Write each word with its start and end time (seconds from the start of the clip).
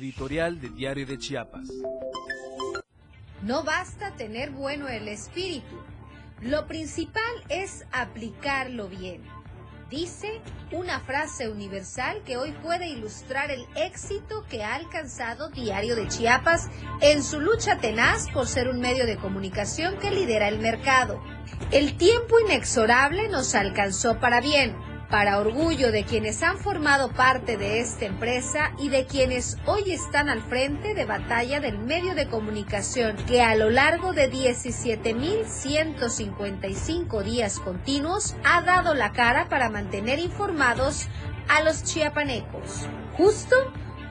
editorial 0.00 0.60
de 0.60 0.70
Diario 0.70 1.06
de 1.06 1.18
Chiapas. 1.18 1.68
No 3.42 3.62
basta 3.64 4.16
tener 4.16 4.50
bueno 4.50 4.88
el 4.88 5.08
espíritu, 5.08 5.76
lo 6.40 6.66
principal 6.66 7.22
es 7.50 7.84
aplicarlo 7.92 8.88
bien. 8.88 9.22
Dice 9.90 10.40
una 10.72 11.00
frase 11.00 11.48
universal 11.50 12.22
que 12.24 12.36
hoy 12.36 12.52
puede 12.62 12.88
ilustrar 12.88 13.50
el 13.50 13.66
éxito 13.74 14.44
que 14.48 14.62
ha 14.62 14.76
alcanzado 14.76 15.50
Diario 15.50 15.96
de 15.96 16.08
Chiapas 16.08 16.68
en 17.00 17.22
su 17.22 17.40
lucha 17.40 17.78
tenaz 17.78 18.30
por 18.30 18.46
ser 18.46 18.68
un 18.68 18.80
medio 18.80 19.04
de 19.04 19.16
comunicación 19.16 19.98
que 19.98 20.12
lidera 20.12 20.48
el 20.48 20.60
mercado. 20.60 21.20
El 21.72 21.96
tiempo 21.98 22.40
inexorable 22.40 23.28
nos 23.28 23.54
alcanzó 23.54 24.18
para 24.18 24.40
bien 24.40 24.76
para 25.10 25.38
orgullo 25.38 25.90
de 25.90 26.04
quienes 26.04 26.42
han 26.42 26.58
formado 26.58 27.10
parte 27.10 27.56
de 27.56 27.80
esta 27.80 28.04
empresa 28.04 28.72
y 28.78 28.90
de 28.90 29.06
quienes 29.06 29.56
hoy 29.66 29.90
están 29.90 30.28
al 30.28 30.40
frente 30.40 30.94
de 30.94 31.04
batalla 31.04 31.58
del 31.58 31.78
medio 31.78 32.14
de 32.14 32.28
comunicación 32.28 33.16
que 33.26 33.42
a 33.42 33.56
lo 33.56 33.70
largo 33.70 34.12
de 34.12 34.30
17.155 34.30 37.24
días 37.24 37.58
continuos 37.58 38.36
ha 38.44 38.62
dado 38.62 38.94
la 38.94 39.10
cara 39.12 39.48
para 39.48 39.68
mantener 39.68 40.20
informados 40.20 41.08
a 41.48 41.62
los 41.62 41.82
chiapanecos. 41.82 42.86
Justo 43.16 43.56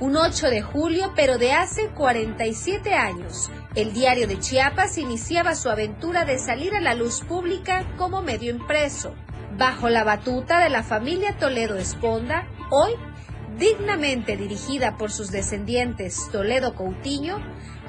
un 0.01 0.17
8 0.17 0.49
de 0.49 0.61
julio, 0.61 1.13
pero 1.15 1.37
de 1.37 1.53
hace 1.53 1.87
47 1.89 2.93
años, 2.93 3.49
el 3.75 3.93
diario 3.93 4.27
de 4.27 4.37
Chiapas 4.39 4.97
iniciaba 4.97 5.55
su 5.55 5.69
aventura 5.69 6.25
de 6.25 6.39
salir 6.39 6.75
a 6.75 6.81
la 6.81 6.93
luz 6.93 7.21
pública 7.21 7.85
como 7.97 8.21
medio 8.21 8.51
impreso 8.51 9.15
bajo 9.59 9.89
la 9.89 10.05
batuta 10.05 10.63
de 10.63 10.69
la 10.69 10.83
familia 10.83 11.35
Toledo 11.37 11.75
Esponda, 11.75 12.47
hoy 12.71 12.93
dignamente 13.57 14.37
dirigida 14.37 14.95
por 14.95 15.11
sus 15.11 15.31
descendientes 15.31 16.29
Toledo 16.31 16.75
Coutinho, 16.75 17.39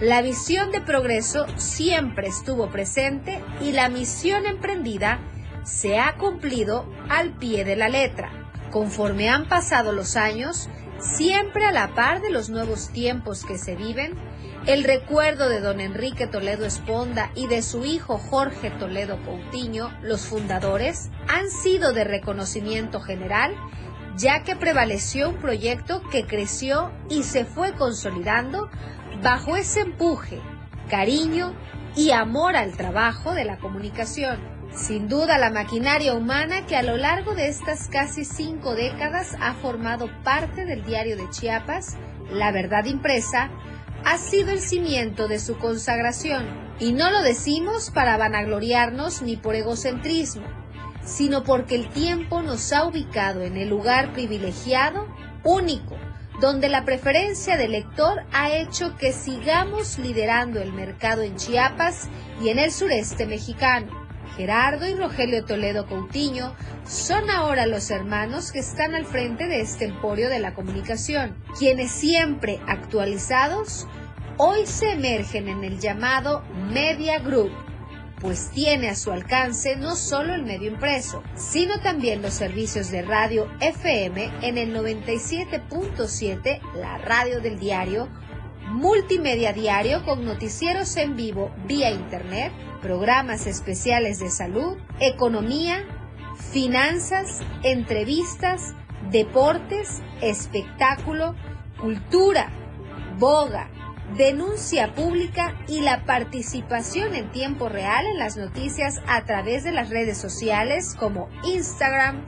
la 0.01 0.21
visión 0.21 0.73
de 0.73 0.81
progreso 0.81 1.47
siempre 1.57 2.27
estuvo 2.27 2.71
presente 2.71 3.41
y 3.61 3.71
la 3.71 3.89
misión 3.89 4.47
emprendida 4.47 5.21
se 5.63 6.01
ha 6.01 6.17
cumplido 6.17 6.93
al 7.09 7.37
pie 7.37 7.65
de 7.65 7.77
la 7.77 7.89
letra. 7.89 8.51
Conforme 8.73 9.29
han 9.29 9.47
pasado 9.47 9.93
los 9.93 10.17
años, 10.17 10.69
siempre 10.99 11.67
a 11.67 11.73
la 11.73 11.95
par 11.95 12.21
de 12.21 12.31
los 12.31 12.51
nuevos 12.51 12.91
tiempos 12.91 13.45
que 13.45 13.59
se 13.59 13.77
viven, 13.77 14.19
el 14.67 14.85
recuerdo 14.85 15.49
de 15.49 15.61
don 15.61 15.81
Enrique 15.81 16.27
Toledo 16.27 16.67
Esponda 16.67 17.31
y 17.35 17.47
de 17.47 17.63
su 17.63 17.85
hijo 17.85 18.19
Jorge 18.19 18.71
Toledo 18.71 19.19
Coutinho, 19.25 19.91
los 20.03 20.27
fundadores, 20.27 21.11
han 21.29 21.51
sido 21.51 21.93
de 21.93 22.05
reconocimiento 22.05 23.01
general, 23.01 23.55
ya 24.17 24.43
que 24.43 24.57
prevaleció 24.57 25.31
un 25.31 25.37
proyecto 25.37 26.03
que 26.11 26.27
creció 26.27 26.93
y 27.09 27.23
se 27.23 27.47
fue 27.47 27.73
consolidando 27.73 28.69
bajo 29.23 29.57
ese 29.57 29.81
empuje, 29.81 30.41
cariño 30.91 31.55
y 31.97 32.11
amor 32.11 32.55
al 32.55 32.77
trabajo 32.77 33.33
de 33.33 33.45
la 33.45 33.59
comunicación. 33.59 34.39
Sin 34.75 35.09
duda 35.09 35.39
la 35.39 35.51
maquinaria 35.51 36.15
humana 36.15 36.67
que 36.67 36.77
a 36.77 36.83
lo 36.83 36.97
largo 36.97 37.35
de 37.35 37.49
estas 37.49 37.89
casi 37.89 38.25
cinco 38.25 38.75
décadas 38.75 39.37
ha 39.41 39.55
formado 39.55 40.09
parte 40.23 40.65
del 40.65 40.85
diario 40.85 41.17
de 41.17 41.29
Chiapas, 41.31 41.97
La 42.31 42.53
Verdad 42.53 42.85
Impresa, 42.85 43.51
ha 44.05 44.19
sido 44.19 44.51
el 44.51 44.61
cimiento 44.61 45.29
de 45.29 45.39
su 45.39 45.59
consagración. 45.59 46.47
Y 46.79 46.93
no 46.93 47.11
lo 47.11 47.23
decimos 47.23 47.91
para 47.91 48.17
vanagloriarnos 48.17 49.23
ni 49.23 49.37
por 49.37 49.55
egocentrismo, 49.55 50.47
sino 51.05 51.45
porque 51.45 51.75
el 51.75 51.89
tiempo 51.89 52.43
nos 52.43 52.73
ha 52.73 52.87
ubicado 52.87 53.43
en 53.43 53.57
el 53.57 53.69
lugar 53.69 54.13
privilegiado, 54.13 55.07
único, 55.45 55.97
donde 56.41 56.69
la 56.71 56.85
preferencia 56.85 57.57
del 57.57 57.73
lector 57.73 58.23
ha 58.33 58.51
hecho 58.51 58.97
que 58.97 59.13
sigamos 59.13 59.99
liderando 59.99 60.61
el 60.61 60.73
mercado 60.73 61.23
en 61.23 61.37
Chiapas 61.37 62.09
y 62.43 62.49
en 62.49 62.59
el 62.59 62.73
sureste 62.73 63.27
mexicano. 63.27 64.00
Gerardo 64.41 64.89
y 64.89 64.95
Rogelio 64.95 65.45
Toledo 65.45 65.87
Coutinho 65.87 66.55
son 66.89 67.29
ahora 67.29 67.67
los 67.67 67.91
hermanos 67.91 68.53
que 68.53 68.61
están 68.61 68.95
al 68.95 69.05
frente 69.05 69.47
de 69.49 69.61
este 69.61 69.85
emporio 69.85 70.31
de 70.31 70.39
la 70.39 70.55
comunicación, 70.55 71.37
quienes 71.59 71.91
siempre 71.91 72.59
actualizados 72.67 73.87
hoy 74.39 74.65
se 74.65 74.93
emergen 74.93 75.47
en 75.47 75.63
el 75.63 75.79
llamado 75.79 76.43
Media 76.73 77.19
Group, 77.19 77.51
pues 78.19 78.49
tiene 78.49 78.89
a 78.89 78.95
su 78.95 79.13
alcance 79.13 79.77
no 79.77 79.95
solo 79.95 80.35
el 80.35 80.43
medio 80.43 80.71
impreso, 80.71 81.23
sino 81.37 81.79
también 81.81 82.23
los 82.23 82.33
servicios 82.33 82.91
de 82.91 83.03
radio 83.03 83.47
FM 83.61 84.31
en 84.41 84.57
el 84.57 84.75
97.7, 84.75 86.63
la 86.77 86.97
radio 86.97 87.43
del 87.43 87.59
diario, 87.59 88.09
multimedia 88.71 89.53
diario 89.53 90.05
con 90.05 90.25
noticieros 90.25 90.97
en 90.97 91.17
vivo 91.17 91.51
vía 91.67 91.91
internet, 91.91 92.53
programas 92.81 93.47
especiales 93.47 94.21
de 94.21 94.31
salud, 94.31 94.77
economía, 95.01 95.85
finanzas, 96.53 97.41
entrevistas, 97.63 98.75
deportes, 99.11 100.03
espectáculo, 100.21 101.35
cultura, 101.81 102.51
boga, 103.19 103.69
denuncia 104.17 104.95
pública 104.95 105.55
y 105.69 105.81
la 105.81 106.05
participación 106.05 107.15
en 107.15 107.31
tiempo 107.31 107.69
real 107.69 108.07
en 108.07 108.19
las 108.19 108.37
noticias 108.37 109.01
a 109.07 109.25
través 109.25 109.65
de 109.65 109.73
las 109.73 109.91
redes 109.91 110.19
sociales 110.19 110.97
como 110.99 111.29
Instagram, 111.45 112.25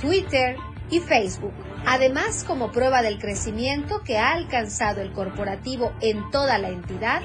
Twitter 0.00 0.56
y 0.90 1.00
Facebook. 1.00 1.54
Además, 1.86 2.44
como 2.44 2.70
prueba 2.70 3.02
del 3.02 3.18
crecimiento 3.18 4.02
que 4.02 4.18
ha 4.18 4.32
alcanzado 4.32 5.00
el 5.00 5.12
corporativo 5.12 5.92
en 6.00 6.30
toda 6.30 6.58
la 6.58 6.68
entidad, 6.68 7.22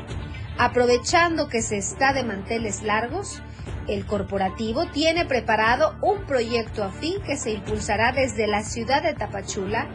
aprovechando 0.58 1.48
que 1.48 1.62
se 1.62 1.78
está 1.78 2.14
de 2.14 2.24
manteles 2.24 2.82
largos, 2.82 3.42
el 3.88 4.06
corporativo 4.06 4.86
tiene 4.88 5.26
preparado 5.26 5.96
un 6.02 6.26
proyecto 6.26 6.84
afín 6.84 7.22
que 7.22 7.38
se 7.38 7.52
impulsará 7.52 8.12
desde 8.12 8.48
la 8.48 8.64
ciudad 8.64 9.04
de 9.04 9.14
Tapachula, 9.14 9.88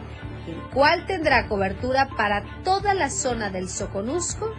el 0.47 0.61
cual 0.73 1.05
tendrá 1.05 1.47
cobertura 1.47 2.09
para 2.17 2.43
toda 2.63 2.93
la 2.93 3.09
zona 3.09 3.49
del 3.49 3.69
Soconusco, 3.69 4.51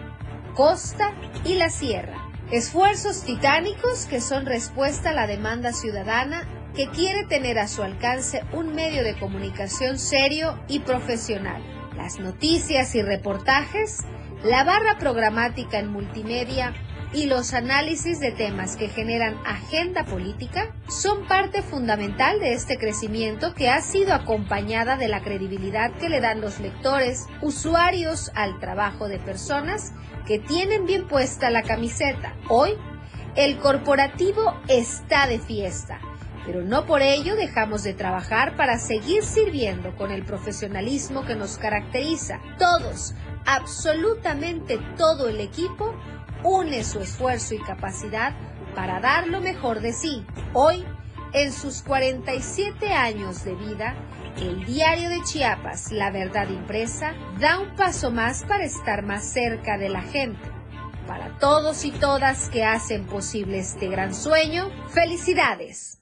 costa 0.55 1.13
y 1.45 1.55
la 1.55 1.71
sierra. 1.71 2.31
Esfuerzos 2.51 3.25
titánicos 3.25 4.05
que 4.05 4.21
son 4.21 4.47
respuesta 4.47 5.11
a 5.11 5.15
la 5.15 5.27
demanda 5.27 5.73
ciudadana 5.73 6.47
que 6.75 6.89
quiere 6.89 7.25
tener 7.25 7.59
a 7.59 7.69
su 7.69 7.83
alcance 7.83 8.43
un 8.53 8.75
medio 8.75 9.05
de 9.05 9.17
comunicación 9.17 9.99
serio 9.99 10.59
y 10.67 10.81
profesional. 10.81 11.63
Las 11.97 12.19
noticias 12.19 12.95
y 12.97 13.03
reportajes, 13.03 14.05
la 14.43 14.65
barra 14.65 14.99
programática 14.99 15.79
en 15.79 15.89
multimedia 15.89 16.75
y 17.13 17.27
los 17.27 17.55
análisis 17.55 18.19
de 18.19 18.33
temas 18.33 18.77
que 18.77 18.89
generan 18.89 19.37
agenda 19.47 20.05
política 20.05 20.75
son 20.89 21.29
parte 21.29 21.63
fundamental 21.63 22.41
de 22.41 22.55
este 22.55 22.77
crecimiento 22.77 23.55
que 23.55 23.69
ha 23.69 23.81
sido 23.81 24.13
acompañada 24.13 24.97
de 24.97 25.07
la 25.07 25.23
credibilidad 25.23 25.93
que 25.93 26.09
le 26.09 26.21
dan 26.21 26.41
los 26.41 26.59
lectores, 26.59 27.27
usuarios 27.41 28.33
al 28.35 28.59
trabajo 28.59 29.07
de 29.07 29.21
personas 29.21 29.93
que 30.27 30.41
tienen 30.41 30.87
bien 30.87 31.07
puesta 31.07 31.51
la 31.51 31.63
camiseta. 31.63 32.35
Hoy, 32.49 32.73
el 33.37 33.59
corporativo 33.59 34.55
está 34.67 35.29
de 35.29 35.39
fiesta 35.39 36.01
pero 36.47 36.63
no 36.63 36.87
por 36.87 37.03
ello 37.03 37.37
dejamos 37.37 37.83
de 37.83 37.95
trabajar 37.95 38.57
para 38.57 38.79
seguir 38.79 39.25
sirviendo 39.25 39.95
con 39.97 40.11
el 40.11 40.25
profesionalismo 40.25 41.25
que 41.25 41.35
nos 41.35 41.59
caracteriza. 41.59 42.41
Todos, 42.59 43.15
absolutamente 43.47 44.79
todo 44.97 45.29
el 45.29 45.41
equipo, 45.41 45.95
une 46.43 46.85
su 46.85 47.01
esfuerzo 47.01 47.55
y 47.55 47.59
capacidad 47.59 48.35
para 48.75 49.01
dar 49.01 49.29
lo 49.29 49.41
mejor 49.41 49.81
de 49.81 49.93
sí. 49.93 50.27
Hoy, 50.53 50.85
en 51.33 51.53
sus 51.53 51.83
47 51.83 52.93
años 52.93 53.45
de 53.45 53.55
vida, 53.55 53.95
el 54.37 54.65
diario 54.65 55.11
de 55.11 55.23
Chiapas, 55.23 55.93
La 55.93 56.11
Verdad 56.11 56.49
Impresa, 56.49 57.15
da 57.41 57.59
un 57.59 57.75
paso 57.77 58.11
más 58.11 58.45
para 58.45 58.65
estar 58.65 59.03
más 59.03 59.25
cerca 59.25 59.79
de 59.79 59.89
la 59.89 60.03
gente. 60.03 60.41
Para 61.07 61.39
todos 61.39 61.85
y 61.85 61.93
todas 61.93 62.49
que 62.49 62.65
hacen 62.65 63.05
posible 63.07 63.59
este 63.59 63.89
gran 63.89 64.15
sueño, 64.15 64.71
felicidades. 64.89 65.94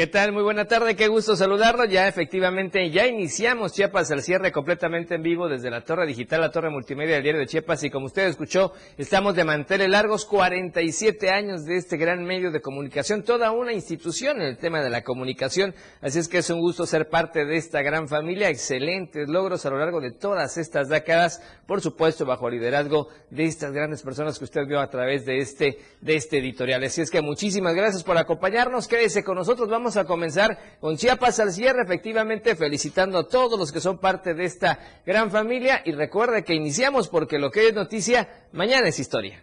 ¿Qué 0.00 0.06
tal? 0.06 0.32
Muy 0.32 0.42
buena 0.42 0.64
tarde, 0.64 0.96
qué 0.96 1.08
gusto 1.08 1.36
saludarlo. 1.36 1.84
Ya 1.84 2.08
efectivamente, 2.08 2.88
ya 2.88 3.06
iniciamos 3.06 3.74
Chiapas 3.74 4.10
al 4.10 4.22
cierre 4.22 4.50
completamente 4.50 5.16
en 5.16 5.22
vivo 5.22 5.46
desde 5.46 5.70
la 5.70 5.82
torre 5.82 6.06
digital, 6.06 6.40
la 6.40 6.50
torre 6.50 6.70
multimedia 6.70 7.16
del 7.16 7.22
diario 7.22 7.40
de 7.42 7.46
Chiapas 7.46 7.84
y 7.84 7.90
como 7.90 8.06
usted 8.06 8.26
escuchó, 8.26 8.72
estamos 8.96 9.34
de 9.34 9.44
manteles 9.44 9.90
largos, 9.90 10.24
47 10.24 11.28
años 11.28 11.66
de 11.66 11.76
este 11.76 11.98
gran 11.98 12.24
medio 12.24 12.50
de 12.50 12.62
comunicación, 12.62 13.24
toda 13.24 13.50
una 13.50 13.74
institución 13.74 14.40
en 14.40 14.46
el 14.46 14.56
tema 14.56 14.80
de 14.80 14.88
la 14.88 15.02
comunicación, 15.02 15.74
así 16.00 16.18
es 16.18 16.28
que 16.28 16.38
es 16.38 16.48
un 16.48 16.60
gusto 16.60 16.86
ser 16.86 17.10
parte 17.10 17.44
de 17.44 17.58
esta 17.58 17.82
gran 17.82 18.08
familia, 18.08 18.48
excelentes 18.48 19.28
logros 19.28 19.66
a 19.66 19.70
lo 19.70 19.76
largo 19.76 20.00
de 20.00 20.12
todas 20.12 20.56
estas 20.56 20.88
décadas, 20.88 21.42
por 21.66 21.82
supuesto 21.82 22.24
bajo 22.24 22.48
el 22.48 22.54
liderazgo 22.54 23.08
de 23.28 23.44
estas 23.44 23.72
grandes 23.72 24.00
personas 24.00 24.38
que 24.38 24.46
usted 24.46 24.62
vio 24.66 24.80
a 24.80 24.88
través 24.88 25.26
de 25.26 25.40
este, 25.40 25.76
de 26.00 26.14
este 26.14 26.38
editorial. 26.38 26.82
Así 26.84 27.02
es 27.02 27.10
que 27.10 27.20
muchísimas 27.20 27.74
gracias 27.74 28.02
por 28.02 28.16
acompañarnos, 28.16 28.88
quédese 28.88 29.22
con 29.22 29.36
nosotros, 29.36 29.68
vamos 29.68 29.89
vamos 29.90 29.96
a 29.96 30.04
comenzar 30.04 30.56
con 30.80 30.96
Chiapas 30.96 31.40
al 31.40 31.50
cierre, 31.50 31.82
efectivamente 31.82 32.54
felicitando 32.54 33.18
a 33.18 33.26
todos 33.26 33.58
los 33.58 33.72
que 33.72 33.80
son 33.80 33.98
parte 33.98 34.34
de 34.34 34.44
esta 34.44 34.78
gran 35.04 35.32
familia 35.32 35.82
y 35.84 35.90
recuerde 35.90 36.44
que 36.44 36.54
iniciamos 36.54 37.08
porque 37.08 37.40
lo 37.40 37.50
que 37.50 37.66
es 37.66 37.74
noticia, 37.74 38.46
mañana 38.52 38.86
es 38.86 39.00
historia. 39.00 39.42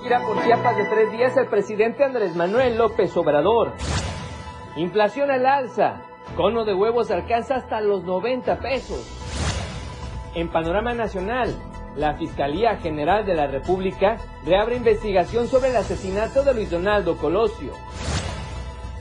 Gira 0.00 0.20
por 0.24 0.44
Chiapas 0.44 0.76
de 0.76 0.84
tres 0.84 1.10
días 1.10 1.36
el 1.36 1.48
presidente 1.48 2.04
Andrés 2.04 2.36
Manuel 2.36 2.78
López 2.78 3.16
Obrador. 3.16 3.72
Inflación 4.76 5.32
al 5.32 5.44
alza. 5.44 6.02
Cono 6.36 6.64
de 6.64 6.72
huevos 6.72 7.10
alcanza 7.10 7.56
hasta 7.56 7.80
los 7.80 8.04
90 8.04 8.60
pesos. 8.60 9.04
En 10.36 10.52
panorama 10.52 10.94
nacional, 10.94 11.52
la 11.96 12.14
Fiscalía 12.14 12.76
General 12.76 13.24
de 13.24 13.34
la 13.34 13.46
República 13.46 14.16
reabre 14.44 14.76
investigación 14.76 15.48
sobre 15.48 15.70
el 15.70 15.76
asesinato 15.76 16.42
de 16.42 16.54
Luis 16.54 16.70
Donaldo 16.70 17.16
Colosio. 17.16 17.72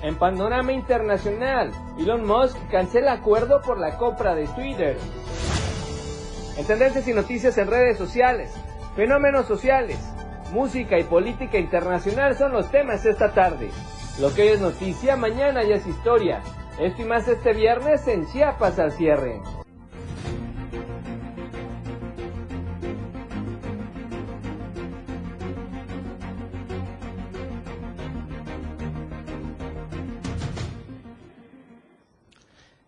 En 0.01 0.15
panorama 0.15 0.73
internacional, 0.73 1.71
Elon 1.97 2.25
Musk 2.25 2.57
cancela 2.69 3.13
acuerdo 3.13 3.61
por 3.61 3.79
la 3.79 3.97
compra 3.97 4.35
de 4.35 4.47
Twitter. 4.47 4.97
En 6.57 6.67
tendencias 6.67 7.07
y 7.07 7.13
noticias 7.13 7.57
en 7.57 7.67
redes 7.67 7.97
sociales, 7.97 8.53
fenómenos 8.95 9.47
sociales, 9.47 9.97
música 10.51 10.99
y 10.99 11.03
política 11.03 11.57
internacional 11.57 12.37
son 12.37 12.51
los 12.51 12.69
temas 12.69 13.05
esta 13.05 13.31
tarde. 13.31 13.71
Lo 14.19 14.33
que 14.33 14.43
hoy 14.43 14.47
es 14.49 14.61
noticia, 14.61 15.15
mañana 15.15 15.63
ya 15.63 15.75
es 15.75 15.87
historia. 15.87 16.41
Esto 16.79 17.01
y 17.01 17.05
más 17.05 17.27
este 17.27 17.53
viernes 17.53 18.07
en 18.07 18.27
Chiapas 18.27 18.77
al 18.77 18.91
cierre. 18.91 19.41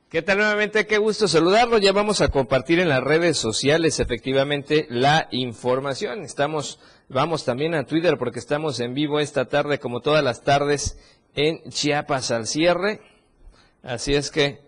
¿Qué 0.09 0.21
tal 0.21 0.37
nuevamente? 0.37 0.85
Qué 0.85 0.99
gusto 0.99 1.27
saludarlo. 1.27 1.79
Ya 1.79 1.91
vamos 1.91 2.21
a 2.21 2.27
compartir 2.27 2.79
en 2.79 2.89
las 2.89 3.03
redes 3.03 3.37
sociales 3.37 3.99
efectivamente 3.99 4.85
la 4.87 5.27
información. 5.31 6.21
Estamos, 6.21 6.79
vamos 7.09 7.43
también 7.43 7.73
a 7.73 7.87
Twitter 7.87 8.15
porque 8.19 8.37
estamos 8.37 8.79
en 8.79 8.93
vivo 8.93 9.19
esta 9.19 9.45
tarde 9.45 9.79
como 9.79 10.01
todas 10.01 10.23
las 10.23 10.43
tardes 10.43 10.99
en 11.33 11.59
Chiapas 11.71 12.29
al 12.29 12.45
cierre. 12.45 13.01
Así 13.81 14.13
es 14.13 14.29
que 14.29 14.64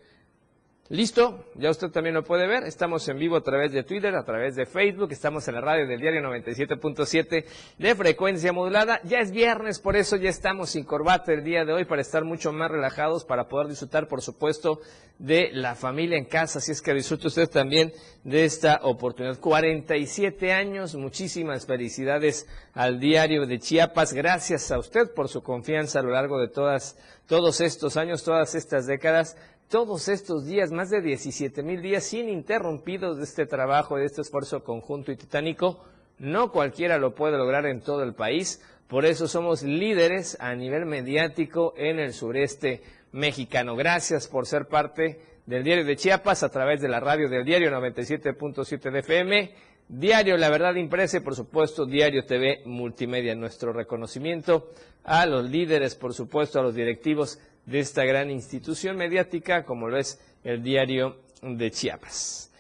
Listo, 0.90 1.44
ya 1.56 1.70
usted 1.70 1.90
también 1.90 2.16
lo 2.16 2.24
puede 2.24 2.48
ver. 2.48 2.64
Estamos 2.64 3.06
en 3.10 3.20
vivo 3.20 3.36
a 3.36 3.42
través 3.42 3.74
de 3.74 3.84
Twitter, 3.84 4.16
a 4.16 4.24
través 4.24 4.56
de 4.56 4.66
Facebook. 4.66 5.12
Estamos 5.12 5.46
en 5.50 5.56
la 5.56 5.62
radio 5.62 5.86
del 5.86 6.00
diario 6.00 6.22
97.7 6.22 7.44
de 7.78 7.96
frecuencia 7.96 8.54
modulada. 8.54 9.02
Ya 9.04 9.20
es 9.20 9.32
viernes, 9.32 9.80
por 9.80 9.98
eso 9.98 10.16
ya 10.16 10.30
estamos 10.30 10.70
sin 10.70 10.86
corbata 10.86 11.34
el 11.34 11.44
día 11.44 11.66
de 11.66 11.74
hoy 11.74 11.84
para 11.84 12.02
estar 12.02 12.24
mucho 12.24 12.54
más 12.54 12.72
relajados, 12.72 13.26
para 13.26 13.50
poder 13.50 13.68
disfrutar, 13.68 14.08
por 14.08 14.22
supuesto, 14.22 14.80
de 15.20 15.50
la 15.52 15.76
familia 15.76 16.18
en 16.18 16.24
casa. 16.24 16.60
Así 16.60 16.72
es 16.72 16.82
que 16.82 16.94
disfrute 16.94 17.28
usted 17.28 17.50
también 17.50 17.92
de 18.24 18.46
esta 18.46 18.80
oportunidad. 18.84 19.42
47 19.42 20.54
años, 20.54 20.96
muchísimas 20.96 21.66
felicidades 21.66 22.48
al 22.74 23.02
diario 23.02 23.46
de 23.46 23.60
Chiapas. 23.60 24.14
Gracias 24.14 24.72
a 24.72 24.80
usted 24.80 25.14
por 25.14 25.28
su 25.28 25.44
confianza 25.44 26.00
a 26.00 26.04
lo 26.04 26.12
largo 26.12 26.40
de 26.40 26.48
todas, 26.48 26.98
todos 27.26 27.60
estos 27.60 27.98
años, 27.98 28.24
todas 28.24 28.56
estas 28.56 28.88
décadas 28.88 29.36
todos 29.70 30.08
estos 30.08 30.46
días, 30.46 30.72
más 30.72 30.90
de 30.90 31.02
17 31.02 31.62
mil 31.62 31.82
días 31.82 32.14
ininterrumpidos 32.14 33.18
de 33.18 33.24
este 33.24 33.46
trabajo, 33.46 33.98
de 33.98 34.06
este 34.06 34.22
esfuerzo 34.22 34.64
conjunto 34.64 35.12
y 35.12 35.18
titánico, 35.18 35.84
no 36.20 36.52
cualquiera 36.52 36.98
lo 36.98 37.14
puede 37.14 37.38
lograr 37.38 37.66
en 37.66 37.82
todo 37.82 38.04
el 38.04 38.14
país. 38.14 38.62
Por 38.88 39.06
eso 39.06 39.28
somos 39.28 39.64
líderes 39.64 40.38
a 40.40 40.56
nivel 40.56 40.86
mediático 40.86 41.74
en 41.76 42.00
el 42.00 42.14
sureste 42.14 42.82
mexicano. 43.12 43.76
Gracias 43.76 44.28
por 44.28 44.46
ser 44.46 44.68
parte 44.68 45.20
del 45.46 45.64
Diario 45.64 45.86
de 45.86 45.98
Chiapas 45.98 46.44
a 46.44 46.50
través 46.50 46.82
de 46.82 46.88
la 46.88 47.00
radio 47.00 47.30
del 47.30 47.44
Diario 47.44 47.70
97.7 47.72 48.92
de 48.92 49.00
FM, 49.00 49.52
Diario 49.90 50.38
La 50.38 50.50
Verdad 50.50 50.76
Impresa 50.76 51.18
y 51.18 51.22
por 51.22 51.36
supuesto 51.36 51.86
Diario 51.86 52.26
TV 52.26 52.62
Multimedia. 52.66 53.36
Nuestro 53.36 53.74
reconocimiento 53.74 54.72
a 55.04 55.26
los 55.26 55.50
líderes, 55.50 55.96
por 55.96 56.14
supuesto 56.14 56.60
a 56.60 56.64
los 56.64 56.76
directivos 56.76 57.40
de 57.68 57.80
esta 57.80 58.04
gran 58.06 58.32
institución 58.32 58.98
mediática 58.98 59.64
como 59.64 59.90
lo 59.90 59.98
es 59.98 60.20
el 60.44 60.64
diario 60.64 61.18
de 61.44 61.70
Chiapas. 61.70 62.52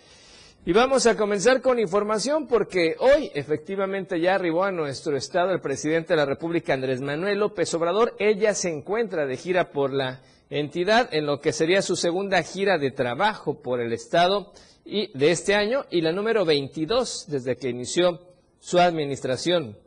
Y 0.65 0.73
vamos 0.73 1.07
a 1.07 1.15
comenzar 1.15 1.61
con 1.61 1.79
información 1.79 2.45
porque 2.45 2.97
hoy 2.99 3.31
efectivamente 3.33 4.19
ya 4.19 4.35
arribó 4.35 4.65
a 4.65 4.71
nuestro 4.71 5.15
estado 5.15 5.51
el 5.51 5.61
presidente 5.61 6.11
de 6.11 6.17
la 6.17 6.25
República 6.25 6.73
Andrés 6.73 6.99
Manuel 6.99 7.39
López 7.39 7.73
Obrador. 7.73 8.15
Ella 8.19 8.53
se 8.53 8.69
encuentra 8.69 9.25
de 9.25 9.37
gira 9.37 9.71
por 9.71 9.93
la 9.93 10.21
entidad 10.49 11.07
en 11.13 11.25
lo 11.25 11.39
que 11.39 11.53
sería 11.53 11.81
su 11.81 11.95
segunda 11.95 12.43
gira 12.43 12.77
de 12.77 12.91
trabajo 12.91 13.61
por 13.61 13.79
el 13.79 13.93
estado 13.93 14.51
y 14.83 15.17
de 15.17 15.31
este 15.31 15.55
año 15.55 15.85
y 15.89 16.01
la 16.01 16.11
número 16.11 16.43
22 16.43 17.27
desde 17.29 17.55
que 17.55 17.69
inició 17.69 18.19
su 18.59 18.77
administración. 18.77 19.77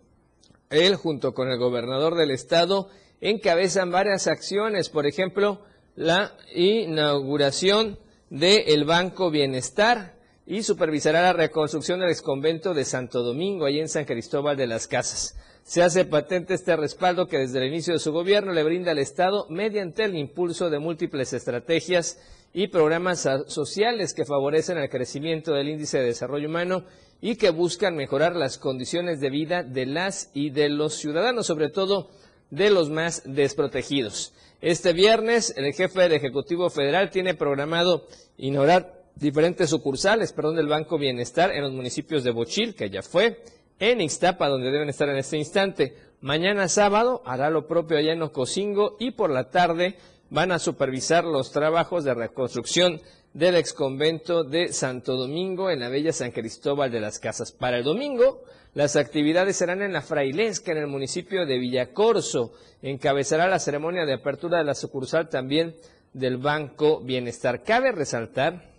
Él 0.70 0.96
junto 0.96 1.34
con 1.34 1.50
el 1.50 1.58
gobernador 1.58 2.14
del 2.14 2.30
estado 2.30 2.88
encabezan 3.20 3.90
varias 3.90 4.26
acciones, 4.26 4.88
por 4.88 5.06
ejemplo, 5.06 5.62
la 5.94 6.36
inauguración 6.54 7.98
del 8.30 8.84
Banco 8.84 9.30
Bienestar 9.30 10.14
y 10.46 10.62
supervisará 10.62 11.22
la 11.22 11.32
reconstrucción 11.32 12.00
del 12.00 12.10
exconvento 12.10 12.74
de 12.74 12.84
Santo 12.84 13.22
Domingo, 13.22 13.66
ahí 13.66 13.78
en 13.78 13.88
San 13.88 14.04
Cristóbal 14.04 14.56
de 14.56 14.66
las 14.66 14.86
Casas. 14.86 15.36
Se 15.62 15.82
hace 15.82 16.04
patente 16.04 16.54
este 16.54 16.74
respaldo 16.74 17.28
que 17.28 17.38
desde 17.38 17.58
el 17.58 17.68
inicio 17.68 17.92
de 17.92 18.00
su 18.00 18.12
gobierno 18.12 18.52
le 18.52 18.64
brinda 18.64 18.90
al 18.90 18.98
Estado 18.98 19.46
mediante 19.50 20.04
el 20.04 20.16
impulso 20.16 20.70
de 20.70 20.78
múltiples 20.78 21.32
estrategias 21.32 22.18
y 22.52 22.68
programas 22.68 23.28
sociales 23.46 24.14
que 24.14 24.24
favorecen 24.24 24.78
el 24.78 24.88
crecimiento 24.88 25.52
del 25.52 25.68
índice 25.68 25.98
de 25.98 26.06
desarrollo 26.06 26.48
humano 26.48 26.84
y 27.20 27.36
que 27.36 27.50
buscan 27.50 27.94
mejorar 27.94 28.34
las 28.34 28.58
condiciones 28.58 29.20
de 29.20 29.30
vida 29.30 29.62
de 29.62 29.86
las 29.86 30.30
y 30.34 30.50
de 30.50 30.68
los 30.68 30.94
ciudadanos, 30.94 31.46
sobre 31.46 31.68
todo 31.70 32.10
de 32.50 32.70
los 32.70 32.90
más 32.90 33.22
desprotegidos. 33.24 34.32
Este 34.60 34.92
viernes, 34.92 35.54
el 35.56 35.72
jefe 35.72 36.02
del 36.02 36.12
Ejecutivo 36.12 36.68
Federal 36.68 37.10
tiene 37.10 37.34
programado 37.34 38.06
inaugurar 38.36 39.00
diferentes 39.14 39.70
sucursales, 39.70 40.32
perdón, 40.32 40.56
del 40.56 40.68
Banco 40.68 40.98
Bienestar 40.98 41.50
en 41.52 41.62
los 41.62 41.72
municipios 41.72 42.24
de 42.24 42.30
Bochil, 42.30 42.74
que 42.74 42.90
ya 42.90 43.02
fue, 43.02 43.42
en 43.78 44.00
Ixtapa, 44.00 44.48
donde 44.48 44.70
deben 44.70 44.88
estar 44.88 45.08
en 45.08 45.16
este 45.16 45.38
instante. 45.38 45.94
Mañana 46.20 46.68
sábado 46.68 47.22
hará 47.24 47.48
lo 47.48 47.66
propio 47.66 47.96
allá 47.96 48.12
en 48.12 48.22
Ocosingo 48.22 48.96
y 48.98 49.12
por 49.12 49.30
la 49.30 49.48
tarde 49.50 49.96
van 50.28 50.52
a 50.52 50.58
supervisar 50.58 51.24
los 51.24 51.50
trabajos 51.50 52.04
de 52.04 52.14
reconstrucción 52.14 53.00
del 53.32 53.54
exconvento 53.54 54.42
de 54.42 54.72
Santo 54.72 55.16
Domingo 55.16 55.70
en 55.70 55.80
la 55.80 55.88
bella 55.88 56.12
San 56.12 56.32
Cristóbal 56.32 56.90
de 56.90 57.00
las 57.00 57.18
Casas. 57.18 57.52
Para 57.52 57.78
el 57.78 57.84
domingo, 57.84 58.42
las 58.74 58.96
actividades 58.96 59.56
serán 59.56 59.82
en 59.82 59.92
la 59.92 60.02
Frailesca, 60.02 60.72
en 60.72 60.78
el 60.78 60.86
municipio 60.86 61.46
de 61.46 61.58
Villacorso. 61.58 62.52
Encabezará 62.82 63.48
la 63.48 63.58
ceremonia 63.58 64.04
de 64.04 64.14
apertura 64.14 64.58
de 64.58 64.64
la 64.64 64.74
sucursal 64.74 65.28
también 65.28 65.76
del 66.12 66.38
Banco 66.38 67.00
Bienestar. 67.00 67.62
Cabe 67.62 67.92
resaltar 67.92 68.70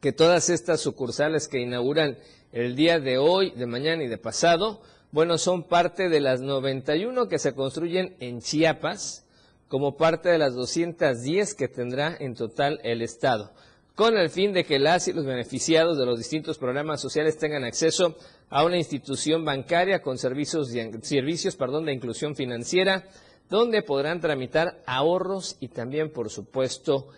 que 0.00 0.12
todas 0.12 0.50
estas 0.50 0.80
sucursales 0.80 1.48
que 1.48 1.60
inauguran 1.60 2.18
el 2.52 2.76
día 2.76 3.00
de 3.00 3.18
hoy, 3.18 3.52
de 3.52 3.66
mañana 3.66 4.02
y 4.02 4.08
de 4.08 4.18
pasado, 4.18 4.82
bueno, 5.12 5.38
son 5.38 5.62
parte 5.62 6.08
de 6.08 6.20
las 6.20 6.40
91 6.40 7.28
que 7.28 7.38
se 7.38 7.54
construyen 7.54 8.16
en 8.20 8.40
Chiapas, 8.40 9.26
como 9.72 9.96
parte 9.96 10.28
de 10.28 10.36
las 10.36 10.54
210 10.54 11.54
que 11.54 11.66
tendrá 11.66 12.14
en 12.20 12.34
total 12.34 12.78
el 12.84 13.00
Estado 13.00 13.54
con 13.94 14.18
el 14.18 14.28
fin 14.28 14.52
de 14.52 14.64
que 14.64 14.78
las 14.78 15.08
y 15.08 15.14
los 15.14 15.24
beneficiados 15.24 15.96
de 15.96 16.04
los 16.04 16.18
distintos 16.18 16.58
programas 16.58 17.00
sociales 17.00 17.38
tengan 17.38 17.64
acceso 17.64 18.14
a 18.50 18.66
una 18.66 18.76
institución 18.76 19.46
bancaria 19.46 20.02
con 20.02 20.18
servicios 20.18 20.70
de, 20.72 20.98
servicios, 21.00 21.56
perdón, 21.56 21.86
de 21.86 21.94
inclusión 21.94 22.36
financiera, 22.36 23.08
donde 23.48 23.80
podrán 23.80 24.20
tramitar 24.20 24.82
ahorros 24.84 25.56
y 25.58 25.68
también, 25.68 26.12
por 26.12 26.28
supuesto, 26.28 27.08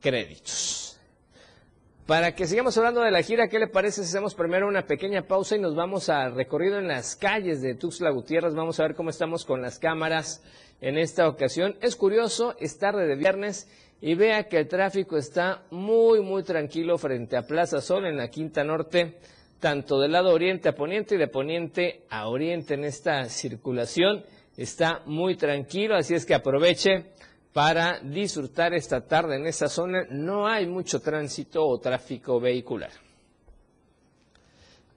créditos. 0.00 0.95
Para 2.06 2.36
que 2.36 2.46
sigamos 2.46 2.78
hablando 2.78 3.00
de 3.00 3.10
la 3.10 3.22
gira, 3.22 3.48
¿qué 3.48 3.58
le 3.58 3.66
parece 3.66 4.04
si 4.04 4.10
hacemos 4.10 4.36
primero 4.36 4.68
una 4.68 4.86
pequeña 4.86 5.22
pausa 5.22 5.56
y 5.56 5.58
nos 5.58 5.74
vamos 5.74 6.08
a 6.08 6.28
recorrido 6.28 6.78
en 6.78 6.86
las 6.86 7.16
calles 7.16 7.60
de 7.60 7.74
Tuxtla 7.74 8.10
Gutiérrez? 8.10 8.54
Vamos 8.54 8.78
a 8.78 8.84
ver 8.84 8.94
cómo 8.94 9.10
estamos 9.10 9.44
con 9.44 9.60
las 9.60 9.80
cámaras 9.80 10.40
en 10.80 10.98
esta 10.98 11.28
ocasión. 11.28 11.74
Es 11.80 11.96
curioso, 11.96 12.54
es 12.60 12.78
tarde 12.78 13.08
de 13.08 13.16
viernes 13.16 13.68
y 14.00 14.14
vea 14.14 14.44
que 14.44 14.58
el 14.58 14.68
tráfico 14.68 15.16
está 15.16 15.64
muy, 15.72 16.20
muy 16.20 16.44
tranquilo 16.44 16.96
frente 16.96 17.36
a 17.36 17.42
Plaza 17.42 17.80
Sol 17.80 18.06
en 18.06 18.16
la 18.16 18.28
Quinta 18.28 18.62
Norte, 18.62 19.18
tanto 19.58 19.98
del 19.98 20.12
lado 20.12 20.32
oriente 20.32 20.68
a 20.68 20.76
poniente 20.76 21.16
y 21.16 21.18
de 21.18 21.26
poniente 21.26 22.04
a 22.08 22.28
oriente 22.28 22.74
en 22.74 22.84
esta 22.84 23.24
circulación. 23.24 24.24
Está 24.56 25.02
muy 25.06 25.34
tranquilo, 25.36 25.96
así 25.96 26.14
es 26.14 26.24
que 26.24 26.34
aproveche 26.34 27.06
para 27.56 28.00
disfrutar 28.00 28.74
esta 28.74 29.00
tarde 29.06 29.36
en 29.36 29.46
esa 29.46 29.70
zona. 29.70 30.04
No 30.10 30.46
hay 30.46 30.66
mucho 30.66 31.00
tránsito 31.00 31.66
o 31.66 31.78
tráfico 31.78 32.38
vehicular. 32.38 32.90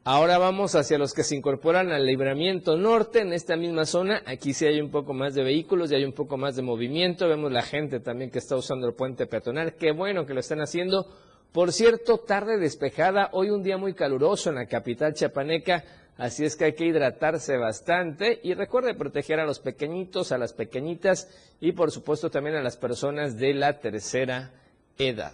Ahora 0.04 0.38
vamos 0.38 0.76
hacia 0.76 0.98
los 0.98 1.14
que 1.14 1.24
se 1.24 1.38
incorporan 1.38 1.90
al 1.94 2.06
libramiento 2.06 2.76
norte 2.76 3.22
en 3.22 3.32
esta 3.32 3.56
misma 3.56 3.86
zona. 3.86 4.24
Aquí 4.26 4.54
sí 4.54 4.66
hay 4.66 4.82
un 4.82 4.92
poco 4.92 5.14
más 5.14 5.36
de 5.36 5.44
vehículos 5.44 5.90
y 5.90 5.96
hay 5.96 6.04
un 6.04 6.12
poco 6.12 6.36
más 6.36 6.58
de 6.58 6.62
movimiento. 6.62 7.30
Vemos 7.30 7.50
la 7.50 7.62
gente 7.62 8.02
también 8.02 8.30
que 8.30 8.40
está 8.40 8.58
usando 8.58 8.90
el 8.90 8.94
puente 8.94 9.26
peatonal. 9.26 9.76
Qué 9.76 9.94
bueno 9.94 10.26
que 10.26 10.34
lo 10.34 10.42
están 10.42 10.60
haciendo. 10.60 11.06
Por 11.54 11.72
cierto, 11.72 12.18
tarde 12.18 12.58
despejada. 12.58 13.30
Hoy 13.32 13.52
un 13.52 13.64
día 13.64 13.78
muy 13.78 13.94
caluroso 13.94 14.50
en 14.50 14.58
la 14.58 14.66
capital 14.66 15.14
chapaneca. 15.14 15.86
Así 16.20 16.44
es 16.44 16.58
que 16.58 16.66
hay 16.66 16.74
que 16.74 16.86
hidratarse 16.86 17.56
bastante 17.56 18.42
y 18.44 18.54
recuerde 18.54 18.94
proteger 18.94 19.40
a 19.40 19.46
los 19.46 19.62
pequeñitos, 19.62 20.34
a 20.34 20.38
las 20.38 20.52
pequeñitas 20.52 21.30
y 21.62 21.72
por 21.72 21.92
supuesto 21.92 22.30
también 22.30 22.58
a 22.58 22.62
las 22.62 22.76
personas 22.76 23.38
de 23.38 23.54
la 23.54 23.80
tercera 23.80 24.52
edad. 24.98 25.32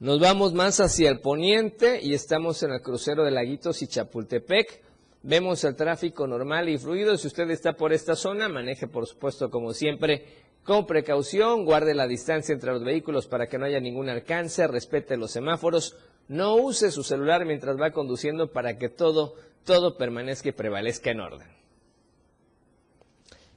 Nos 0.00 0.18
vamos 0.18 0.54
más 0.54 0.80
hacia 0.80 1.10
el 1.10 1.20
poniente 1.20 2.00
y 2.02 2.14
estamos 2.14 2.62
en 2.62 2.72
el 2.72 2.80
crucero 2.80 3.22
de 3.22 3.32
Laguitos 3.32 3.82
y 3.82 3.86
Chapultepec. 3.86 4.80
Vemos 5.22 5.62
el 5.64 5.76
tráfico 5.76 6.26
normal 6.26 6.70
y 6.70 6.78
fluido. 6.78 7.18
Si 7.18 7.26
usted 7.26 7.50
está 7.50 7.74
por 7.74 7.92
esta 7.92 8.16
zona, 8.16 8.48
maneje 8.48 8.86
por 8.86 9.06
supuesto 9.06 9.50
como 9.50 9.74
siempre 9.74 10.24
con 10.68 10.84
precaución, 10.84 11.64
guarde 11.64 11.94
la 11.94 12.06
distancia 12.06 12.52
entre 12.52 12.72
los 12.72 12.84
vehículos 12.84 13.26
para 13.26 13.46
que 13.48 13.56
no 13.56 13.64
haya 13.64 13.80
ningún 13.80 14.10
alcance, 14.10 14.66
respete 14.66 15.16
los 15.16 15.30
semáforos, 15.30 15.96
no 16.28 16.56
use 16.56 16.90
su 16.90 17.02
celular 17.02 17.46
mientras 17.46 17.80
va 17.80 17.90
conduciendo 17.90 18.52
para 18.52 18.76
que 18.76 18.90
todo, 18.90 19.34
todo 19.64 19.96
permanezca 19.96 20.50
y 20.50 20.52
prevalezca 20.52 21.10
en 21.10 21.20
orden. 21.20 21.48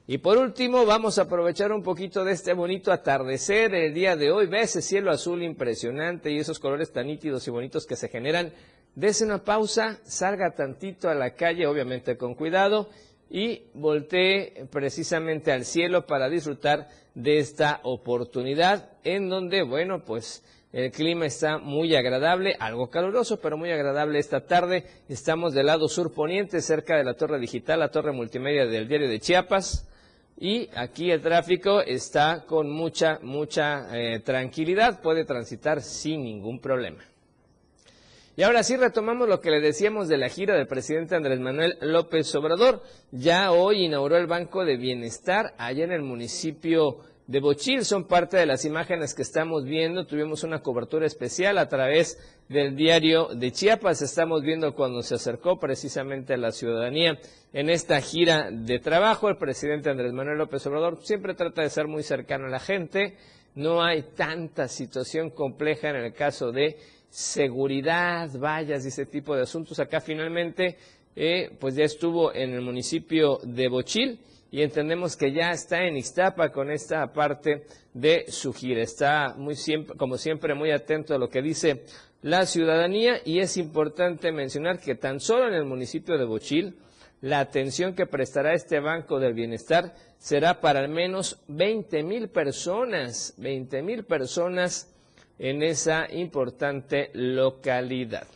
Y 0.06 0.18
por 0.18 0.38
último, 0.38 0.86
vamos 0.86 1.18
a 1.18 1.24
aprovechar 1.24 1.70
un 1.72 1.82
poquito 1.82 2.24
de 2.24 2.32
este 2.32 2.54
bonito 2.54 2.90
atardecer 2.90 3.74
el 3.74 3.92
día 3.92 4.16
de 4.16 4.30
hoy. 4.30 4.46
Ve 4.46 4.62
ese 4.62 4.80
cielo 4.80 5.10
azul 5.10 5.42
impresionante 5.42 6.30
y 6.30 6.38
esos 6.38 6.58
colores 6.58 6.92
tan 6.92 7.08
nítidos 7.08 7.46
y 7.46 7.50
bonitos 7.50 7.86
que 7.86 7.94
se 7.94 8.08
generan. 8.08 8.54
Dese 8.94 9.26
una 9.26 9.44
pausa, 9.44 10.00
salga 10.04 10.54
tantito 10.54 11.10
a 11.10 11.14
la 11.14 11.34
calle, 11.34 11.66
obviamente 11.66 12.16
con 12.16 12.34
cuidado, 12.34 12.88
y 13.34 13.62
voltee 13.72 14.66
precisamente 14.70 15.52
al 15.52 15.64
cielo 15.64 16.04
para 16.04 16.28
disfrutar 16.28 16.90
de 17.14 17.38
esta 17.38 17.80
oportunidad 17.82 18.90
en 19.04 19.30
donde, 19.30 19.62
bueno, 19.62 20.04
pues 20.04 20.44
el 20.70 20.90
clima 20.90 21.24
está 21.24 21.56
muy 21.56 21.96
agradable, 21.96 22.54
algo 22.60 22.90
caluroso, 22.90 23.40
pero 23.40 23.56
muy 23.56 23.70
agradable 23.70 24.18
esta 24.18 24.44
tarde. 24.44 24.84
Estamos 25.08 25.54
del 25.54 25.66
lado 25.66 25.88
sur 25.88 26.12
poniente, 26.12 26.60
cerca 26.60 26.98
de 26.98 27.04
la 27.04 27.14
torre 27.14 27.38
digital, 27.38 27.80
la 27.80 27.90
torre 27.90 28.12
multimedia 28.12 28.66
del 28.66 28.86
diario 28.86 29.08
de 29.08 29.18
Chiapas. 29.18 29.88
Y 30.38 30.68
aquí 30.74 31.10
el 31.10 31.22
tráfico 31.22 31.80
está 31.80 32.44
con 32.46 32.70
mucha, 32.70 33.18
mucha 33.22 33.96
eh, 33.96 34.20
tranquilidad, 34.20 35.00
puede 35.00 35.24
transitar 35.24 35.80
sin 35.80 36.22
ningún 36.22 36.60
problema. 36.60 37.02
Y 38.34 38.44
ahora 38.44 38.62
sí 38.62 38.76
retomamos 38.76 39.28
lo 39.28 39.42
que 39.42 39.50
le 39.50 39.60
decíamos 39.60 40.08
de 40.08 40.16
la 40.16 40.30
gira 40.30 40.56
del 40.56 40.66
presidente 40.66 41.14
Andrés 41.14 41.38
Manuel 41.38 41.76
López 41.82 42.34
Obrador. 42.34 42.82
Ya 43.10 43.52
hoy 43.52 43.84
inauguró 43.84 44.16
el 44.16 44.26
Banco 44.26 44.64
de 44.64 44.78
Bienestar 44.78 45.52
allá 45.58 45.84
en 45.84 45.92
el 45.92 46.00
municipio 46.00 47.00
de 47.26 47.40
Bochil. 47.40 47.84
Son 47.84 48.04
parte 48.04 48.38
de 48.38 48.46
las 48.46 48.64
imágenes 48.64 49.12
que 49.12 49.20
estamos 49.20 49.66
viendo. 49.66 50.06
Tuvimos 50.06 50.44
una 50.44 50.62
cobertura 50.62 51.04
especial 51.04 51.58
a 51.58 51.68
través 51.68 52.18
del 52.48 52.74
diario 52.74 53.28
de 53.34 53.52
Chiapas. 53.52 54.00
Estamos 54.00 54.40
viendo 54.40 54.74
cuando 54.74 55.02
se 55.02 55.16
acercó 55.16 55.60
precisamente 55.60 56.32
a 56.32 56.38
la 56.38 56.52
ciudadanía 56.52 57.18
en 57.52 57.68
esta 57.68 58.00
gira 58.00 58.48
de 58.50 58.78
trabajo. 58.78 59.28
El 59.28 59.36
presidente 59.36 59.90
Andrés 59.90 60.14
Manuel 60.14 60.38
López 60.38 60.66
Obrador 60.66 61.00
siempre 61.02 61.34
trata 61.34 61.60
de 61.60 61.68
ser 61.68 61.86
muy 61.86 62.02
cercano 62.02 62.46
a 62.46 62.50
la 62.50 62.60
gente. 62.60 63.14
No 63.54 63.84
hay 63.84 64.04
tanta 64.16 64.68
situación 64.68 65.28
compleja 65.28 65.90
en 65.90 65.96
el 65.96 66.14
caso 66.14 66.50
de 66.50 66.78
seguridad, 67.12 68.30
vallas 68.38 68.86
y 68.86 68.88
ese 68.88 69.04
tipo 69.04 69.36
de 69.36 69.42
asuntos. 69.42 69.78
Acá 69.78 70.00
finalmente, 70.00 70.78
eh, 71.14 71.50
pues 71.60 71.74
ya 71.74 71.84
estuvo 71.84 72.34
en 72.34 72.54
el 72.54 72.62
municipio 72.62 73.38
de 73.42 73.68
Bochil 73.68 74.18
y 74.50 74.62
entendemos 74.62 75.14
que 75.14 75.30
ya 75.30 75.50
está 75.50 75.82
en 75.86 75.98
Iztapa 75.98 76.50
con 76.50 76.70
esta 76.70 77.12
parte 77.12 77.66
de 77.92 78.24
su 78.28 78.54
gira. 78.54 78.82
Está 78.82 79.34
muy 79.36 79.56
siempre, 79.56 79.94
como 79.96 80.16
siempre 80.16 80.54
muy 80.54 80.70
atento 80.70 81.14
a 81.14 81.18
lo 81.18 81.28
que 81.28 81.42
dice 81.42 81.84
la 82.22 82.46
ciudadanía 82.46 83.20
y 83.26 83.40
es 83.40 83.58
importante 83.58 84.32
mencionar 84.32 84.80
que 84.80 84.94
tan 84.94 85.20
solo 85.20 85.48
en 85.48 85.54
el 85.54 85.66
municipio 85.66 86.16
de 86.16 86.24
Bochil 86.24 86.76
la 87.20 87.40
atención 87.40 87.94
que 87.94 88.06
prestará 88.06 88.54
este 88.54 88.80
Banco 88.80 89.20
del 89.20 89.34
Bienestar 89.34 89.94
será 90.18 90.60
para 90.60 90.80
al 90.80 90.88
menos 90.88 91.42
20 91.48 92.02
mil 92.04 92.30
personas, 92.30 93.34
20 93.36 93.82
mil 93.82 94.04
personas 94.04 94.91
en 95.42 95.60
esa 95.64 96.06
importante 96.14 97.10
localidad. 97.14 98.28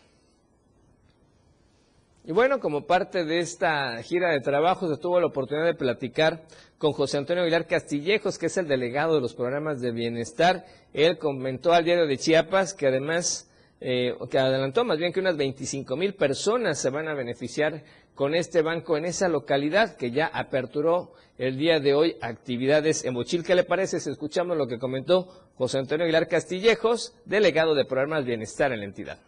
Y 2.25 2.33
bueno, 2.33 2.59
como 2.59 2.85
parte 2.85 3.25
de 3.25 3.39
esta 3.39 4.03
gira 4.03 4.33
de 4.33 4.41
trabajo 4.41 4.93
se 4.93 5.01
tuvo 5.01 5.21
la 5.21 5.29
oportunidad 5.29 5.67
de 5.67 5.75
platicar 5.75 6.43
con 6.79 6.93
José 6.93 7.19
Antonio 7.19 7.45
Aguilar 7.45 7.69
Castillejos, 7.69 8.39
que 8.39 8.47
es 8.47 8.57
el 8.57 8.67
delegado 8.67 9.15
de 9.15 9.21
los 9.21 9.35
programas 9.35 9.81
de 9.81 9.93
bienestar. 9.93 10.65
Él 10.93 11.17
comentó 11.19 11.73
al 11.73 11.85
diario 11.85 12.09
de 12.09 12.19
Chiapas 12.19 12.75
que 12.75 12.89
además, 12.89 13.49
eh, 13.81 14.15
que 14.31 14.39
adelantó 14.39 14.85
más 14.85 14.99
bien 14.99 15.13
que 15.13 15.21
unas 15.21 15.37
25 15.37 15.97
mil 15.97 16.15
personas 16.15 16.81
se 16.81 16.91
van 16.91 17.09
a 17.09 17.15
beneficiar 17.15 17.83
con 18.15 18.35
este 18.35 18.63
banco 18.63 18.97
en 18.97 19.05
esa 19.05 19.29
localidad 19.29 19.97
que 19.97 20.11
ya 20.11 20.27
aperturó 20.27 21.13
el 21.39 21.59
día 21.59 21.81
de 21.81 21.95
hoy 21.95 22.17
actividades 22.23 23.05
en 23.05 23.15
Bochil. 23.15 23.45
¿Qué 23.45 23.55
le 23.55 23.65
parece 23.65 24.01
si 24.01 24.11
escuchamos 24.11 24.57
lo 24.57 24.67
que 24.67 24.79
comentó 24.79 25.29
José 25.57 25.79
Antonio 25.79 26.05
Aguilar 26.05 26.27
Castillejos, 26.27 27.15
delegado 27.27 27.75
de 27.75 27.85
programas 27.85 28.25
bienestar 28.25 28.73
en 28.73 28.81
la 28.81 28.87
entidad? 28.87 29.19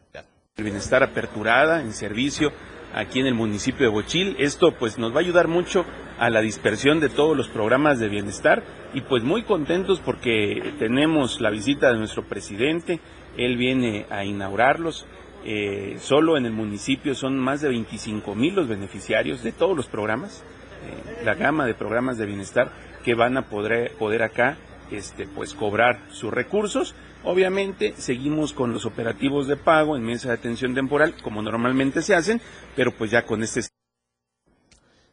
El 0.56 0.64
bienestar 0.64 1.02
aperturada 1.02 1.82
en 1.82 1.92
servicio 1.92 2.50
aquí 2.94 3.20
en 3.20 3.26
el 3.26 3.34
municipio 3.34 3.86
de 3.86 3.92
Bochil. 3.92 4.36
Esto 4.38 4.74
pues 4.78 4.98
nos 4.98 5.12
va 5.12 5.16
a 5.16 5.20
ayudar 5.20 5.48
mucho 5.48 5.84
a 6.18 6.30
la 6.30 6.40
dispersión 6.40 7.00
de 7.00 7.08
todos 7.08 7.36
los 7.36 7.48
programas 7.48 7.98
de 8.00 8.08
bienestar 8.08 8.62
y 8.94 9.02
pues 9.02 9.22
muy 9.22 9.44
contentos 9.44 10.00
porque 10.00 10.74
tenemos 10.78 11.40
la 11.40 11.50
visita 11.50 11.92
de 11.92 11.98
nuestro 11.98 12.26
presidente, 12.26 13.00
él 13.38 13.56
viene 13.56 14.06
a 14.10 14.24
inaugurarlos. 14.24 15.06
Eh, 15.44 15.96
solo 16.00 16.36
en 16.36 16.44
el 16.44 16.52
municipio 16.52 17.14
son 17.14 17.38
más 17.38 17.62
de 17.62 17.68
25 17.68 18.34
mil 18.34 18.54
los 18.54 18.68
beneficiarios 18.68 19.42
de 19.42 19.52
todos 19.52 19.76
los 19.76 19.86
programas, 19.86 20.42
eh, 20.84 21.24
la 21.24 21.34
gama 21.34 21.64
de 21.64 21.74
programas 21.74 22.18
de 22.18 22.26
bienestar 22.26 22.70
que 23.04 23.14
van 23.14 23.36
a 23.38 23.48
poder, 23.48 23.92
poder 23.92 24.22
acá 24.22 24.58
este, 24.90 25.26
pues 25.26 25.54
cobrar 25.54 26.00
sus 26.10 26.32
recursos 26.32 26.94
Obviamente 27.24 27.94
seguimos 27.96 28.52
con 28.52 28.72
los 28.72 28.86
operativos 28.86 29.48
de 29.48 29.56
pago 29.56 29.96
en 29.96 30.02
mesa 30.02 30.28
de 30.28 30.34
atención 30.34 30.74
temporal 30.74 31.14
como 31.22 31.42
normalmente 31.42 32.00
se 32.00 32.14
hacen, 32.14 32.40
pero 32.76 32.96
pues 32.96 33.10
ya 33.10 33.26
con 33.26 33.42
este... 33.42 33.62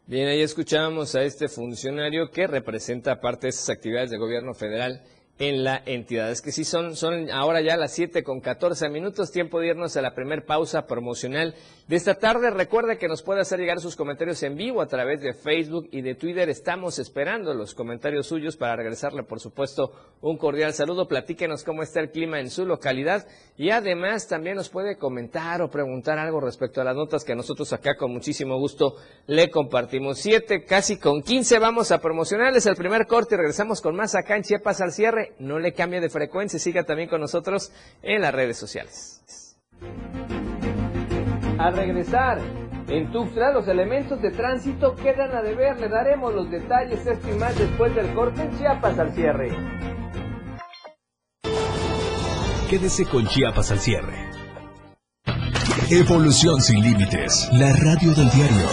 Bien, 0.06 0.28
ahí 0.28 0.42
escuchábamos 0.42 1.16
a 1.16 1.24
este 1.24 1.48
funcionario 1.48 2.30
que 2.30 2.46
representa 2.46 3.20
parte 3.20 3.48
de 3.48 3.50
esas 3.50 3.72
actividades 3.72 4.12
de 4.12 4.18
gobierno 4.18 4.54
federal 4.54 5.02
en 5.40 5.64
la 5.64 5.82
entidad. 5.86 6.32
Es 6.32 6.42
que 6.42 6.52
sí, 6.52 6.64
son, 6.64 6.96
son 6.96 7.30
ahora 7.30 7.62
ya 7.62 7.78
las 7.78 7.94
7 7.94 8.24
con 8.24 8.40
14 8.40 8.90
minutos, 8.90 9.32
tiempo 9.32 9.60
de 9.60 9.68
irnos 9.68 9.98
a 9.98 10.02
la 10.02 10.16
primer 10.16 10.46
pausa 10.46 10.88
promocional 10.88 11.56
de 11.88 11.96
esta 11.96 12.16
tarde. 12.16 12.50
Recuerde 12.50 12.98
que 12.98 13.08
nos 13.08 13.22
puede 13.22 13.42
hacer 13.42 13.60
llegar 13.60 13.80
sus 13.80 13.96
comentarios 13.96 14.42
en 14.44 14.56
vivo 14.56 14.82
a 14.82 14.88
través 14.88 15.22
de 15.22 15.34
Facebook 15.34 15.88
y 15.92 16.02
de 16.02 16.16
Twitter. 16.16 16.50
Estamos 16.50 17.00
esperando 17.00 17.54
los 17.54 17.76
comentarios 17.76 18.28
suyos 18.28 18.58
para 18.58 18.76
regresarle, 18.76 19.24
por 19.24 19.40
supuesto, 19.40 19.92
un 20.22 20.38
cordial 20.38 20.74
saludo. 20.74 21.08
Platíquenos 21.08 21.64
cómo 21.64 21.84
está 21.84 22.00
el 22.00 22.12
clima 22.12 22.40
en 22.40 22.50
su 22.50 22.66
localidad 22.66 23.28
y 23.58 23.70
además 23.70 24.28
también 24.28 24.56
nos 24.56 24.70
puede 24.70 24.98
comentar 24.98 25.62
o 25.62 25.70
preguntar 25.70 26.18
algo 26.18 26.40
respecto 26.40 26.82
a 26.82 26.84
las 26.84 26.96
notas 26.96 27.24
que 27.24 27.36
nosotros 27.36 27.72
acá 27.74 27.96
con 27.96 28.12
muchísimo 28.12 28.58
gusto 28.58 28.96
le 29.28 29.50
compartimos. 29.50 30.20
7 30.20 30.66
casi 30.66 30.98
con 30.98 31.22
15 31.22 31.60
vamos 31.60 31.92
a 31.92 32.00
promocionarles 32.00 32.66
el 32.66 32.76
primer 32.76 33.06
corte 33.06 33.36
y 33.36 33.38
regresamos 33.38 33.82
con 33.82 33.96
más 33.96 34.16
acá 34.16 34.36
en 34.36 34.44
Chiapas 34.44 34.82
al 34.82 34.92
cierre. 34.92 35.34
No 35.40 35.60
le 35.60 35.74
cambie 35.74 36.02
de 36.02 36.10
frecuencia, 36.10 36.60
siga 36.60 36.84
también 36.84 37.10
con 37.10 37.22
nosotros 37.22 37.72
en 38.02 38.22
las 38.22 38.34
redes 38.34 38.58
sociales. 38.58 39.22
Al 41.58 41.74
regresar, 41.74 42.40
en 42.90 43.12
Tuxtla 43.12 43.54
los 43.54 43.68
elementos 43.68 44.22
de 44.22 44.32
tránsito 44.32 44.94
quedan 44.96 45.34
a 45.36 45.42
deber. 45.42 45.80
Le 45.80 45.88
daremos 45.88 46.34
los 46.34 46.52
detalles, 46.52 47.06
esto 47.06 47.30
y 47.30 47.38
más 47.38 47.58
después 47.58 47.96
del 47.96 48.14
corte 48.14 48.42
en 48.42 48.58
Chiapas 48.58 49.00
al 49.00 49.14
cierre. 49.14 49.52
Quédese 52.70 53.06
con 53.06 53.26
Chiapas 53.26 53.72
al 53.72 53.80
cierre. 53.80 54.14
Evolución 55.90 56.60
sin 56.62 56.82
límites. 56.82 57.50
La 57.54 57.72
radio 57.74 58.14
del 58.14 58.30
diario. 58.32 58.68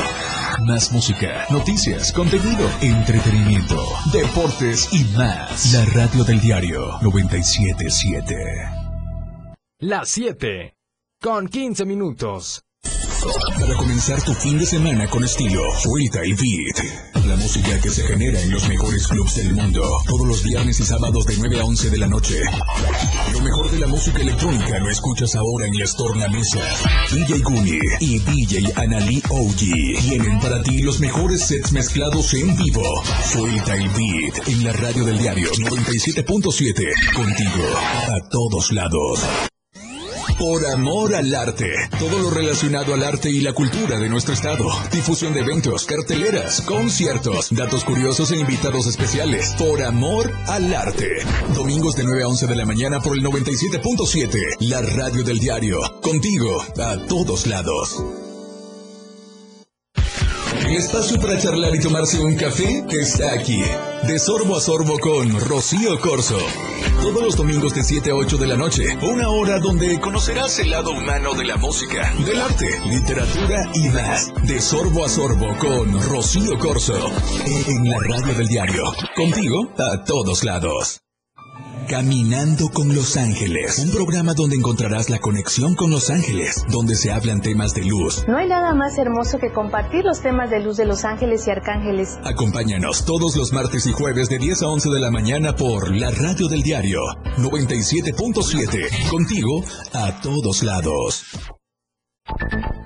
Más 0.66 0.92
música, 0.92 1.44
noticias, 1.50 2.12
contenido, 2.12 2.68
entretenimiento, 2.80 3.76
deportes 4.12 4.92
y 4.92 5.04
más. 5.16 5.72
La 5.72 5.84
radio 5.94 6.24
del 6.24 6.40
diario 6.40 6.98
977. 7.02 8.34
Las 9.78 10.08
7 10.08 10.74
con 11.20 11.46
15 11.46 11.84
minutos. 11.84 12.64
Para 13.22 13.76
comenzar 13.76 14.20
tu 14.22 14.34
fin 14.34 14.58
de 14.58 14.66
semana 14.66 15.06
con 15.06 15.22
estilo, 15.22 15.62
Freestyle 15.74 16.34
Beat. 16.34 17.24
La 17.24 17.36
música 17.36 17.78
que 17.80 17.88
se 17.88 18.02
genera 18.02 18.40
en 18.40 18.50
los 18.50 18.68
mejores 18.68 19.06
clubs 19.06 19.36
del 19.36 19.54
mundo. 19.54 20.02
Todos 20.08 20.26
los 20.26 20.42
viernes 20.42 20.80
y 20.80 20.84
sábados 20.84 21.24
de 21.26 21.36
9 21.38 21.60
a 21.60 21.64
11 21.64 21.90
de 21.90 21.98
la 21.98 22.08
noche. 22.08 22.40
Lo 23.32 23.40
mejor 23.40 23.70
de 23.70 23.78
la 23.78 23.86
música 23.86 24.20
electrónica 24.20 24.78
lo 24.80 24.90
escuchas 24.90 25.36
ahora 25.36 25.66
en 25.66 25.78
las 25.78 25.94
tornamesas. 25.94 26.82
DJ 27.12 27.38
Guni 27.42 27.78
y 28.00 28.18
DJ 28.18 28.72
Anali 28.74 29.22
OG 29.30 30.00
tienen 30.00 30.40
para 30.40 30.60
ti 30.62 30.82
los 30.82 30.98
mejores 30.98 31.46
sets 31.46 31.70
mezclados 31.70 32.34
en 32.34 32.56
vivo. 32.56 32.82
Freestyle 33.04 33.88
Beat 33.90 34.48
en 34.48 34.64
la 34.64 34.72
radio 34.72 35.04
del 35.04 35.18
diario 35.18 35.48
97.7. 35.52 37.14
Contigo 37.14 37.62
a 38.08 38.28
todos 38.28 38.72
lados. 38.72 39.20
Por 40.42 40.66
amor 40.66 41.14
al 41.14 41.32
arte. 41.36 41.72
Todo 42.00 42.18
lo 42.18 42.28
relacionado 42.28 42.94
al 42.94 43.04
arte 43.04 43.30
y 43.30 43.42
la 43.42 43.52
cultura 43.52 44.00
de 44.00 44.08
nuestro 44.08 44.34
estado. 44.34 44.66
Difusión 44.90 45.32
de 45.34 45.38
eventos, 45.38 45.84
carteleras, 45.84 46.62
conciertos, 46.62 47.50
datos 47.52 47.84
curiosos 47.84 48.32
e 48.32 48.38
invitados 48.38 48.88
especiales. 48.88 49.54
Por 49.56 49.84
amor 49.84 50.32
al 50.48 50.74
arte. 50.74 51.08
Domingos 51.54 51.94
de 51.94 52.02
9 52.02 52.24
a 52.24 52.26
11 52.26 52.48
de 52.48 52.56
la 52.56 52.66
mañana 52.66 52.98
por 52.98 53.16
el 53.16 53.22
97.7. 53.22 54.56
La 54.58 54.82
radio 54.82 55.22
del 55.22 55.38
diario. 55.38 55.78
Contigo 56.00 56.60
a 56.76 56.96
todos 57.06 57.46
lados. 57.46 58.02
El 60.72 60.78
espacio 60.78 61.20
para 61.20 61.38
charlar 61.38 61.74
y 61.74 61.80
tomarse 61.80 62.18
un 62.18 62.34
café 62.34 62.82
está 62.88 63.34
aquí. 63.34 63.60
De 64.04 64.18
sorbo 64.18 64.56
a 64.56 64.60
sorbo 64.62 64.98
con 64.98 65.38
Rocío 65.38 66.00
Corso. 66.00 66.38
Todos 67.02 67.22
los 67.22 67.36
domingos 67.36 67.74
de 67.74 67.84
7 67.84 68.10
a 68.10 68.14
8 68.14 68.38
de 68.38 68.46
la 68.46 68.56
noche. 68.56 68.84
Una 69.02 69.28
hora 69.28 69.58
donde 69.58 70.00
conocerás 70.00 70.58
el 70.60 70.70
lado 70.70 70.92
humano 70.92 71.34
de 71.34 71.44
la 71.44 71.58
música, 71.58 72.14
del 72.24 72.40
arte, 72.40 72.80
literatura 72.86 73.70
y 73.74 73.90
más. 73.90 74.32
De 74.44 74.62
sorbo 74.62 75.04
a 75.04 75.10
sorbo 75.10 75.54
con 75.58 76.00
Rocío 76.08 76.58
Corso. 76.58 76.96
En 77.66 77.90
la 77.90 77.98
radio 77.98 78.34
del 78.34 78.48
diario. 78.48 78.84
Contigo 79.14 79.74
a 79.76 80.02
todos 80.04 80.42
lados. 80.42 81.01
Caminando 81.88 82.68
con 82.68 82.94
Los 82.94 83.16
Ángeles, 83.16 83.78
un 83.78 83.90
programa 83.90 84.34
donde 84.34 84.56
encontrarás 84.56 85.10
la 85.10 85.18
conexión 85.18 85.74
con 85.74 85.90
Los 85.90 86.10
Ángeles, 86.10 86.64
donde 86.68 86.94
se 86.94 87.12
hablan 87.12 87.40
temas 87.40 87.74
de 87.74 87.84
luz. 87.84 88.24
No 88.28 88.36
hay 88.36 88.48
nada 88.48 88.74
más 88.74 88.96
hermoso 88.98 89.38
que 89.38 89.52
compartir 89.52 90.04
los 90.04 90.20
temas 90.20 90.50
de 90.50 90.60
luz 90.60 90.76
de 90.76 90.86
Los 90.86 91.04
Ángeles 91.04 91.46
y 91.46 91.50
Arcángeles. 91.50 92.18
Acompáñanos 92.24 93.04
todos 93.04 93.36
los 93.36 93.52
martes 93.52 93.86
y 93.86 93.92
jueves 93.92 94.28
de 94.28 94.38
10 94.38 94.62
a 94.62 94.68
11 94.68 94.90
de 94.90 95.00
la 95.00 95.10
mañana 95.10 95.54
por 95.54 95.94
la 95.94 96.10
radio 96.10 96.48
del 96.48 96.62
diario 96.62 97.00
97.7, 97.38 99.10
contigo 99.10 99.62
a 99.92 100.20
todos 100.20 100.62
lados. 100.62 101.24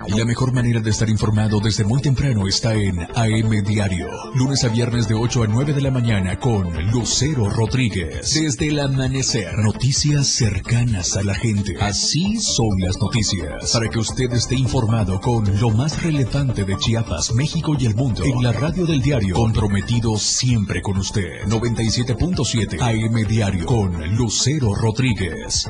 La 0.08 0.24
mejor 0.24 0.52
manera 0.52 0.80
de 0.80 0.90
estar 0.90 1.08
informado 1.08 1.58
desde 1.60 1.84
muy 1.84 2.00
temprano 2.00 2.46
está 2.46 2.74
en 2.74 3.00
AM 3.00 3.64
Diario, 3.64 4.06
lunes 4.34 4.62
a 4.64 4.68
viernes 4.68 5.08
de 5.08 5.14
8 5.14 5.42
a 5.42 5.46
9 5.46 5.72
de 5.72 5.80
la 5.80 5.90
mañana 5.90 6.38
con 6.38 6.90
Lucero 6.90 7.48
Rodríguez. 7.50 8.32
Desde 8.34 8.68
el 8.68 8.78
amanecer, 8.78 9.52
noticias 9.58 10.28
cercanas 10.28 11.16
a 11.16 11.22
la 11.22 11.34
gente. 11.34 11.74
Así 11.80 12.36
son 12.38 12.78
las 12.78 12.96
noticias. 12.98 13.72
Para 13.72 13.88
que 13.88 13.98
usted 13.98 14.32
esté 14.32 14.54
informado 14.54 15.20
con 15.20 15.60
lo 15.60 15.70
más 15.70 16.00
relevante 16.02 16.64
de 16.64 16.76
Chiapas, 16.78 17.34
México 17.34 17.76
y 17.78 17.86
el 17.86 17.96
mundo. 17.96 18.22
En 18.24 18.42
la 18.42 18.52
radio 18.52 18.86
del 18.86 19.02
diario, 19.02 19.34
comprometido 19.34 20.16
siempre 20.18 20.82
con 20.82 20.98
usted. 20.98 21.42
97.7 21.46 22.80
AM 22.80 23.28
Diario 23.28 23.66
con 23.66 24.16
Lucero 24.16 24.74
Rodríguez. 24.74 25.68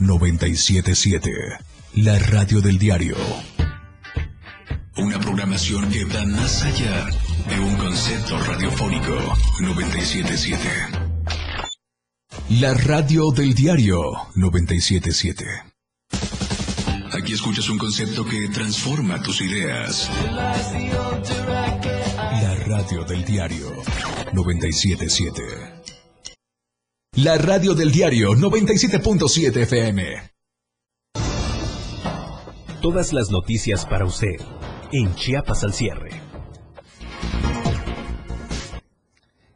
97.7 0.00 1.77
la 1.94 2.18
radio 2.18 2.60
del 2.60 2.78
diario. 2.78 3.16
Una 4.96 5.18
programación 5.18 5.88
que 5.90 6.04
va 6.04 6.24
más 6.26 6.62
allá 6.62 7.06
de 7.48 7.60
un 7.60 7.76
concepto 7.76 8.38
radiofónico. 8.38 9.14
977. 9.60 10.68
La 12.60 12.74
radio 12.74 13.30
del 13.30 13.54
diario 13.54 14.00
977. 14.34 15.44
Aquí 17.12 17.32
escuchas 17.32 17.68
un 17.68 17.78
concepto 17.78 18.24
que 18.24 18.48
transforma 18.48 19.20
tus 19.22 19.40
ideas. 19.40 20.10
La 22.42 22.54
radio 22.66 23.04
del 23.04 23.24
diario 23.24 23.82
977. 24.32 25.42
La 27.16 27.38
radio 27.38 27.74
del 27.74 27.90
diario 27.90 28.34
97.7 28.34 29.62
FM. 29.62 30.37
Todas 32.80 33.12
las 33.12 33.32
noticias 33.32 33.84
para 33.84 34.04
usted 34.04 34.40
en 34.92 35.12
Chiapas 35.16 35.64
al 35.64 35.72
cierre. 35.72 36.27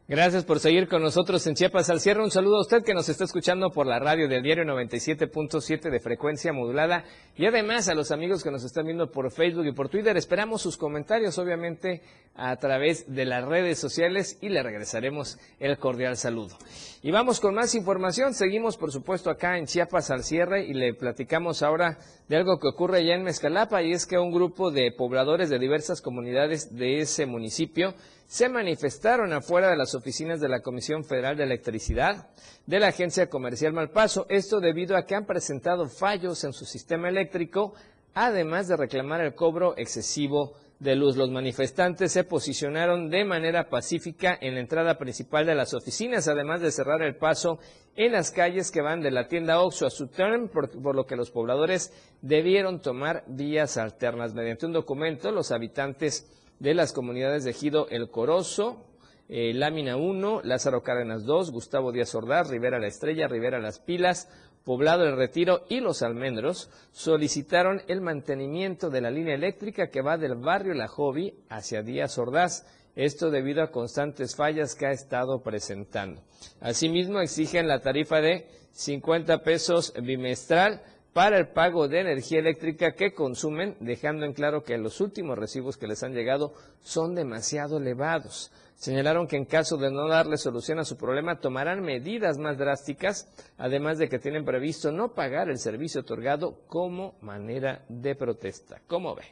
Gracias 0.05 0.43
por 0.43 0.59
seguir 0.59 0.89
con 0.89 1.01
nosotros 1.01 1.47
en 1.47 1.55
Chiapas 1.55 1.89
al 1.89 2.01
cierre. 2.01 2.21
Un 2.21 2.29
saludo 2.29 2.57
a 2.57 2.61
usted 2.61 2.83
que 2.83 2.93
nos 2.93 3.07
está 3.07 3.23
escuchando 3.23 3.69
por 3.69 3.87
la 3.87 3.99
radio 3.99 4.27
del 4.27 4.43
diario 4.43 4.65
97.7 4.65 5.89
de 5.89 5.99
frecuencia 6.01 6.51
modulada 6.51 7.05
y 7.37 7.45
además 7.45 7.87
a 7.87 7.95
los 7.95 8.11
amigos 8.11 8.43
que 8.43 8.51
nos 8.51 8.65
están 8.65 8.83
viendo 8.83 9.09
por 9.09 9.31
Facebook 9.31 9.65
y 9.65 9.71
por 9.71 9.87
Twitter. 9.87 10.17
Esperamos 10.17 10.61
sus 10.61 10.75
comentarios, 10.75 11.37
obviamente, 11.37 12.01
a 12.35 12.53
través 12.57 13.05
de 13.15 13.23
las 13.23 13.45
redes 13.45 13.79
sociales 13.79 14.37
y 14.41 14.49
le 14.49 14.61
regresaremos 14.61 15.39
el 15.57 15.77
cordial 15.77 16.17
saludo. 16.17 16.57
Y 17.01 17.11
vamos 17.11 17.39
con 17.39 17.55
más 17.55 17.73
información. 17.73 18.33
Seguimos, 18.33 18.75
por 18.75 18.91
supuesto, 18.91 19.29
acá 19.29 19.57
en 19.57 19.67
Chiapas 19.67 20.11
al 20.11 20.25
cierre 20.25 20.65
y 20.65 20.73
le 20.73 20.93
platicamos 20.95 21.63
ahora 21.63 21.97
de 22.27 22.35
algo 22.35 22.59
que 22.59 22.67
ocurre 22.67 22.97
allá 22.97 23.15
en 23.15 23.23
Mezcalapa 23.23 23.81
y 23.81 23.93
es 23.93 24.05
que 24.05 24.17
un 24.17 24.33
grupo 24.33 24.69
de 24.69 24.91
pobladores 24.91 25.49
de 25.49 25.59
diversas 25.59 26.01
comunidades 26.01 26.75
de 26.75 26.99
ese 26.99 27.25
municipio 27.25 27.93
se 28.33 28.49
manifestaron 28.49 29.31
afuera 29.31 29.69
de 29.69 29.77
las 29.77 29.93
oficinas 29.93 30.41
de 30.41 30.49
la 30.49 30.61
Comisión 30.61 31.03
Federal 31.03 31.37
de 31.37 31.43
Electricidad 31.43 32.29
de 32.65 32.79
la 32.79 32.87
Agencia 32.87 33.29
Comercial 33.29 33.73
Malpaso, 33.73 34.25
esto 34.27 34.59
debido 34.59 34.97
a 34.97 35.05
que 35.05 35.13
han 35.13 35.27
presentado 35.27 35.87
fallos 35.87 36.43
en 36.43 36.51
su 36.51 36.65
sistema 36.65 37.09
eléctrico, 37.09 37.75
además 38.15 38.67
de 38.67 38.75
reclamar 38.75 39.21
el 39.21 39.35
cobro 39.35 39.77
excesivo 39.77 40.53
de 40.79 40.95
luz. 40.95 41.15
Los 41.15 41.29
manifestantes 41.29 42.11
se 42.11 42.23
posicionaron 42.23 43.11
de 43.11 43.23
manera 43.23 43.69
pacífica 43.69 44.35
en 44.41 44.55
la 44.55 44.61
entrada 44.61 44.97
principal 44.97 45.45
de 45.45 45.53
las 45.53 45.75
oficinas, 45.75 46.27
además 46.27 46.59
de 46.61 46.71
cerrar 46.71 47.03
el 47.03 47.17
paso 47.17 47.59
en 47.95 48.13
las 48.13 48.31
calles 48.31 48.71
que 48.71 48.81
van 48.81 49.01
de 49.01 49.11
la 49.11 49.27
tienda 49.27 49.61
Oxo 49.61 49.85
a 49.85 49.91
Sutton, 49.91 50.49
por, 50.51 50.71
por, 50.81 50.95
lo 50.95 51.05
que 51.05 51.15
los 51.15 51.29
pobladores 51.29 51.93
debieron 52.23 52.81
tomar 52.81 53.25
vías 53.27 53.77
alternas. 53.77 54.33
Mediante 54.33 54.65
un 54.65 54.73
documento, 54.73 55.31
los 55.31 55.51
habitantes 55.51 56.42
de 56.63 56.73
las 56.73 56.93
comunidades 56.93 57.43
de 57.43 57.51
Ejido 57.51 57.89
El 57.89 58.09
Corozo, 58.09 58.85
eh, 59.27 59.53
Lámina 59.53 59.97
1, 59.97 60.43
Lázaro 60.45 60.81
Cárdenas 60.81 61.25
2, 61.25 61.51
Gustavo 61.51 61.91
Díaz 61.91 62.15
Ordaz, 62.15 62.49
Rivera 62.49 62.79
La 62.79 62.87
Estrella, 62.87 63.27
Rivera 63.27 63.59
Las 63.59 63.79
Pilas, 63.79 64.29
Poblado 64.63 65.03
El 65.03 65.17
Retiro 65.17 65.65
y 65.67 65.81
Los 65.81 66.03
Almendros 66.03 66.69
solicitaron 66.93 67.81
el 67.89 67.99
mantenimiento 67.99 68.89
de 68.89 69.01
la 69.01 69.11
línea 69.11 69.35
eléctrica 69.35 69.89
que 69.89 70.01
va 70.01 70.17
del 70.17 70.35
barrio 70.35 70.73
La 70.73 70.87
Jovi 70.87 71.33
hacia 71.49 71.83
Díaz 71.83 72.17
Ordaz. 72.17 72.65
Esto 72.95 73.29
debido 73.29 73.61
a 73.61 73.71
constantes 73.71 74.33
fallas 74.33 74.73
que 74.75 74.85
ha 74.85 74.91
estado 74.91 75.43
presentando. 75.43 76.21
Asimismo, 76.61 77.19
exigen 77.19 77.67
la 77.67 77.81
tarifa 77.81 78.21
de 78.21 78.47
50 78.71 79.43
pesos 79.43 79.93
bimestral 80.01 80.81
para 81.13 81.37
el 81.37 81.49
pago 81.49 81.87
de 81.87 82.01
energía 82.01 82.39
eléctrica 82.39 82.93
que 82.93 83.13
consumen, 83.13 83.77
dejando 83.79 84.25
en 84.25 84.33
claro 84.33 84.63
que 84.63 84.77
los 84.77 84.99
últimos 84.99 85.37
recibos 85.37 85.77
que 85.77 85.87
les 85.87 86.01
han 86.03 86.13
llegado 86.13 86.53
son 86.81 87.13
demasiado 87.13 87.77
elevados. 87.77 88.51
Señalaron 88.75 89.27
que 89.27 89.37
en 89.37 89.45
caso 89.45 89.77
de 89.77 89.91
no 89.91 90.07
darle 90.07 90.37
solución 90.37 90.79
a 90.79 90.85
su 90.85 90.97
problema, 90.97 91.39
tomarán 91.39 91.81
medidas 91.81 92.39
más 92.39 92.57
drásticas, 92.57 93.31
además 93.57 93.99
de 93.99 94.09
que 94.09 94.19
tienen 94.19 94.43
previsto 94.43 94.91
no 94.91 95.13
pagar 95.13 95.49
el 95.49 95.59
servicio 95.59 96.01
otorgado 96.01 96.59
como 96.67 97.15
manera 97.21 97.85
de 97.87 98.15
protesta. 98.15 98.81
¿Cómo 98.87 99.15
ve? 99.15 99.23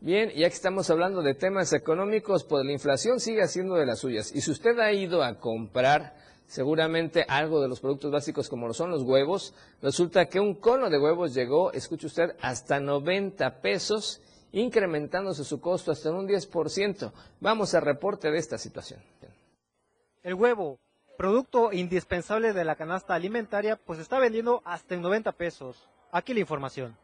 Bien, 0.00 0.30
ya 0.30 0.48
que 0.48 0.54
estamos 0.54 0.90
hablando 0.90 1.22
de 1.22 1.34
temas 1.34 1.72
económicos, 1.72 2.44
pues 2.44 2.64
la 2.66 2.72
inflación 2.72 3.20
sigue 3.20 3.42
haciendo 3.42 3.76
de 3.76 3.86
las 3.86 4.00
suyas. 4.00 4.34
Y 4.34 4.40
si 4.40 4.50
usted 4.50 4.78
ha 4.80 4.92
ido 4.92 5.22
a 5.22 5.38
comprar 5.38 6.14
seguramente 6.52 7.24
algo 7.28 7.62
de 7.62 7.68
los 7.68 7.80
productos 7.80 8.12
básicos 8.12 8.50
como 8.50 8.66
lo 8.66 8.74
son 8.74 8.90
los 8.90 9.04
huevos, 9.04 9.54
resulta 9.80 10.26
que 10.26 10.38
un 10.38 10.54
cono 10.54 10.90
de 10.90 10.98
huevos 10.98 11.32
llegó, 11.32 11.72
escuche 11.72 12.06
usted, 12.06 12.36
hasta 12.42 12.78
90 12.78 13.62
pesos, 13.62 14.20
incrementándose 14.52 15.44
su 15.44 15.62
costo 15.62 15.90
hasta 15.90 16.10
un 16.10 16.28
10%. 16.28 17.10
Vamos 17.40 17.74
al 17.74 17.80
reporte 17.80 18.30
de 18.30 18.36
esta 18.36 18.58
situación. 18.58 19.00
El 20.22 20.34
huevo, 20.34 20.78
producto 21.16 21.72
indispensable 21.72 22.52
de 22.52 22.66
la 22.66 22.76
canasta 22.76 23.14
alimentaria, 23.14 23.76
pues 23.76 23.98
está 23.98 24.18
vendiendo 24.18 24.60
hasta 24.66 24.94
en 24.94 25.00
90 25.00 25.32
pesos. 25.32 25.88
Aquí 26.10 26.34
la 26.34 26.40
información. 26.40 26.94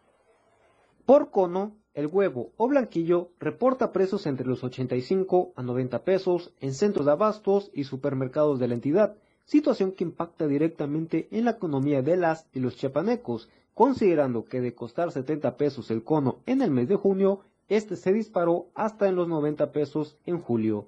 Por 1.07 1.31
cono, 1.31 1.75
el 1.95 2.09
huevo 2.09 2.53
o 2.59 2.69
blanquillo 2.69 3.31
reporta 3.41 3.93
precios 3.93 4.27
entre 4.27 4.47
los 4.47 4.63
85 4.63 5.55
a 5.57 5.63
90 5.63 6.05
pesos 6.05 6.53
en 6.61 6.75
centros 6.75 7.07
de 7.07 7.13
abastos 7.13 7.71
y 7.73 7.85
supermercados 7.85 8.59
de 8.59 8.69
la 8.69 8.75
entidad, 8.75 9.17
situación 9.49 9.93
que 9.93 10.05
impacta 10.05 10.47
directamente 10.47 11.27
en 11.31 11.47
la 11.47 11.53
economía 11.53 12.03
de 12.03 12.19
las 12.19 12.47
y 12.53 12.61
los 12.61 12.77
chiapanecos, 12.77 13.49
considerando 13.73 14.45
que 14.45 14.61
de 14.61 14.75
costar 14.75 15.11
70 15.11 15.57
pesos 15.57 15.91
el 15.91 16.05
cono 16.05 16.41
en 16.45 16.61
el 16.61 16.71
mes 16.71 16.87
de 16.87 16.97
junio, 16.97 17.41
este 17.69 17.97
se 17.97 18.13
disparó 18.13 18.69
hasta 18.75 19.09
en 19.09 19.17
los 19.17 19.27
90 19.27 19.73
pesos 19.73 20.19
en 20.27 20.41
julio. 20.41 20.87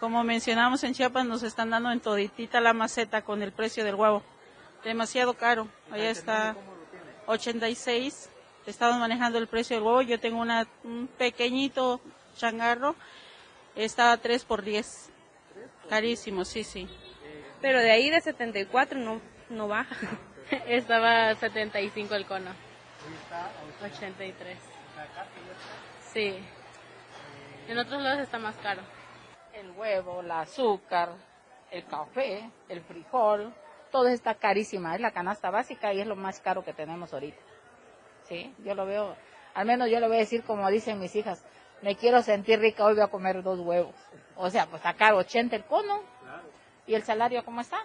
Como 0.00 0.24
mencionamos 0.24 0.84
en 0.84 0.94
Chiapas, 0.94 1.26
nos 1.26 1.42
están 1.42 1.70
dando 1.70 1.90
en 1.90 2.00
toditita 2.00 2.60
la 2.60 2.72
maceta 2.72 3.22
con 3.22 3.42
el 3.42 3.52
precio 3.52 3.84
del 3.84 3.96
huevo. 3.96 4.22
Demasiado 4.84 5.34
caro. 5.34 5.68
Allá 5.90 6.10
está 6.10 6.56
86. 7.26 8.30
Estamos 8.66 8.98
manejando 8.98 9.38
el 9.38 9.48
precio 9.48 9.76
del 9.76 9.84
huevo. 9.84 10.02
Yo 10.02 10.18
tengo 10.18 10.40
una, 10.40 10.66
un 10.84 11.08
pequeñito 11.18 12.00
changarro. 12.36 12.94
Está 13.74 14.12
a 14.12 14.16
3 14.16 14.44
por 14.44 14.62
10. 14.62 15.10
Carísimo, 15.88 16.44
sí, 16.44 16.64
sí. 16.64 16.88
Pero 17.60 17.80
de 17.80 17.90
ahí 17.90 18.10
de 18.10 18.20
74 18.20 18.98
no, 18.98 19.20
no 19.50 19.68
baja. 19.68 19.96
Estaba 20.66 21.34
75 21.34 22.14
el 22.14 22.26
cono. 22.26 22.50
83. 23.82 24.58
Sí. 26.12 26.38
En 27.68 27.78
otros 27.78 28.02
lados 28.02 28.20
está 28.20 28.38
más 28.38 28.56
caro. 28.56 28.82
El 29.52 29.70
huevo, 29.72 30.20
el 30.20 30.30
azúcar, 30.30 31.10
el 31.70 31.84
café, 31.86 32.50
el 32.68 32.80
frijol, 32.82 33.52
todo 33.90 34.08
está 34.08 34.34
carísima. 34.34 34.94
Es 34.94 35.00
la 35.00 35.10
canasta 35.10 35.50
básica 35.50 35.92
y 35.92 36.00
es 36.00 36.06
lo 36.06 36.16
más 36.16 36.40
caro 36.40 36.64
que 36.64 36.72
tenemos 36.72 37.12
ahorita. 37.12 37.40
Sí, 38.24 38.54
yo 38.64 38.74
lo 38.74 38.86
veo, 38.86 39.16
al 39.54 39.66
menos 39.66 39.88
yo 39.90 40.00
le 40.00 40.06
voy 40.06 40.16
a 40.16 40.20
decir 40.20 40.42
como 40.44 40.68
dicen 40.70 41.00
mis 41.00 41.16
hijas, 41.16 41.42
me 41.82 41.96
quiero 41.96 42.22
sentir 42.22 42.60
rica, 42.60 42.84
hoy 42.84 42.94
voy 42.94 43.02
a 43.02 43.08
comer 43.08 43.42
dos 43.42 43.58
huevos. 43.60 43.94
O 44.36 44.50
sea, 44.50 44.66
pues 44.66 44.80
está 44.80 44.94
caro 44.94 45.18
80 45.18 45.56
el 45.56 45.64
cono. 45.64 46.02
¿Y 46.88 46.94
el 46.94 47.02
salario 47.02 47.44
cómo 47.44 47.60
está? 47.60 47.76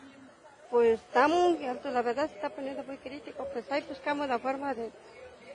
Pues 0.72 1.02
está 1.02 1.28
muy 1.28 1.64
alto, 1.66 1.92
la 1.92 2.02
verdad 2.02 2.30
se 2.30 2.36
está 2.36 2.50
poniendo 2.50 2.84
muy 2.86 2.98
crítico. 2.98 3.46
Pues 3.52 3.70
ahí 3.70 3.84
buscamos 3.88 4.30
la 4.30 4.40
forma 4.40 4.74
de, 4.74 4.92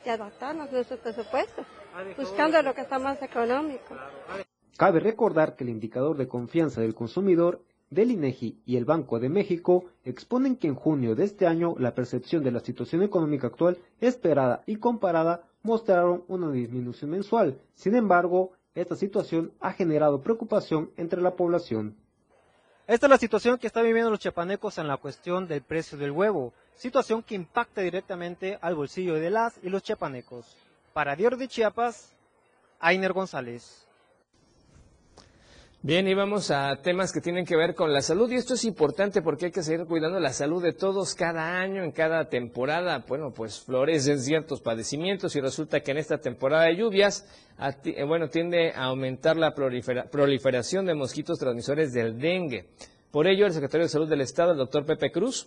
de 0.05 0.11
adaptarnos 0.11 0.69
a 0.69 0.71
nuestro 0.71 0.99
presupuesto, 0.99 1.65
buscando 2.17 2.61
lo 2.63 2.75
que 2.75 2.83
está 2.83 2.99
más 2.99 3.21
económico. 3.23 3.97
Cabe 4.77 5.01
recordar 5.01 5.57
que 5.57 5.65
el 5.65 5.71
indicador 5.71 6.19
de 6.19 6.29
confianza 6.29 6.83
del 6.83 6.95
consumidor 6.95 7.65
del 7.89 8.11
INEGI 8.11 8.61
y 8.67 8.77
el 8.77 8.85
Banco 8.85 9.19
de 9.19 9.31
México 9.31 9.87
exponen 10.05 10.57
que 10.57 10.69
en 10.69 10.75
junio 10.75 11.15
de 11.15 11.25
este 11.25 11.47
año 11.47 11.75
la 11.79 11.95
percepción 11.95 12.45
de 12.45 12.53
la 12.53 12.61
situación 12.61 13.03
económica 13.03 13.47
actual 13.47 13.79
esperada 14.01 14.63
y 14.67 14.77
comparada 14.77 15.49
mostraron 15.63 16.23
una 16.29 16.53
disminución 16.53 17.11
mensual. 17.11 17.59
Sin 17.73 17.97
embargo, 17.97 18.53
esta 18.75 18.95
situación 18.95 19.53
ha 19.59 19.73
generado 19.73 20.21
preocupación 20.21 20.91
entre 20.99 21.23
la 21.23 21.35
población. 21.35 21.97
Esta 22.89 23.05
es 23.05 23.11
la 23.11 23.19
situación 23.19 23.59
que 23.59 23.67
están 23.67 23.85
viviendo 23.85 24.11
los 24.11 24.19
chiapanecos 24.19 24.79
en 24.79 24.89
la 24.89 24.97
cuestión 24.97 25.47
del 25.47 25.61
precio 25.61 25.99
del 25.99 26.11
huevo, 26.11 26.55
situación 26.75 27.23
que 27.23 27.35
impacta 27.35 27.83
directamente 27.83 28.59
al 28.63 28.75
bolsillo 28.75 29.17
de 29.17 29.29
las 29.29 29.61
y 29.63 29.69
los 29.69 29.83
chiapanecos. 29.83 30.57
Para 30.95 31.15
Diario 31.15 31.37
de 31.37 31.49
Chiapas, 31.49 32.15
Ainer 32.81 33.13
González. 33.13 33.87
Bien, 35.81 36.09
y 36.09 36.15
vamos 36.15 36.51
a 36.51 36.75
temas 36.83 37.13
que 37.13 37.21
tienen 37.21 37.45
que 37.45 37.55
ver 37.55 37.77
con 37.77 37.93
la 37.93 38.03
salud 38.03 38.29
y 38.33 38.35
esto 38.35 38.55
es 38.55 38.65
importante 38.65 39.23
porque 39.23 39.47
hay 39.47 39.53
que 39.53 39.63
seguir 39.63 39.87
cuidando 39.87 40.19
la 40.19 40.33
salud 40.33 40.61
de 40.61 40.73
todos 40.73 41.15
cada 41.15 41.61
año, 41.61 41.85
en 41.85 41.93
cada 41.93 42.29
temporada. 42.29 43.05
Bueno, 43.07 43.33
pues 43.33 43.61
florecen 43.61 44.19
ciertos 44.19 44.61
padecimientos 44.61 45.37
y 45.37 45.41
resulta 45.41 45.79
que 45.79 45.93
en 45.93 45.99
esta 45.99 46.19
temporada 46.19 46.65
de 46.65 46.77
lluvias, 46.77 47.29
eh, 47.85 48.03
bueno, 48.03 48.29
tiende 48.29 48.73
a 48.73 48.87
aumentar 48.87 49.37
la 49.37 49.55
proliferación 49.55 50.85
de 50.85 50.95
mosquitos 50.95 51.39
transmisores 51.39 51.93
del 51.93 52.19
dengue. 52.19 52.71
Por 53.13 53.29
ello, 53.29 53.47
el 53.47 53.53
secretario 53.53 53.87
de 53.87 53.91
Salud 53.91 54.09
del 54.09 54.23
Estado, 54.23 54.51
el 54.51 54.59
doctor 54.59 54.85
Pepe 54.85 55.13
Cruz, 55.13 55.47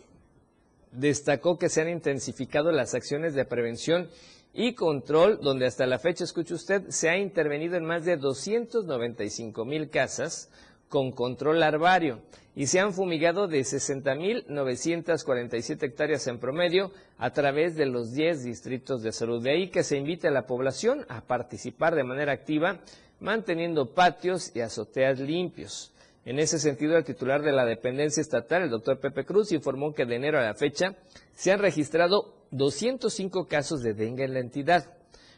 destacó 0.94 1.58
que 1.58 1.68
se 1.68 1.82
han 1.82 1.90
intensificado 1.90 2.72
las 2.72 2.94
acciones 2.94 3.34
de 3.34 3.44
prevención 3.44 4.08
y 4.54 4.74
control, 4.74 5.40
donde 5.42 5.66
hasta 5.66 5.88
la 5.88 6.00
fecha, 6.00 6.24
escuche 6.24 6.54
usted, 6.54 6.88
se 6.90 7.10
ha 7.10 7.18
intervenido 7.18 7.76
en 7.78 7.84
más 7.86 8.06
de 8.06 8.18
295 8.18 9.66
mil 9.66 9.90
casas 9.90 10.50
con 10.90 11.12
control 11.12 11.60
larvario 11.62 12.22
y 12.54 12.68
se 12.68 12.82
han 12.82 12.94
fumigado 12.94 13.48
de 13.48 13.62
60.947 13.62 15.84
hectáreas 15.84 16.28
en 16.28 16.38
promedio 16.38 16.92
a 17.18 17.32
través 17.32 17.78
de 17.78 17.86
los 17.86 18.12
10 18.12 18.44
distritos 18.44 19.02
de 19.02 19.14
salud. 19.14 19.42
De 19.42 19.52
ahí 19.52 19.70
que 19.70 19.84
se 19.84 19.96
invite 19.98 20.28
a 20.28 20.32
la 20.32 20.46
población 20.46 21.06
a 21.08 21.22
participar 21.22 21.96
de 21.96 22.04
manera 22.04 22.34
activa, 22.34 22.82
manteniendo 23.22 23.94
patios 23.94 24.52
y 24.54 24.60
azoteas 24.60 25.18
limpios. 25.20 25.91
En 26.24 26.40
ese 26.40 26.60
sentido, 26.60 26.98
el 26.98 27.04
titular 27.04 27.42
de 27.42 27.52
la 27.52 27.66
dependencia 27.66 28.22
estatal, 28.22 28.64
el 28.64 28.70
doctor 28.70 29.00
Pepe 29.00 29.26
Cruz, 29.26 29.52
informó 29.52 29.94
que 29.94 30.06
de 30.06 30.16
enero 30.16 30.38
a 30.38 30.44
la 30.44 30.54
fecha 30.54 30.96
se 31.34 31.52
han 31.52 31.60
registrado 31.60 32.46
205 32.52 33.48
casos 33.48 33.82
de 33.82 33.94
dengue 33.94 34.26
en 34.26 34.34
la 34.34 34.40
entidad. 34.40 34.98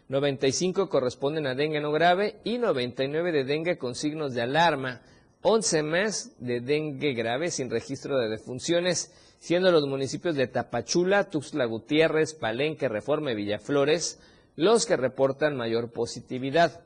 95 0.09 0.89
corresponden 0.89 1.47
a 1.47 1.55
dengue 1.55 1.79
no 1.79 1.91
grave 1.91 2.35
y 2.43 2.57
99 2.57 3.31
de 3.31 3.43
dengue 3.45 3.77
con 3.77 3.95
signos 3.95 4.33
de 4.33 4.41
alarma. 4.41 5.01
11 5.41 5.83
más 5.83 6.31
de 6.39 6.59
dengue 6.59 7.13
grave 7.13 7.49
sin 7.51 7.69
registro 7.69 8.17
de 8.17 8.29
defunciones, 8.29 9.13
siendo 9.39 9.71
los 9.71 9.87
municipios 9.87 10.35
de 10.35 10.47
Tapachula, 10.47 11.29
Tuxtla 11.29 11.65
Gutiérrez, 11.65 12.33
Palenque, 12.33 12.89
Reforma 12.89 13.31
y 13.31 13.35
Villaflores 13.35 14.19
los 14.55 14.85
que 14.85 14.97
reportan 14.97 15.55
mayor 15.55 15.91
positividad. 15.91 16.81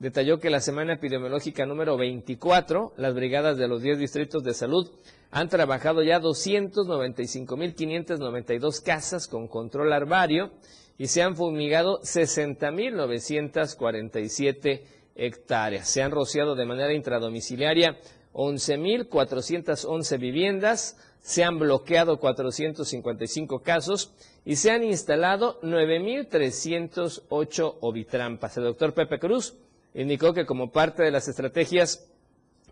Detalló 0.00 0.40
que 0.40 0.48
la 0.48 0.60
semana 0.60 0.94
epidemiológica 0.94 1.66
número 1.66 1.98
24, 1.98 2.94
las 2.96 3.14
brigadas 3.14 3.58
de 3.58 3.68
los 3.68 3.82
10 3.82 3.98
distritos 3.98 4.42
de 4.42 4.54
salud 4.54 4.90
han 5.30 5.50
trabajado 5.50 6.02
ya 6.02 6.18
295.592 6.18 8.82
casas 8.82 9.28
con 9.28 9.46
control 9.46 9.90
larvario 9.90 10.52
y 10.96 11.08
se 11.08 11.20
han 11.20 11.36
fumigado 11.36 12.00
60.947 12.00 14.80
hectáreas. 15.16 15.86
Se 15.86 16.02
han 16.02 16.12
rociado 16.12 16.54
de 16.54 16.64
manera 16.64 16.94
intradomiciliaria 16.94 17.98
11.411 18.32 20.18
viviendas, 20.18 20.96
se 21.20 21.44
han 21.44 21.58
bloqueado 21.58 22.18
455 22.18 23.60
casos 23.60 24.14
y 24.46 24.56
se 24.56 24.70
han 24.70 24.82
instalado 24.82 25.60
9.308 25.60 27.76
ovitrampas. 27.80 28.56
El 28.56 28.64
doctor 28.64 28.94
Pepe 28.94 29.18
Cruz 29.18 29.58
indicó 29.94 30.32
que 30.32 30.46
como 30.46 30.70
parte 30.70 31.02
de 31.02 31.10
las 31.10 31.28
estrategias 31.28 32.06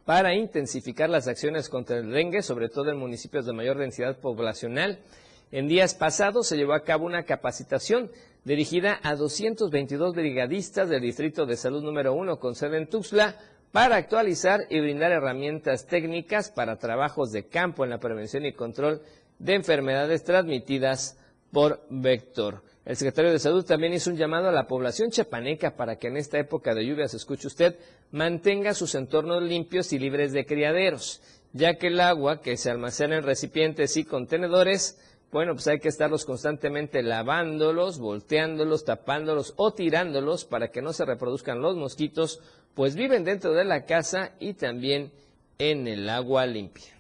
para 0.05 0.35
intensificar 0.35 1.11
las 1.11 1.29
acciones 1.29 1.69
contra 1.69 1.99
el 1.99 2.11
dengue, 2.11 2.43
sobre 2.43 2.69
todo 2.69 2.91
en 2.91 2.97
municipios 2.97 3.45
de 3.45 3.53
mayor 3.53 3.77
densidad 3.77 4.17
poblacional. 4.19 5.01
En 5.51 5.69
días 5.69 5.95
pasados 5.95 6.47
se 6.49 6.57
llevó 6.57 6.73
a 6.73 6.83
cabo 6.83 7.05
una 7.05 7.25
capacitación 7.25 8.11
dirigida 8.45 8.99
a 9.03 9.17
222 9.17 10.15
brigadistas 10.15 10.89
del 10.89 11.03
Distrito 11.03 11.45
de 11.45 11.57
Salud 11.57 11.83
número 11.83 12.15
1 12.15 12.39
con 12.39 12.55
sede 12.55 12.79
en 12.79 12.89
Tuxtla 12.89 13.37
para 13.71 13.97
actualizar 13.97 14.61
y 14.71 14.81
brindar 14.81 15.13
herramientas 15.13 15.87
técnicas 15.87 16.51
para 16.51 16.79
trabajos 16.79 17.31
de 17.31 17.47
campo 17.47 17.85
en 17.85 17.91
la 17.91 17.99
prevención 17.99 18.47
y 18.47 18.55
control 18.55 19.03
de 19.39 19.55
enfermedades 19.55 20.25
transmitidas 20.25 21.19
por 21.53 21.85
vector. 21.91 22.63
El 22.89 22.97
secretario 22.97 23.31
de 23.31 23.39
Salud 23.39 23.67
también 23.67 23.93
hizo 23.93 24.09
un 24.09 24.17
llamado 24.17 24.49
a 24.49 24.53
la 24.53 24.67
población 24.67 25.11
chapaneca 25.11 25.77
para 25.77 25.97
que 25.97 26.09
en 26.09 26.17
esta 26.17 26.39
época 26.39 26.75
de 26.75 26.87
lluvias, 26.87 27.13
escuche 27.13 27.47
usted, 27.47 27.77
mantenga 28.13 28.73
sus 28.73 28.95
entornos 28.95 29.43
limpios 29.43 29.93
y 29.93 29.99
libres 29.99 30.33
de 30.33 30.47
criaderos, 30.47 31.21
ya 31.53 31.75
que 31.75 31.89
el 31.89 32.01
agua 32.01 32.41
que 32.41 32.57
se 32.57 32.71
almacena 32.71 33.19
en 33.19 33.25
recipientes 33.25 33.99
y 33.99 34.05
contenedores, 34.05 34.99
bueno, 35.31 35.53
pues 35.53 35.69
hay 35.69 35.81
que 35.81 35.89
estarlos 35.89 36.25
constantemente 36.25 37.03
lavándolos, 37.03 37.99
volteándolos, 37.99 38.87
tapándolos 38.87 39.53
o 39.57 39.75
tirándolos 39.75 40.47
para 40.47 40.69
que 40.69 40.81
no 40.81 40.95
se 40.95 41.05
reproduzcan 41.05 41.61
los 41.61 41.77
mosquitos, 41.77 42.41
pues 42.75 42.95
viven 42.95 43.23
dentro 43.23 43.53
de 43.53 43.67
la 43.67 43.85
casa 43.85 44.33
y 44.41 44.55
también 44.55 45.13
en 45.59 45.89
el 45.89 46.09
agua 46.09 46.47
limpia. 46.47 46.98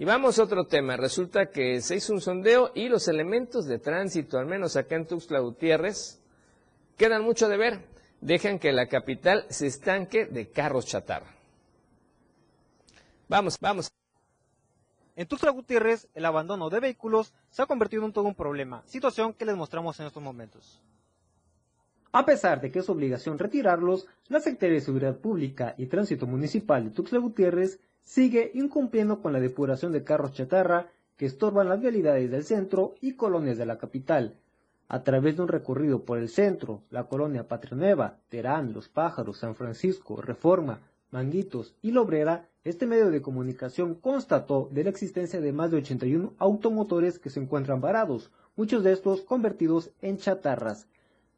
Y 0.00 0.04
vamos 0.04 0.38
a 0.38 0.44
otro 0.44 0.64
tema. 0.64 0.96
Resulta 0.96 1.50
que 1.50 1.80
se 1.80 1.96
hizo 1.96 2.12
un 2.12 2.20
sondeo 2.20 2.70
y 2.72 2.88
los 2.88 3.08
elementos 3.08 3.66
de 3.66 3.80
tránsito, 3.80 4.38
al 4.38 4.46
menos 4.46 4.76
acá 4.76 4.94
en 4.94 5.06
Tuxtla 5.06 5.40
Gutiérrez, 5.40 6.20
quedan 6.96 7.24
mucho 7.24 7.48
de 7.48 7.56
ver. 7.56 7.88
Dejan 8.20 8.60
que 8.60 8.72
la 8.72 8.86
capital 8.86 9.44
se 9.48 9.66
estanque 9.66 10.26
de 10.26 10.50
carros 10.50 10.86
chatarra. 10.86 11.34
Vamos, 13.28 13.58
vamos. 13.60 13.90
En 15.16 15.26
Tuxtla 15.26 15.50
Gutiérrez, 15.50 16.06
el 16.14 16.24
abandono 16.26 16.70
de 16.70 16.78
vehículos 16.78 17.34
se 17.50 17.62
ha 17.62 17.66
convertido 17.66 18.04
en 18.06 18.12
todo 18.12 18.26
un 18.26 18.36
problema, 18.36 18.84
situación 18.86 19.34
que 19.34 19.44
les 19.44 19.56
mostramos 19.56 19.98
en 19.98 20.06
estos 20.06 20.22
momentos. 20.22 20.80
A 22.12 22.24
pesar 22.24 22.60
de 22.60 22.70
que 22.70 22.78
es 22.78 22.88
obligación 22.88 23.36
retirarlos, 23.36 24.06
la 24.28 24.38
Secretaría 24.38 24.76
de 24.76 24.80
Seguridad 24.80 25.16
Pública 25.16 25.74
y 25.76 25.86
Tránsito 25.86 26.26
Municipal 26.26 26.84
de 26.84 26.90
Tuxtla 26.90 27.18
Gutiérrez 27.18 27.80
sigue 28.08 28.52
incumpliendo 28.54 29.20
con 29.20 29.34
la 29.34 29.38
depuración 29.38 29.92
de 29.92 30.02
carros 30.02 30.32
chatarra 30.32 30.86
que 31.18 31.26
estorban 31.26 31.68
las 31.68 31.78
vialidades 31.78 32.30
del 32.30 32.42
centro 32.42 32.94
y 33.02 33.12
colonias 33.12 33.58
de 33.58 33.66
la 33.66 33.76
capital. 33.76 34.34
A 34.88 35.02
través 35.04 35.36
de 35.36 35.42
un 35.42 35.48
recorrido 35.48 36.06
por 36.06 36.16
el 36.16 36.30
centro, 36.30 36.80
la 36.88 37.04
colonia 37.04 37.46
Patria 37.46 38.16
Terán, 38.30 38.72
Los 38.72 38.88
Pájaros, 38.88 39.36
San 39.36 39.54
Francisco, 39.54 40.22
Reforma, 40.22 40.80
Manguitos 41.10 41.74
y 41.82 41.90
Lobrera, 41.90 42.48
este 42.64 42.86
medio 42.86 43.10
de 43.10 43.20
comunicación 43.20 43.94
constató 43.94 44.70
de 44.72 44.84
la 44.84 44.90
existencia 44.90 45.42
de 45.42 45.52
más 45.52 45.70
de 45.70 45.76
81 45.76 46.32
automotores 46.38 47.18
que 47.18 47.28
se 47.28 47.40
encuentran 47.40 47.82
varados, 47.82 48.30
muchos 48.56 48.84
de 48.84 48.92
estos 48.92 49.20
convertidos 49.20 49.90
en 50.00 50.16
chatarras. 50.16 50.88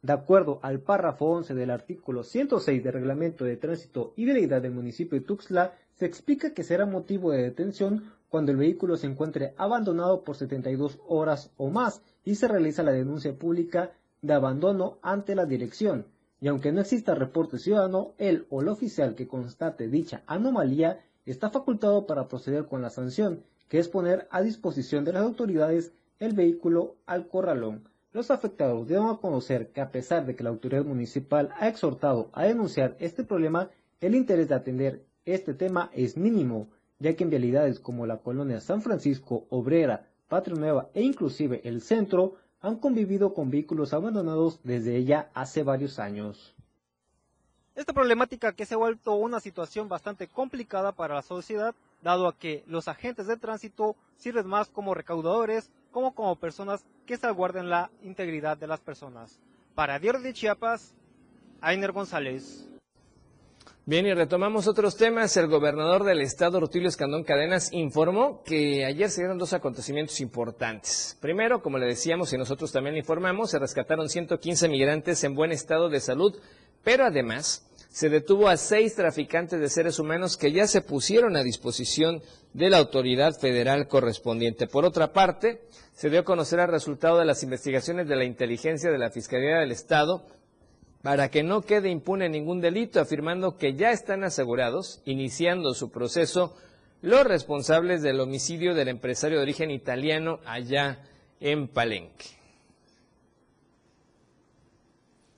De 0.01 0.13
acuerdo 0.13 0.59
al 0.63 0.79
párrafo 0.79 1.25
11 1.25 1.53
del 1.53 1.69
artículo 1.69 2.23
106 2.23 2.81
del 2.81 2.93
Reglamento 2.93 3.43
de 3.43 3.57
Tránsito 3.57 4.13
y 4.15 4.23
Vialidad 4.23 4.61
del 4.61 4.71
municipio 4.71 5.19
de 5.19 5.25
Tuxtla, 5.25 5.73
se 6.01 6.07
explica 6.07 6.55
que 6.55 6.63
será 6.63 6.87
motivo 6.87 7.29
de 7.29 7.43
detención 7.43 8.11
cuando 8.27 8.51
el 8.51 8.57
vehículo 8.57 8.97
se 8.97 9.05
encuentre 9.05 9.53
abandonado 9.55 10.23
por 10.23 10.35
72 10.35 10.97
horas 11.07 11.51
o 11.57 11.69
más 11.69 12.01
y 12.25 12.33
se 12.33 12.47
realiza 12.47 12.81
la 12.81 12.91
denuncia 12.91 13.37
pública 13.37 13.91
de 14.19 14.33
abandono 14.33 14.97
ante 15.03 15.35
la 15.35 15.45
dirección. 15.45 16.07
Y 16.39 16.47
aunque 16.47 16.71
no 16.71 16.81
exista 16.81 17.13
reporte 17.13 17.59
ciudadano, 17.59 18.15
el 18.17 18.47
o 18.49 18.63
el 18.63 18.69
oficial 18.69 19.13
que 19.13 19.27
constate 19.27 19.89
dicha 19.89 20.23
anomalía 20.25 21.05
está 21.27 21.51
facultado 21.51 22.07
para 22.07 22.27
proceder 22.27 22.65
con 22.65 22.81
la 22.81 22.89
sanción, 22.89 23.43
que 23.67 23.77
es 23.77 23.87
poner 23.87 24.27
a 24.31 24.41
disposición 24.41 25.05
de 25.05 25.13
las 25.13 25.21
autoridades 25.21 25.93
el 26.17 26.33
vehículo 26.33 26.95
al 27.05 27.27
corralón. 27.27 27.87
Los 28.11 28.31
afectados 28.31 28.87
deben 28.87 29.17
conocer 29.17 29.71
que 29.71 29.81
a 29.81 29.91
pesar 29.91 30.25
de 30.25 30.35
que 30.35 30.43
la 30.43 30.49
autoridad 30.49 30.83
municipal 30.83 31.51
ha 31.59 31.67
exhortado 31.67 32.31
a 32.33 32.45
denunciar 32.45 32.97
este 32.99 33.23
problema, 33.23 33.69
el 33.99 34.15
interés 34.15 34.47
de 34.47 34.55
atender 34.55 35.10
este 35.25 35.53
tema 35.53 35.89
es 35.93 36.17
mínimo, 36.17 36.69
ya 36.99 37.15
que 37.15 37.23
en 37.23 37.29
vialidades 37.29 37.79
como 37.79 38.05
la 38.05 38.17
colonia 38.17 38.59
San 38.59 38.81
Francisco, 38.81 39.45
Obrera, 39.49 40.07
Patria 40.27 40.55
Nueva 40.55 40.89
e 40.93 41.01
inclusive 41.01 41.61
el 41.63 41.81
centro 41.81 42.35
han 42.61 42.77
convivido 42.77 43.33
con 43.33 43.49
vehículos 43.49 43.93
abandonados 43.93 44.59
desde 44.63 44.95
ella 44.95 45.29
hace 45.33 45.63
varios 45.63 45.99
años. 45.99 46.55
Esta 47.73 47.93
problemática 47.93 48.53
que 48.53 48.65
se 48.65 48.75
ha 48.75 48.77
vuelto 48.77 49.15
una 49.15 49.39
situación 49.39 49.89
bastante 49.89 50.27
complicada 50.27 50.91
para 50.91 51.15
la 51.15 51.21
sociedad, 51.21 51.73
dado 52.03 52.27
a 52.27 52.37
que 52.37 52.63
los 52.67 52.87
agentes 52.87 53.27
de 53.27 53.37
tránsito 53.37 53.95
sirven 54.17 54.47
más 54.47 54.69
como 54.69 54.93
recaudadores 54.93 55.69
como 55.91 56.13
como 56.13 56.35
personas 56.37 56.85
que 57.05 57.17
salvaguarden 57.17 57.69
la 57.69 57.91
integridad 58.03 58.57
de 58.57 58.67
las 58.67 58.79
personas. 58.79 59.39
Para 59.75 59.99
Diario 59.99 60.21
de 60.21 60.33
Chiapas, 60.33 60.93
Ainer 61.59 61.91
González. 61.91 62.70
Bien, 63.83 64.05
y 64.05 64.13
retomamos 64.13 64.67
otros 64.67 64.95
temas. 64.95 65.35
El 65.37 65.47
gobernador 65.47 66.03
del 66.03 66.21
estado, 66.21 66.59
Rutilio 66.59 66.87
Escandón 66.87 67.23
Cadenas, 67.23 67.73
informó 67.73 68.43
que 68.43 68.85
ayer 68.85 69.09
se 69.09 69.21
dieron 69.21 69.39
dos 69.39 69.53
acontecimientos 69.53 70.21
importantes. 70.21 71.17
Primero, 71.19 71.63
como 71.63 71.79
le 71.79 71.87
decíamos 71.87 72.31
y 72.31 72.37
nosotros 72.37 72.71
también 72.71 72.95
informamos, 72.95 73.49
se 73.49 73.57
rescataron 73.57 74.07
115 74.07 74.69
migrantes 74.69 75.23
en 75.23 75.33
buen 75.33 75.51
estado 75.51 75.89
de 75.89 75.99
salud, 75.99 76.39
pero 76.83 77.05
además 77.05 77.67
se 77.89 78.09
detuvo 78.09 78.49
a 78.49 78.57
seis 78.57 78.93
traficantes 78.93 79.59
de 79.59 79.67
seres 79.67 79.97
humanos 79.97 80.37
que 80.37 80.51
ya 80.51 80.67
se 80.67 80.81
pusieron 80.81 81.35
a 81.35 81.41
disposición 81.41 82.21
de 82.53 82.69
la 82.69 82.77
autoridad 82.77 83.33
federal 83.33 83.87
correspondiente. 83.87 84.67
Por 84.67 84.85
otra 84.85 85.11
parte, 85.11 85.63
se 85.93 86.11
dio 86.11 86.19
a 86.19 86.23
conocer 86.23 86.59
el 86.59 86.67
resultado 86.67 87.17
de 87.17 87.25
las 87.25 87.41
investigaciones 87.41 88.07
de 88.07 88.15
la 88.15 88.25
inteligencia 88.25 88.91
de 88.91 88.99
la 88.99 89.09
Fiscalía 89.09 89.57
del 89.57 89.71
Estado 89.71 90.23
para 91.01 91.29
que 91.29 91.43
no 91.43 91.61
quede 91.61 91.89
impune 91.89 92.29
ningún 92.29 92.61
delito, 92.61 92.99
afirmando 92.99 93.57
que 93.57 93.73
ya 93.73 93.91
están 93.91 94.23
asegurados, 94.23 95.01
iniciando 95.05 95.73
su 95.73 95.91
proceso, 95.91 96.55
los 97.01 97.23
responsables 97.25 98.03
del 98.03 98.19
homicidio 98.19 98.75
del 98.75 98.87
empresario 98.87 99.37
de 99.37 99.43
origen 99.43 99.71
italiano 99.71 100.39
allá 100.45 100.99
en 101.39 101.67
Palenque. 101.67 102.25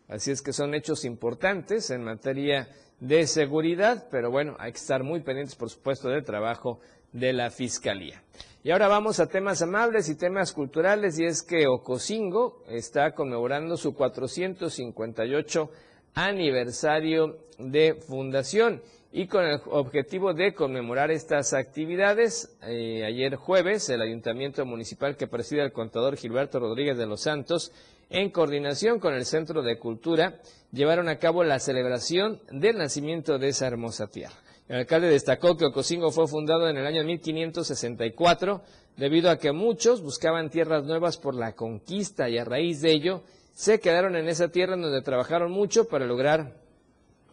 Así 0.09 0.31
es 0.31 0.41
que 0.41 0.53
son 0.53 0.75
hechos 0.75 1.05
importantes 1.05 1.89
en 1.89 2.03
materia 2.03 2.67
de 2.99 3.25
seguridad, 3.25 4.07
pero 4.11 4.29
bueno, 4.29 4.55
hay 4.59 4.73
que 4.73 4.77
estar 4.77 5.03
muy 5.03 5.21
pendientes, 5.21 5.55
por 5.55 5.69
supuesto, 5.69 6.09
del 6.09 6.23
trabajo 6.23 6.81
de 7.13 7.31
la 7.31 7.49
Fiscalía. 7.49 8.21
Y 8.63 8.71
ahora 8.71 8.87
vamos 8.87 9.19
a 9.19 9.27
temas 9.27 9.61
amables 9.61 10.09
y 10.09 10.15
temas 10.15 10.53
culturales, 10.53 11.19
y 11.19 11.25
es 11.25 11.43
que 11.43 11.67
Ocosingo 11.67 12.63
está 12.69 13.13
conmemorando 13.13 13.77
su 13.77 13.93
458 13.93 15.69
aniversario 16.15 17.39
de 17.57 17.95
fundación. 17.95 18.81
Y 19.11 19.27
con 19.27 19.45
el 19.45 19.59
objetivo 19.65 20.33
de 20.33 20.53
conmemorar 20.53 21.11
estas 21.11 21.53
actividades, 21.53 22.57
eh, 22.63 23.03
ayer 23.05 23.35
jueves 23.35 23.89
el 23.89 24.01
Ayuntamiento 24.01 24.65
Municipal 24.65 25.17
que 25.17 25.27
preside 25.27 25.61
el 25.61 25.71
contador 25.71 26.17
Gilberto 26.17 26.59
Rodríguez 26.59 26.97
de 26.97 27.05
los 27.05 27.21
Santos 27.21 27.71
en 28.09 28.31
coordinación 28.31 28.99
con 28.99 29.13
el 29.13 29.25
Centro 29.25 29.61
de 29.61 29.77
Cultura, 29.77 30.39
llevaron 30.71 31.09
a 31.09 31.17
cabo 31.17 31.43
la 31.43 31.59
celebración 31.59 32.39
del 32.51 32.77
nacimiento 32.77 33.37
de 33.37 33.49
esa 33.49 33.67
hermosa 33.67 34.07
tierra. 34.07 34.42
El 34.67 34.77
alcalde 34.77 35.07
destacó 35.07 35.57
que 35.57 35.65
Ocosingo 35.65 36.11
fue 36.11 36.27
fundado 36.27 36.69
en 36.69 36.77
el 36.77 36.85
año 36.85 37.03
1564 37.03 38.61
debido 38.95 39.29
a 39.29 39.37
que 39.37 39.51
muchos 39.51 40.01
buscaban 40.01 40.49
tierras 40.49 40.85
nuevas 40.85 41.17
por 41.17 41.35
la 41.35 41.53
conquista 41.53 42.29
y 42.29 42.37
a 42.37 42.45
raíz 42.45 42.81
de 42.81 42.91
ello 42.91 43.23
se 43.53 43.79
quedaron 43.79 44.15
en 44.15 44.27
esa 44.27 44.47
tierra 44.47 44.75
en 44.75 44.81
donde 44.81 45.01
trabajaron 45.01 45.51
mucho 45.51 45.85
para 45.85 46.05
lograr 46.05 46.57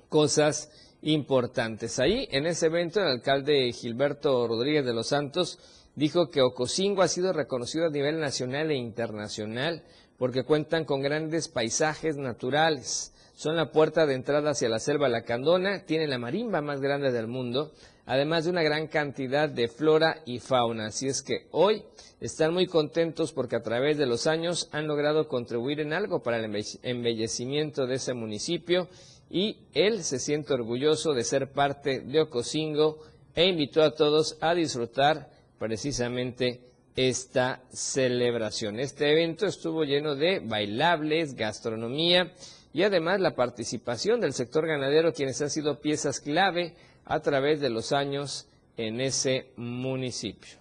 cosas 0.08 0.70
importantes. 1.02 1.98
Ahí, 1.98 2.28
en 2.30 2.46
ese 2.46 2.66
evento, 2.66 3.00
el 3.00 3.06
alcalde 3.06 3.72
Gilberto 3.72 4.46
Rodríguez 4.46 4.84
de 4.84 4.92
los 4.92 5.08
Santos 5.08 5.58
dijo 5.94 6.30
que 6.30 6.42
Ocosingo 6.42 7.02
ha 7.02 7.08
sido 7.08 7.32
reconocido 7.32 7.86
a 7.86 7.90
nivel 7.90 8.20
nacional 8.20 8.70
e 8.70 8.76
internacional 8.76 9.84
porque 10.18 10.44
cuentan 10.44 10.84
con 10.84 11.00
grandes 11.00 11.48
paisajes 11.48 12.16
naturales. 12.16 13.14
Son 13.40 13.56
la 13.56 13.72
puerta 13.72 14.04
de 14.04 14.12
entrada 14.12 14.50
hacia 14.50 14.68
la 14.68 14.78
selva 14.78 15.08
lacandona, 15.08 15.86
tienen 15.86 16.10
la 16.10 16.18
marimba 16.18 16.60
más 16.60 16.82
grande 16.82 17.10
del 17.10 17.26
mundo, 17.26 17.72
además 18.04 18.44
de 18.44 18.50
una 18.50 18.62
gran 18.62 18.86
cantidad 18.86 19.48
de 19.48 19.68
flora 19.68 20.20
y 20.26 20.40
fauna. 20.40 20.88
Así 20.88 21.06
es 21.06 21.22
que 21.22 21.46
hoy 21.50 21.82
están 22.20 22.52
muy 22.52 22.66
contentos 22.66 23.32
porque 23.32 23.56
a 23.56 23.62
través 23.62 23.96
de 23.96 24.04
los 24.04 24.26
años 24.26 24.68
han 24.72 24.86
logrado 24.86 25.26
contribuir 25.26 25.80
en 25.80 25.94
algo 25.94 26.22
para 26.22 26.36
el 26.36 26.54
embellecimiento 26.82 27.86
de 27.86 27.94
ese 27.94 28.12
municipio 28.12 28.88
y 29.30 29.56
él 29.72 30.04
se 30.04 30.18
siente 30.18 30.52
orgulloso 30.52 31.14
de 31.14 31.24
ser 31.24 31.50
parte 31.50 32.00
de 32.00 32.20
Ocosingo 32.20 32.98
e 33.34 33.46
invitó 33.46 33.82
a 33.82 33.94
todos 33.94 34.36
a 34.42 34.52
disfrutar 34.52 35.30
precisamente 35.58 36.60
esta 36.94 37.62
celebración. 37.70 38.78
Este 38.80 39.10
evento 39.10 39.46
estuvo 39.46 39.84
lleno 39.84 40.14
de 40.14 40.40
bailables, 40.40 41.34
gastronomía 41.34 42.34
y 42.72 42.82
además 42.84 43.20
la 43.20 43.34
participación 43.34 44.20
del 44.20 44.32
sector 44.32 44.66
ganadero, 44.66 45.12
quienes 45.12 45.40
han 45.42 45.50
sido 45.50 45.80
piezas 45.80 46.20
clave 46.20 46.74
a 47.04 47.20
través 47.20 47.60
de 47.60 47.70
los 47.70 47.92
años 47.92 48.48
en 48.76 49.00
ese 49.00 49.50
municipio. 49.56 50.59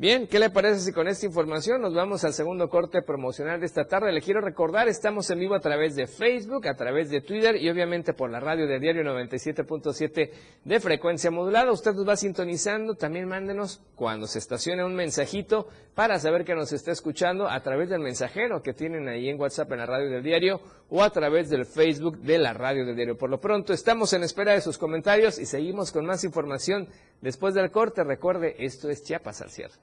Bien, 0.00 0.28
¿qué 0.28 0.38
le 0.38 0.50
parece 0.50 0.78
si 0.78 0.92
con 0.92 1.08
esta 1.08 1.26
información 1.26 1.82
nos 1.82 1.92
vamos 1.92 2.22
al 2.22 2.32
segundo 2.32 2.68
corte 2.68 3.02
promocional 3.02 3.58
de 3.58 3.66
esta 3.66 3.84
tarde? 3.84 4.12
Le 4.12 4.22
quiero 4.22 4.40
recordar, 4.40 4.86
estamos 4.86 5.28
en 5.28 5.40
vivo 5.40 5.56
a 5.56 5.60
través 5.60 5.96
de 5.96 6.06
Facebook, 6.06 6.68
a 6.68 6.76
través 6.76 7.10
de 7.10 7.20
Twitter 7.20 7.56
y 7.56 7.68
obviamente 7.68 8.12
por 8.12 8.30
la 8.30 8.38
radio 8.38 8.68
de 8.68 8.78
Diario 8.78 9.02
97.7 9.02 10.30
de 10.64 10.78
frecuencia 10.78 11.32
modulada. 11.32 11.72
Usted 11.72 11.94
nos 11.94 12.08
va 12.08 12.14
sintonizando, 12.14 12.94
también 12.94 13.26
mándenos 13.26 13.82
cuando 13.96 14.28
se 14.28 14.38
estacione 14.38 14.84
un 14.84 14.94
mensajito 14.94 15.66
para 15.96 16.20
saber 16.20 16.44
que 16.44 16.54
nos 16.54 16.72
está 16.72 16.92
escuchando 16.92 17.48
a 17.48 17.60
través 17.60 17.88
del 17.88 17.98
mensajero 17.98 18.62
que 18.62 18.74
tienen 18.74 19.08
ahí 19.08 19.28
en 19.28 19.40
WhatsApp 19.40 19.72
en 19.72 19.78
la 19.78 19.86
radio 19.86 20.08
del 20.08 20.22
diario 20.22 20.60
o 20.90 21.02
a 21.02 21.10
través 21.10 21.50
del 21.50 21.66
Facebook 21.66 22.18
de 22.18 22.38
la 22.38 22.52
radio 22.54 22.84
del 22.86 22.96
diario. 22.96 23.16
Por 23.16 23.30
lo 23.30 23.40
pronto, 23.40 23.72
estamos 23.72 24.12
en 24.12 24.22
espera 24.22 24.52
de 24.52 24.60
sus 24.60 24.78
comentarios 24.78 25.38
y 25.38 25.46
seguimos 25.46 25.92
con 25.92 26.06
más 26.06 26.24
información 26.24 26.88
después 27.20 27.54
del 27.54 27.70
corte. 27.70 28.04
Recuerde, 28.04 28.56
esto 28.58 28.88
es 28.88 29.02
Chiapas 29.02 29.42
al 29.42 29.50
cierre. 29.50 29.74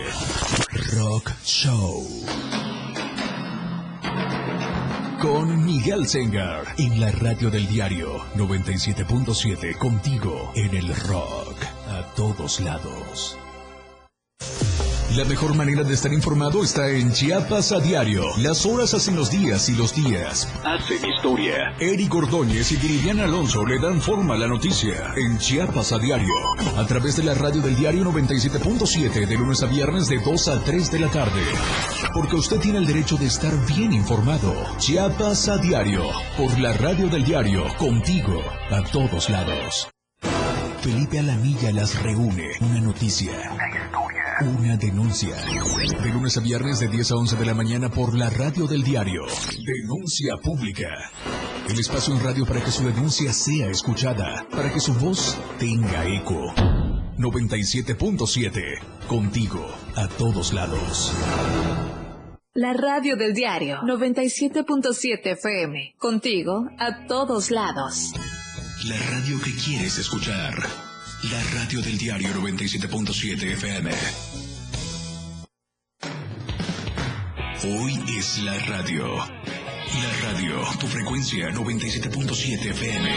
Rock 0.97 1.31
Show. 1.45 2.66
Con 5.27 5.65
Miguel 5.65 6.07
Sengar 6.07 6.65
en 6.79 7.01
la 7.01 7.11
radio 7.11 7.51
del 7.51 7.67
diario 7.67 8.21
97.7 8.37 9.77
contigo 9.77 10.53
en 10.55 10.73
el 10.73 10.95
rock 10.95 11.57
a 11.89 12.15
todos 12.15 12.61
lados. 12.61 13.37
La 15.15 15.25
mejor 15.25 15.55
manera 15.55 15.85
de 15.85 15.95
estar 15.95 16.13
informado 16.13 16.65
está 16.65 16.89
en 16.89 17.13
Chiapas 17.13 17.71
a 17.71 17.79
diario. 17.79 18.25
Las 18.39 18.67
horas 18.67 18.93
hacen 18.93 19.15
los 19.15 19.31
días 19.31 19.69
y 19.69 19.75
los 19.77 19.95
días 19.95 20.49
hacen 20.65 21.09
historia. 21.09 21.75
Eric 21.79 22.13
Ordóñez 22.13 22.73
y 22.73 22.77
Viridiana 22.77 23.25
Alonso 23.25 23.65
le 23.65 23.79
dan 23.79 24.01
forma 24.01 24.35
a 24.35 24.39
la 24.39 24.49
noticia 24.49 25.15
en 25.17 25.39
Chiapas 25.39 25.93
a 25.93 25.99
diario. 25.99 26.35
A 26.77 26.85
través 26.87 27.17
de 27.17 27.23
la 27.23 27.35
radio 27.35 27.63
del 27.63 27.77
diario 27.77 28.05
97.7 28.05 29.27
de 29.27 29.39
lunes 29.39 29.63
a 29.63 29.67
viernes 29.67 30.09
de 30.09 30.19
2 30.19 30.49
a 30.49 30.65
3 30.65 30.91
de 30.91 30.99
la 30.99 31.11
tarde. 31.11 31.43
Porque 32.13 32.37
usted 32.37 32.59
tiene 32.59 32.79
el 32.79 32.87
derecho 32.87 33.17
de 33.17 33.27
estar 33.27 33.55
bien 33.67 33.93
informado. 33.93 34.55
Chiapas 34.79 35.49
a 35.49 35.57
diario. 35.59 36.03
Por 36.37 36.59
la 36.59 36.73
radio 36.73 37.07
del 37.09 37.25
diario. 37.25 37.65
Contigo 37.79 38.43
a 38.71 38.83
todos 38.91 39.31
lados. 39.31 39.89
Felipe 40.81 41.21
Alamilla 41.21 41.71
las 41.73 42.03
reúne. 42.03 42.51
Una 42.61 42.81
noticia. 42.81 43.33
Una 44.39 44.77
denuncia. 44.77 45.35
De 46.03 46.11
lunes 46.11 46.37
a 46.37 46.41
viernes 46.41 46.79
de 46.81 46.89
10 46.89 47.11
a 47.11 47.17
11 47.17 47.37
de 47.37 47.47
la 47.47 47.55
mañana 47.55 47.89
por 47.89 48.15
la 48.15 48.29
radio 48.29 48.67
del 48.67 48.83
diario. 48.83 49.23
Denuncia 49.65 50.37
pública. 50.43 50.89
El 51.67 51.79
espacio 51.79 52.15
en 52.15 52.23
radio 52.23 52.45
para 52.45 52.63
que 52.63 52.71
su 52.71 52.85
denuncia 52.85 53.33
sea 53.33 53.71
escuchada, 53.71 54.47
para 54.51 54.71
que 54.71 54.79
su 54.79 54.93
voz 54.95 55.39
tenga 55.59 56.05
eco. 56.07 56.53
97.7. 57.17 59.07
Contigo, 59.09 59.67
a 59.95 60.07
todos 60.07 60.53
lados. 60.53 61.15
La 62.53 62.75
radio 62.75 63.17
del 63.17 63.33
diario 63.33 63.79
97.7 63.83 65.33
FM. 65.33 65.95
Contigo 65.97 66.69
a 66.79 67.07
todos 67.07 67.51
lados. 67.51 68.13
La 68.85 68.99
radio 68.99 69.41
que 69.43 69.53
quieres 69.55 69.97
escuchar. 69.97 70.55
La 71.23 71.43
radio 71.55 71.81
del 71.81 71.99
diario 71.99 72.29
97.7 72.29 73.53
FM. 73.55 73.91
Hoy 77.65 78.05
es 78.19 78.39
la 78.43 78.59
radio. 78.67 79.17
La 79.17 80.31
radio, 80.31 80.61
tu 80.79 80.87
frecuencia 80.87 81.49
97.7 81.49 82.71
FM. 82.71 83.11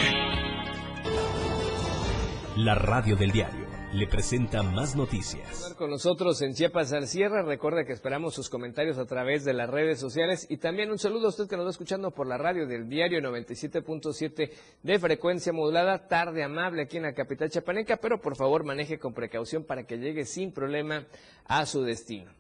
La 2.58 2.76
radio 2.76 3.16
del 3.16 3.32
diario 3.32 3.69
le 3.94 4.06
presenta 4.06 4.62
más 4.62 4.96
noticias. 4.96 5.74
Con 5.78 5.90
nosotros 5.90 6.42
en 6.44 6.54
Chiapas 6.54 6.94
al 6.94 7.08
cierre, 7.08 7.42
recuerda 7.42 7.86
que 7.86 7.94
esperamos 7.94 8.36
sus 8.36 8.50
comentarios 8.50 9.00
a 9.00 9.06
través 9.06 9.44
de 9.46 9.54
las 9.54 9.70
redes 9.70 10.00
sociales 10.00 10.46
y 10.50 10.58
también 10.58 10.92
un 10.92 11.00
saludo 11.00 11.26
a 11.26 11.30
usted 11.30 11.48
que 11.48 11.58
nos 11.58 11.66
va 11.66 11.72
escuchando 11.72 12.12
por 12.12 12.28
la 12.28 12.38
radio 12.38 12.68
del 12.68 12.88
diario 12.88 13.20
97.7 13.20 14.52
de 14.84 15.00
frecuencia 15.00 15.52
modulada, 15.52 16.08
tarde 16.08 16.44
amable 16.44 16.84
aquí 16.84 16.98
en 16.98 17.04
la 17.04 17.14
capital 17.14 17.50
chapaneca, 17.50 17.98
pero 17.98 18.22
por 18.22 18.36
favor 18.36 18.64
maneje 18.64 19.00
con 19.00 19.14
precaución 19.14 19.64
para 19.64 19.84
que 19.84 19.98
llegue 19.98 20.26
sin 20.26 20.52
problema 20.52 21.08
a 21.46 21.66
su 21.66 21.82
destino. 21.82 22.32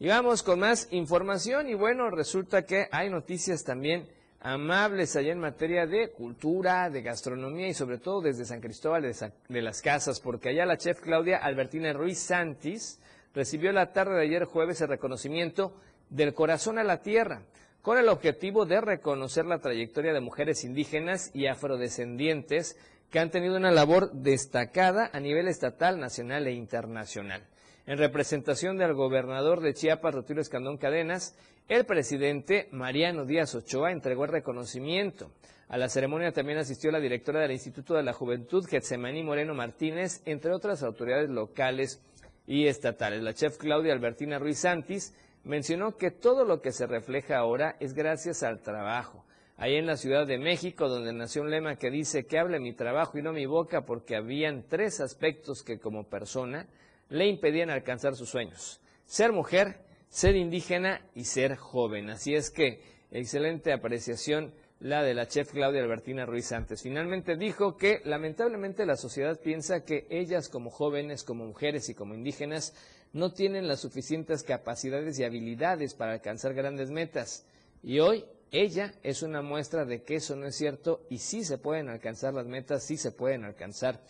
Y 0.00 0.08
vamos 0.08 0.42
con 0.42 0.58
más 0.58 0.88
información 0.90 1.68
y 1.68 1.74
bueno, 1.74 2.10
resulta 2.10 2.64
que 2.64 2.88
hay 2.90 3.10
noticias 3.10 3.62
también 3.62 4.08
amables 4.44 5.16
allá 5.16 5.32
en 5.32 5.40
materia 5.40 5.86
de 5.86 6.10
cultura, 6.10 6.90
de 6.90 7.00
gastronomía 7.00 7.68
y 7.68 7.74
sobre 7.74 7.96
todo 7.96 8.20
desde 8.20 8.44
San 8.44 8.60
Cristóbal 8.60 9.02
de, 9.48 9.62
las 9.62 9.80
Casas, 9.80 10.20
porque 10.20 10.50
allá 10.50 10.66
la 10.66 10.76
chef 10.76 11.00
Claudia 11.00 11.38
Albertina 11.38 11.94
Ruiz 11.94 12.18
Santis 12.18 13.00
recibió 13.34 13.72
la 13.72 13.94
tarde 13.94 14.16
de 14.16 14.22
ayer 14.22 14.44
jueves 14.44 14.82
el 14.82 14.88
reconocimiento 14.88 15.74
del 16.10 16.34
corazón 16.34 16.78
a 16.78 16.84
la 16.84 17.00
tierra, 17.00 17.40
con 17.80 17.96
el 17.96 18.10
objetivo 18.10 18.66
de 18.66 18.82
reconocer 18.82 19.46
la 19.46 19.60
trayectoria 19.60 20.12
de 20.12 20.20
mujeres 20.20 20.62
indígenas 20.62 21.30
y 21.32 21.46
afrodescendientes 21.46 22.76
que 23.10 23.20
han 23.20 23.30
tenido 23.30 23.56
una 23.56 23.72
labor 23.72 24.12
destacada 24.12 25.08
a 25.14 25.20
nivel 25.20 25.48
estatal, 25.48 25.98
nacional 25.98 26.46
e 26.46 26.52
internacional. 26.52 27.44
En 27.86 27.98
representación 27.98 28.78
del 28.78 28.94
gobernador 28.94 29.60
de 29.60 29.74
Chiapas, 29.74 30.14
Rutilio 30.14 30.40
Escandón 30.40 30.78
Cadenas, 30.78 31.36
el 31.68 31.84
presidente 31.84 32.66
Mariano 32.70 33.26
Díaz 33.26 33.54
Ochoa 33.54 33.92
entregó 33.92 34.24
el 34.24 34.30
reconocimiento. 34.30 35.30
A 35.68 35.76
la 35.76 35.90
ceremonia 35.90 36.32
también 36.32 36.56
asistió 36.56 36.90
la 36.90 36.98
directora 36.98 37.40
del 37.40 37.52
Instituto 37.52 37.92
de 37.92 38.02
la 38.02 38.14
Juventud, 38.14 38.64
Getsemaní 38.66 39.22
Moreno 39.22 39.52
Martínez, 39.52 40.22
entre 40.24 40.52
otras 40.52 40.82
autoridades 40.82 41.28
locales 41.28 42.00
y 42.46 42.68
estatales. 42.68 43.22
La 43.22 43.34
chef 43.34 43.58
Claudia 43.58 43.92
Albertina 43.92 44.38
Ruiz 44.38 44.60
Santis 44.60 45.12
mencionó 45.44 45.98
que 45.98 46.10
todo 46.10 46.46
lo 46.46 46.62
que 46.62 46.72
se 46.72 46.86
refleja 46.86 47.36
ahora 47.36 47.76
es 47.80 47.92
gracias 47.92 48.42
al 48.42 48.60
trabajo. 48.60 49.26
Ahí 49.58 49.76
en 49.76 49.86
la 49.86 49.98
Ciudad 49.98 50.26
de 50.26 50.38
México, 50.38 50.88
donde 50.88 51.12
nació 51.12 51.42
un 51.42 51.50
lema 51.50 51.76
que 51.76 51.90
dice 51.90 52.24
que 52.24 52.38
hable 52.38 52.60
mi 52.60 52.72
trabajo 52.72 53.18
y 53.18 53.22
no 53.22 53.34
mi 53.34 53.44
boca, 53.44 53.82
porque 53.82 54.16
habían 54.16 54.64
tres 54.68 55.00
aspectos 55.00 55.62
que 55.62 55.78
como 55.78 56.04
persona 56.04 56.66
le 57.08 57.26
impedían 57.26 57.70
alcanzar 57.70 58.16
sus 58.16 58.30
sueños. 58.30 58.80
Ser 59.06 59.32
mujer, 59.32 59.80
ser 60.08 60.36
indígena 60.36 61.04
y 61.14 61.24
ser 61.24 61.56
joven. 61.56 62.10
Así 62.10 62.34
es 62.34 62.50
que 62.50 62.80
excelente 63.10 63.72
apreciación 63.72 64.52
la 64.80 65.02
de 65.02 65.14
la 65.14 65.26
chef 65.26 65.50
Claudia 65.52 65.82
Albertina 65.82 66.26
Ruiz 66.26 66.46
Santos. 66.46 66.82
Finalmente 66.82 67.36
dijo 67.36 67.76
que 67.76 68.00
lamentablemente 68.04 68.84
la 68.86 68.96
sociedad 68.96 69.40
piensa 69.40 69.84
que 69.84 70.06
ellas 70.10 70.48
como 70.48 70.70
jóvenes, 70.70 71.24
como 71.24 71.46
mujeres 71.46 71.88
y 71.88 71.94
como 71.94 72.14
indígenas 72.14 72.74
no 73.12 73.32
tienen 73.32 73.68
las 73.68 73.80
suficientes 73.80 74.42
capacidades 74.42 75.18
y 75.18 75.24
habilidades 75.24 75.94
para 75.94 76.12
alcanzar 76.12 76.52
grandes 76.52 76.90
metas. 76.90 77.46
Y 77.82 78.00
hoy 78.00 78.24
ella 78.50 78.94
es 79.02 79.22
una 79.22 79.40
muestra 79.40 79.84
de 79.84 80.02
que 80.02 80.16
eso 80.16 80.36
no 80.36 80.46
es 80.46 80.56
cierto 80.56 81.06
y 81.08 81.18
sí 81.18 81.44
se 81.44 81.58
pueden 81.58 81.88
alcanzar 81.88 82.34
las 82.34 82.46
metas, 82.46 82.84
sí 82.84 82.96
se 82.96 83.12
pueden 83.12 83.44
alcanzar 83.44 84.00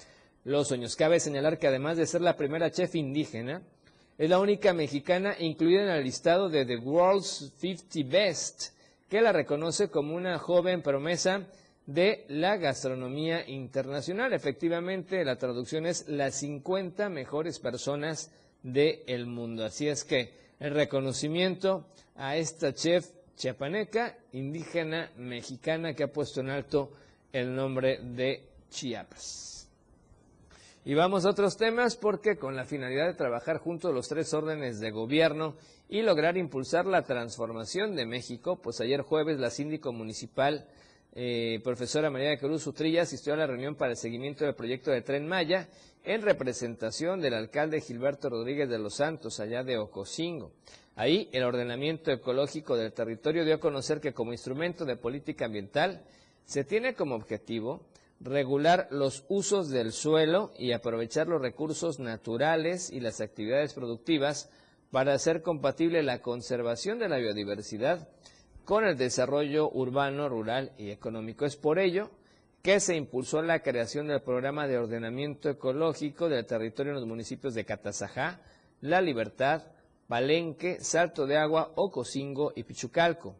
los 0.44 0.68
sueños. 0.68 0.96
Cabe 0.96 1.20
señalar 1.20 1.58
que 1.58 1.66
además 1.66 1.96
de 1.96 2.06
ser 2.06 2.20
la 2.20 2.36
primera 2.36 2.70
chef 2.70 2.94
indígena, 2.94 3.62
es 4.16 4.30
la 4.30 4.38
única 4.38 4.72
mexicana 4.72 5.34
incluida 5.40 5.82
en 5.82 5.88
el 5.88 6.04
listado 6.04 6.48
de 6.48 6.64
The 6.64 6.76
World's 6.76 7.52
50 7.58 8.08
Best, 8.08 8.68
que 9.08 9.20
la 9.20 9.32
reconoce 9.32 9.88
como 9.88 10.14
una 10.14 10.38
joven 10.38 10.82
promesa 10.82 11.46
de 11.86 12.24
la 12.28 12.56
gastronomía 12.56 13.48
internacional. 13.48 14.32
Efectivamente, 14.32 15.24
la 15.24 15.36
traducción 15.36 15.86
es 15.86 16.08
las 16.08 16.36
50 16.36 17.08
mejores 17.08 17.58
personas 17.58 18.30
del 18.62 19.26
mundo. 19.26 19.64
Así 19.64 19.88
es 19.88 20.04
que 20.04 20.32
el 20.60 20.72
reconocimiento 20.72 21.86
a 22.16 22.36
esta 22.36 22.72
chef 22.72 23.08
chiapaneca, 23.36 24.16
indígena 24.32 25.10
mexicana, 25.16 25.92
que 25.94 26.04
ha 26.04 26.12
puesto 26.12 26.40
en 26.40 26.50
alto 26.50 26.92
el 27.32 27.54
nombre 27.54 27.98
de 27.98 28.42
Chiapas. 28.70 29.53
Y 30.86 30.92
vamos 30.92 31.24
a 31.24 31.30
otros 31.30 31.56
temas 31.56 31.96
porque 31.96 32.36
con 32.36 32.56
la 32.56 32.66
finalidad 32.66 33.06
de 33.06 33.14
trabajar 33.14 33.56
juntos 33.56 33.94
los 33.94 34.06
tres 34.06 34.34
órdenes 34.34 34.80
de 34.80 34.90
gobierno 34.90 35.56
y 35.88 36.02
lograr 36.02 36.36
impulsar 36.36 36.84
la 36.84 37.04
transformación 37.04 37.96
de 37.96 38.04
México, 38.04 38.60
pues 38.60 38.82
ayer 38.82 39.00
jueves 39.00 39.40
la 39.40 39.48
síndico 39.48 39.94
municipal, 39.94 40.68
eh, 41.14 41.58
profesora 41.64 42.10
María 42.10 42.28
de 42.28 42.38
Cruz 42.38 42.66
Utrilla, 42.66 43.02
asistió 43.02 43.32
a 43.32 43.38
la 43.38 43.46
reunión 43.46 43.76
para 43.76 43.92
el 43.92 43.96
seguimiento 43.96 44.44
del 44.44 44.54
proyecto 44.54 44.90
de 44.90 45.00
Tren 45.00 45.26
Maya 45.26 45.68
en 46.04 46.20
representación 46.20 47.22
del 47.22 47.32
alcalde 47.32 47.80
Gilberto 47.80 48.28
Rodríguez 48.28 48.68
de 48.68 48.78
los 48.78 48.96
Santos, 48.96 49.40
allá 49.40 49.64
de 49.64 49.78
Ocosingo. 49.78 50.52
Ahí 50.96 51.30
el 51.32 51.44
ordenamiento 51.44 52.12
ecológico 52.12 52.76
del 52.76 52.92
territorio 52.92 53.46
dio 53.46 53.54
a 53.54 53.60
conocer 53.60 54.02
que 54.02 54.12
como 54.12 54.32
instrumento 54.32 54.84
de 54.84 54.96
política 54.96 55.46
ambiental 55.46 56.04
se 56.44 56.62
tiene 56.62 56.94
como 56.94 57.14
objetivo 57.14 57.80
regular 58.20 58.88
los 58.90 59.24
usos 59.28 59.68
del 59.70 59.92
suelo 59.92 60.52
y 60.58 60.72
aprovechar 60.72 61.26
los 61.26 61.40
recursos 61.42 61.98
naturales 61.98 62.90
y 62.90 63.00
las 63.00 63.20
actividades 63.20 63.74
productivas 63.74 64.50
para 64.90 65.14
hacer 65.14 65.42
compatible 65.42 66.02
la 66.02 66.22
conservación 66.22 66.98
de 66.98 67.08
la 67.08 67.18
biodiversidad 67.18 68.08
con 68.64 68.84
el 68.84 68.96
desarrollo 68.96 69.70
urbano, 69.70 70.28
rural 70.28 70.72
y 70.78 70.90
económico. 70.90 71.44
Es 71.44 71.56
por 71.56 71.78
ello 71.78 72.10
que 72.62 72.80
se 72.80 72.96
impulsó 72.96 73.42
la 73.42 73.60
creación 73.60 74.08
del 74.08 74.22
programa 74.22 74.66
de 74.66 74.78
ordenamiento 74.78 75.50
ecológico 75.50 76.28
del 76.28 76.46
territorio 76.46 76.92
en 76.92 77.00
los 77.00 77.06
municipios 77.06 77.54
de 77.54 77.66
Catazajá, 77.66 78.40
La 78.80 79.02
Libertad, 79.02 79.64
Palenque, 80.08 80.78
Salto 80.80 81.26
de 81.26 81.36
Agua, 81.36 81.72
Ocosingo 81.74 82.52
y 82.56 82.62
Pichucalco. 82.62 83.36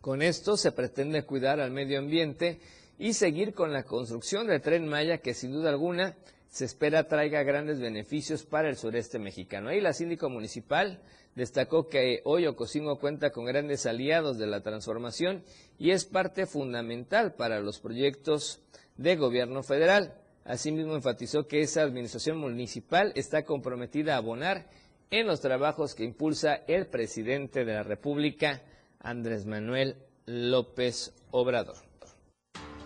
Con 0.00 0.22
esto 0.22 0.56
se 0.56 0.72
pretende 0.72 1.24
cuidar 1.24 1.58
al 1.60 1.70
medio 1.70 1.98
ambiente 1.98 2.60
y 3.02 3.14
seguir 3.14 3.52
con 3.52 3.72
la 3.72 3.82
construcción 3.82 4.46
del 4.46 4.60
tren 4.60 4.86
Maya 4.86 5.18
que 5.18 5.34
sin 5.34 5.50
duda 5.50 5.70
alguna 5.70 6.14
se 6.48 6.64
espera 6.64 7.08
traiga 7.08 7.42
grandes 7.42 7.80
beneficios 7.80 8.44
para 8.44 8.68
el 8.68 8.76
sureste 8.76 9.18
mexicano. 9.18 9.70
Ahí 9.70 9.80
la 9.80 9.92
síndico 9.92 10.30
municipal 10.30 11.02
destacó 11.34 11.88
que 11.88 12.20
hoy 12.22 12.46
Ocosingo 12.46 13.00
cuenta 13.00 13.30
con 13.30 13.44
grandes 13.44 13.86
aliados 13.86 14.38
de 14.38 14.46
la 14.46 14.60
transformación 14.60 15.42
y 15.80 15.90
es 15.90 16.04
parte 16.04 16.46
fundamental 16.46 17.34
para 17.34 17.58
los 17.58 17.80
proyectos 17.80 18.60
de 18.96 19.16
gobierno 19.16 19.64
federal. 19.64 20.14
Asimismo 20.44 20.94
enfatizó 20.94 21.48
que 21.48 21.60
esa 21.60 21.82
administración 21.82 22.38
municipal 22.38 23.10
está 23.16 23.42
comprometida 23.42 24.14
a 24.14 24.18
abonar 24.18 24.68
en 25.10 25.26
los 25.26 25.40
trabajos 25.40 25.96
que 25.96 26.04
impulsa 26.04 26.54
el 26.68 26.86
presidente 26.86 27.64
de 27.64 27.74
la 27.74 27.82
República, 27.82 28.62
Andrés 29.00 29.44
Manuel 29.44 29.96
López 30.24 31.12
Obrador. 31.32 31.91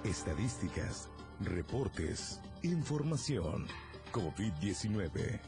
Estadísticas, 0.07 1.09
reportes, 1.41 2.41
información. 2.63 3.67
COVID-19. 4.13 5.41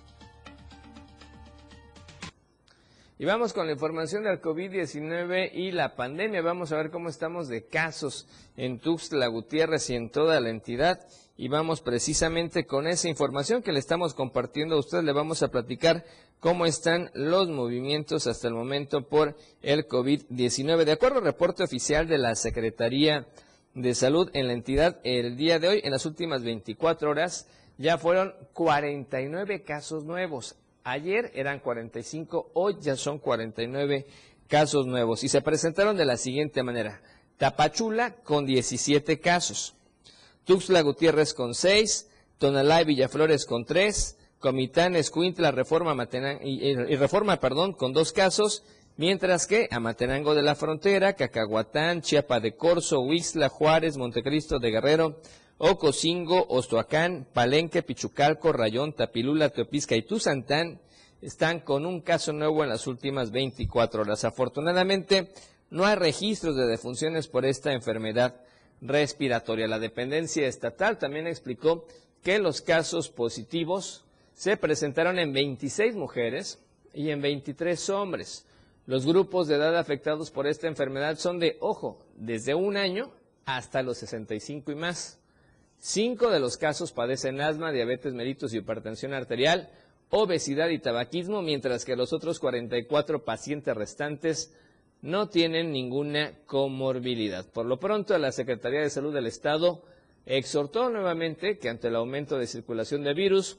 Y 3.20 3.24
vamos 3.24 3.52
con 3.52 3.66
la 3.66 3.72
información 3.74 4.24
del 4.24 4.40
COVID-19 4.40 5.52
y 5.54 5.70
la 5.70 5.94
pandemia. 5.94 6.42
Vamos 6.42 6.72
a 6.72 6.76
ver 6.76 6.90
cómo 6.90 7.09
estamos 7.09 7.46
de 7.46 7.66
casos 7.66 8.26
en 8.56 8.80
Tuxtla 8.80 9.28
Gutiérrez 9.28 9.90
y 9.90 9.94
en 9.94 10.11
toda 10.11 10.40
la 10.40 10.50
entidad. 10.50 11.06
Y 11.36 11.46
vamos 11.46 11.80
precisamente 11.80 12.66
con 12.66 12.88
esa 12.88 13.09
información 13.09 13.62
que 13.62 13.70
le 13.70 13.78
estamos 13.78 14.12
compartiendo 14.12 14.74
a 14.74 14.80
usted. 14.80 15.04
Le 15.04 15.12
vamos 15.12 15.44
a 15.44 15.52
platicar 15.52 16.04
cómo 16.40 16.66
están 16.66 17.12
los 17.14 17.48
movimientos 17.48 18.26
hasta 18.26 18.48
el 18.48 18.54
momento 18.54 19.06
por 19.06 19.36
el 19.62 19.86
COVID-19. 19.86 20.84
De 20.84 20.92
acuerdo 20.92 21.18
al 21.18 21.24
reporte 21.24 21.62
oficial 21.62 22.09
de 22.09 22.18
la 22.18 22.34
Secretaría 22.34 23.24
Salud 23.94 24.30
en 24.32 24.48
la 24.48 24.54
entidad, 24.54 24.98
el 25.04 25.36
día 25.36 25.58
de 25.58 25.68
hoy, 25.68 25.80
en 25.84 25.92
las 25.92 26.04
últimas 26.04 26.42
24 26.42 27.10
horas, 27.10 27.46
ya 27.76 27.96
fueron 27.96 28.34
49 28.52 29.62
casos 29.62 30.04
nuevos. 30.04 30.56
Ayer 30.82 31.30
eran 31.34 31.60
45, 31.60 32.50
hoy 32.54 32.76
ya 32.80 32.96
son 32.96 33.18
49 33.18 34.06
casos 34.48 34.86
nuevos 34.86 35.22
y 35.22 35.28
se 35.28 35.42
presentaron 35.42 35.96
de 35.96 36.06
la 36.06 36.16
siguiente 36.16 36.62
manera. 36.62 37.00
Tapachula 37.36 38.16
con 38.16 38.46
17 38.46 39.20
casos, 39.20 39.74
Tuxtla 40.44 40.80
Gutiérrez 40.82 41.34
con 41.34 41.54
6, 41.54 42.08
Tonalá 42.38 42.82
y 42.82 42.86
Villaflores 42.86 43.46
con 43.46 43.64
3, 43.64 44.16
Comitán, 44.40 44.96
Escuintla, 44.96 45.52
Reforma, 45.52 45.94
y, 46.42 46.70
y, 46.70 46.96
Reforma, 46.96 47.38
perdón, 47.38 47.74
con 47.74 47.92
2 47.92 48.12
casos, 48.12 48.64
mientras 48.99 49.46
que 49.46 49.68
Amatenango 49.70 50.34
de 50.34 50.42
la 50.42 50.55
Frontera, 50.55 51.14
Cacahuatán, 51.14 52.03
Chiapa 52.03 52.40
de 52.40 52.55
Corzo, 52.55 53.01
Huixla, 53.01 53.49
Juárez, 53.49 53.96
Montecristo 53.96 54.59
de 54.59 54.70
Guerrero, 54.70 55.20
Ocosingo, 55.57 56.44
Ostoacán, 56.49 57.26
Palenque, 57.32 57.82
Pichucalco, 57.82 58.53
Rayón, 58.53 58.92
Tapilula, 58.92 59.49
Teopisca 59.49 59.96
y 59.96 60.03
Tuzantán 60.03 60.80
están 61.22 61.61
con 61.61 61.86
un 61.86 62.01
caso 62.01 62.32
nuevo 62.32 62.62
en 62.62 62.68
las 62.68 62.86
últimas 62.86 63.30
24 63.30 64.03
horas. 64.03 64.24
Afortunadamente, 64.24 65.32
no 65.70 65.86
hay 65.86 65.96
registros 65.96 66.57
de 66.57 66.66
defunciones 66.66 67.28
por 67.28 67.44
esta 67.44 67.72
enfermedad 67.72 68.40
respiratoria. 68.80 69.68
La 69.68 69.78
dependencia 69.78 70.46
estatal 70.46 70.99
también 70.99 71.26
explicó 71.26 71.86
que 72.22 72.38
los 72.38 72.62
casos 72.62 73.11
positivos 73.11 74.05
se 74.34 74.57
presentaron 74.57 75.18
en 75.18 75.32
26 75.32 75.94
mujeres 75.94 76.61
y 76.94 77.11
en 77.11 77.20
23 77.20 77.90
hombres. 77.90 78.47
Los 78.89 79.05
grupos 79.05 79.49
de 79.49 79.57
edad 79.57 79.76
afectados 79.76 80.30
por 80.30 80.47
esta 80.47 80.66
enfermedad 80.66 81.18
son 81.18 81.39
de, 81.39 81.59
ojo, 81.61 82.07
desde 82.16 82.55
un 82.55 82.78
año 82.78 83.11
hasta 83.45 83.82
los 83.82 83.99
65 83.99 84.72
y 84.72 84.76
más. 84.76 85.20
Cinco 85.76 86.30
de 86.30 86.41
los 86.41 86.57
casos 86.57 86.93
padecen 86.93 87.43
asma, 87.43 87.70
diabetes 87.70 88.14
mellitus 88.14 88.55
y 88.55 88.57
hipertensión 88.57 89.12
arterial, 89.12 89.68
obesidad 90.09 90.70
y 90.70 90.78
tabaquismo, 90.78 91.43
mientras 91.43 91.84
que 91.84 91.97
los 91.97 92.14
otros 92.14 92.39
44 92.41 93.26
pacientes 93.26 93.76
restantes 93.76 94.55
no 95.03 95.28
tienen 95.28 95.70
ninguna 95.70 96.39
comorbilidad. 96.47 97.45
Por 97.45 97.66
lo 97.66 97.78
pronto, 97.78 98.16
la 98.16 98.32
Secretaría 98.32 98.80
de 98.80 98.89
Salud 98.89 99.12
del 99.12 99.26
Estado 99.26 99.82
exhortó 100.24 100.89
nuevamente 100.89 101.59
que 101.59 101.68
ante 101.68 101.89
el 101.89 101.97
aumento 101.97 102.39
de 102.39 102.47
circulación 102.47 103.05
de 103.05 103.12
virus, 103.12 103.59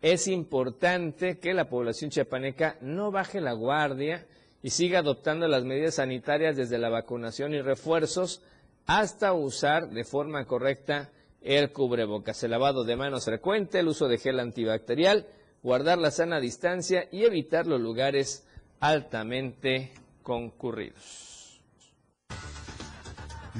es 0.00 0.28
importante 0.28 1.40
que 1.40 1.54
la 1.54 1.68
población 1.68 2.10
chiapaneca 2.10 2.78
no 2.82 3.10
baje 3.10 3.40
la 3.40 3.52
guardia 3.52 4.28
y 4.64 4.70
siga 4.70 5.00
adoptando 5.00 5.46
las 5.46 5.62
medidas 5.62 5.96
sanitarias 5.96 6.56
desde 6.56 6.78
la 6.78 6.88
vacunación 6.88 7.52
y 7.52 7.60
refuerzos 7.60 8.40
hasta 8.86 9.34
usar 9.34 9.90
de 9.90 10.04
forma 10.04 10.46
correcta 10.46 11.10
el 11.42 11.70
cubrebocas, 11.70 12.42
el 12.44 12.52
lavado 12.52 12.82
de 12.82 12.96
manos 12.96 13.26
frecuente, 13.26 13.80
el 13.80 13.88
uso 13.88 14.08
de 14.08 14.16
gel 14.16 14.40
antibacterial, 14.40 15.26
guardar 15.62 15.98
la 15.98 16.10
sana 16.10 16.40
distancia 16.40 17.06
y 17.12 17.24
evitar 17.24 17.66
los 17.66 17.78
lugares 17.78 18.46
altamente 18.80 19.92
concurridos. 20.22 21.60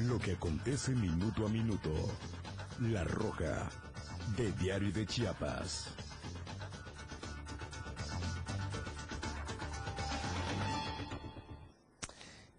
Lo 0.07 0.17
que 0.17 0.31
acontece 0.31 0.91
minuto 0.93 1.45
a 1.45 1.49
minuto. 1.49 1.91
La 2.81 3.03
Roja, 3.03 3.69
de 4.35 4.51
Diario 4.53 4.91
de 4.91 5.05
Chiapas. 5.05 5.93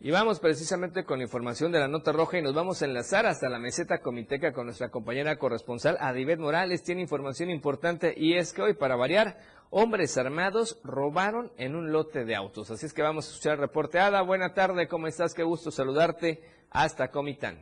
Y 0.06 0.12
vamos 0.12 0.38
precisamente 0.38 1.04
con 1.04 1.20
información 1.20 1.72
de 1.72 1.80
la 1.80 1.88
nota 1.88 2.12
roja 2.12 2.38
y 2.38 2.40
nos 2.40 2.54
vamos 2.54 2.80
a 2.80 2.84
enlazar 2.84 3.26
hasta 3.26 3.48
la 3.48 3.58
meseta 3.58 3.98
comiteca 3.98 4.52
con 4.52 4.66
nuestra 4.66 4.88
compañera 4.88 5.36
corresponsal 5.36 5.96
Adibet 5.98 6.38
Morales. 6.38 6.84
Tiene 6.84 7.00
información 7.00 7.50
importante 7.50 8.14
y 8.16 8.36
es 8.36 8.54
que 8.54 8.62
hoy, 8.62 8.74
para 8.74 8.94
variar, 8.94 9.34
hombres 9.68 10.16
armados 10.16 10.80
robaron 10.84 11.50
en 11.58 11.74
un 11.74 11.90
lote 11.90 12.24
de 12.24 12.36
autos. 12.36 12.70
Así 12.70 12.86
es 12.86 12.94
que 12.94 13.02
vamos 13.02 13.26
a 13.26 13.30
escuchar 13.30 13.54
el 13.54 13.62
reporte. 13.62 13.98
Ada, 13.98 14.22
buena 14.22 14.54
tarde, 14.54 14.86
¿cómo 14.86 15.08
estás? 15.08 15.34
Qué 15.34 15.42
gusto 15.42 15.72
saludarte 15.72 16.38
hasta 16.70 17.10
Comitán. 17.10 17.56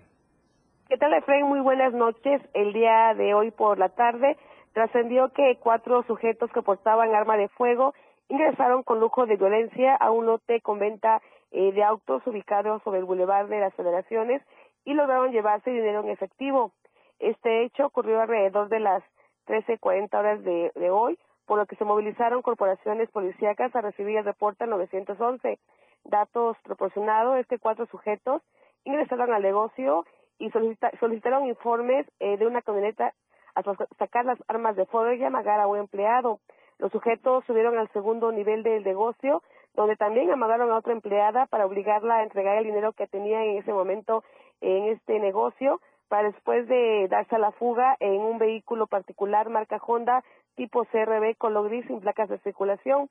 ¿Qué 0.90 0.98
tal, 0.98 1.14
Efraín? 1.14 1.46
Muy 1.46 1.60
buenas 1.60 1.94
noches. 1.94 2.42
El 2.52 2.74
día 2.74 3.14
de 3.16 3.32
hoy 3.32 3.52
por 3.52 3.78
la 3.78 3.88
tarde 3.88 4.36
trascendió 4.74 5.30
que 5.30 5.58
cuatro 5.62 6.02
sujetos 6.02 6.50
que 6.52 6.60
portaban 6.60 7.14
arma 7.14 7.38
de 7.38 7.48
fuego 7.48 7.94
ingresaron 8.28 8.82
con 8.82 9.00
lujo 9.00 9.24
de 9.24 9.36
violencia 9.36 9.96
a 9.96 10.10
un 10.10 10.26
lote 10.26 10.60
con 10.60 10.78
venta 10.78 11.22
eh, 11.56 11.70
de 11.70 11.84
autos 11.84 12.26
ubicados 12.26 12.82
sobre 12.82 12.98
el 12.98 13.04
Boulevard 13.04 13.48
de 13.48 13.60
las 13.60 13.72
Federaciones 13.74 14.42
y 14.84 14.92
lograron 14.92 15.30
llevarse 15.30 15.70
dinero 15.70 16.00
en 16.00 16.08
efectivo. 16.08 16.72
Este 17.20 17.62
hecho 17.62 17.86
ocurrió 17.86 18.20
alrededor 18.20 18.68
de 18.68 18.80
las 18.80 19.04
13.40 19.46 20.18
horas 20.18 20.42
de, 20.42 20.90
hoy, 20.90 21.16
por 21.46 21.58
lo 21.58 21.66
que 21.66 21.76
se 21.76 21.84
movilizaron 21.84 22.42
corporaciones 22.42 23.08
policíacas 23.12 23.72
a 23.76 23.82
recibir 23.82 24.16
el 24.16 24.24
reporte 24.24 24.64
al 24.64 24.70
911. 24.70 25.60
Datos 26.02 26.56
proporcionados 26.64 27.38
es 27.38 27.46
que 27.46 27.60
cuatro 27.60 27.86
sujetos 27.86 28.42
ingresaron 28.82 29.32
al 29.32 29.42
negocio 29.42 30.04
y 30.40 30.50
solicitaron 30.50 31.46
informes 31.46 32.04
eh, 32.18 32.36
de 32.36 32.48
una 32.48 32.62
camioneta 32.62 33.14
a 33.54 33.62
sacar 33.96 34.24
las 34.24 34.38
armas 34.48 34.74
de 34.74 34.86
fuego 34.86 35.12
y 35.12 35.22
amagar 35.22 35.60
a 35.60 35.68
un 35.68 35.78
empleado. 35.78 36.40
Los 36.78 36.90
sujetos 36.90 37.44
subieron 37.44 37.78
al 37.78 37.88
segundo 37.92 38.32
nivel 38.32 38.64
del 38.64 38.82
negocio 38.82 39.40
donde 39.74 39.96
también 39.96 40.30
amagaron 40.30 40.70
a 40.70 40.78
otra 40.78 40.92
empleada 40.92 41.46
para 41.46 41.66
obligarla 41.66 42.16
a 42.16 42.22
entregar 42.22 42.56
el 42.56 42.64
dinero 42.64 42.92
que 42.92 43.06
tenía 43.06 43.44
en 43.44 43.58
ese 43.58 43.72
momento 43.72 44.24
en 44.60 44.84
este 44.88 45.18
negocio 45.18 45.80
para 46.08 46.30
después 46.30 46.68
de 46.68 47.08
darse 47.08 47.34
a 47.36 47.40
la 47.40 47.52
fuga 47.52 47.96
en 48.00 48.20
un 48.20 48.38
vehículo 48.38 48.86
particular 48.86 49.48
marca 49.48 49.80
Honda 49.84 50.22
tipo 50.54 50.84
CRB 50.84 51.36
color 51.36 51.68
gris 51.68 51.86
sin 51.86 52.00
placas 52.00 52.28
de 52.28 52.38
circulación. 52.38 53.08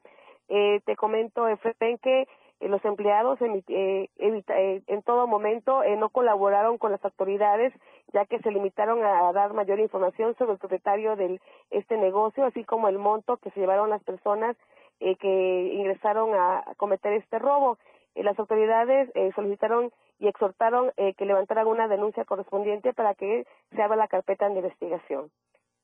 Eh, 0.50 0.82
te 0.86 0.96
comento, 0.96 1.48
Efraín, 1.48 1.98
que 1.98 2.22
eh, 2.22 2.68
los 2.68 2.84
empleados 2.86 3.40
eh, 3.42 4.10
en 4.18 5.02
todo 5.04 5.28
momento 5.28 5.82
no 5.98 6.10
colaboraron 6.10 6.78
con 6.78 6.92
las 6.92 7.04
autoridades, 7.04 7.74
ya 8.14 8.26
que 8.26 8.40
se 8.40 8.52
limitaron 8.52 9.04
a 9.04 9.32
dar 9.34 9.54
mayor 9.54 9.80
información 9.80 10.36
sobre 10.38 10.54
el 10.54 10.60
propietario 10.60 11.16
de 11.16 11.40
este 11.72 11.98
negocio, 11.98 12.46
así 12.46 12.64
como 12.64 12.88
el 12.88 13.00
monto 13.00 13.38
que 13.38 13.50
se 13.52 13.60
llevaron 13.60 13.90
las 13.90 14.04
personas 14.04 14.56
eh, 15.00 15.16
que 15.16 15.74
ingresaron 15.74 16.34
a, 16.34 16.64
cometer 16.78 17.14
este 17.14 17.40
robo. 17.40 17.78
Eh, 18.16 18.24
las 18.24 18.38
autoridades 18.40 19.10
eh, 19.16 19.32
solicitaron 19.36 19.92
y 20.20 20.28
exhortaron 20.28 20.92
que 20.96 21.26
levantaran 21.26 21.68
una 21.68 21.90
denuncia 21.90 22.24
correspondiente 22.24 22.94
para 22.94 23.14
que 23.14 23.46
se 23.76 23.82
abra 23.82 23.98
la 23.98 24.08
carpeta 24.08 24.48
de 24.48 24.56
investigación. 24.56 25.30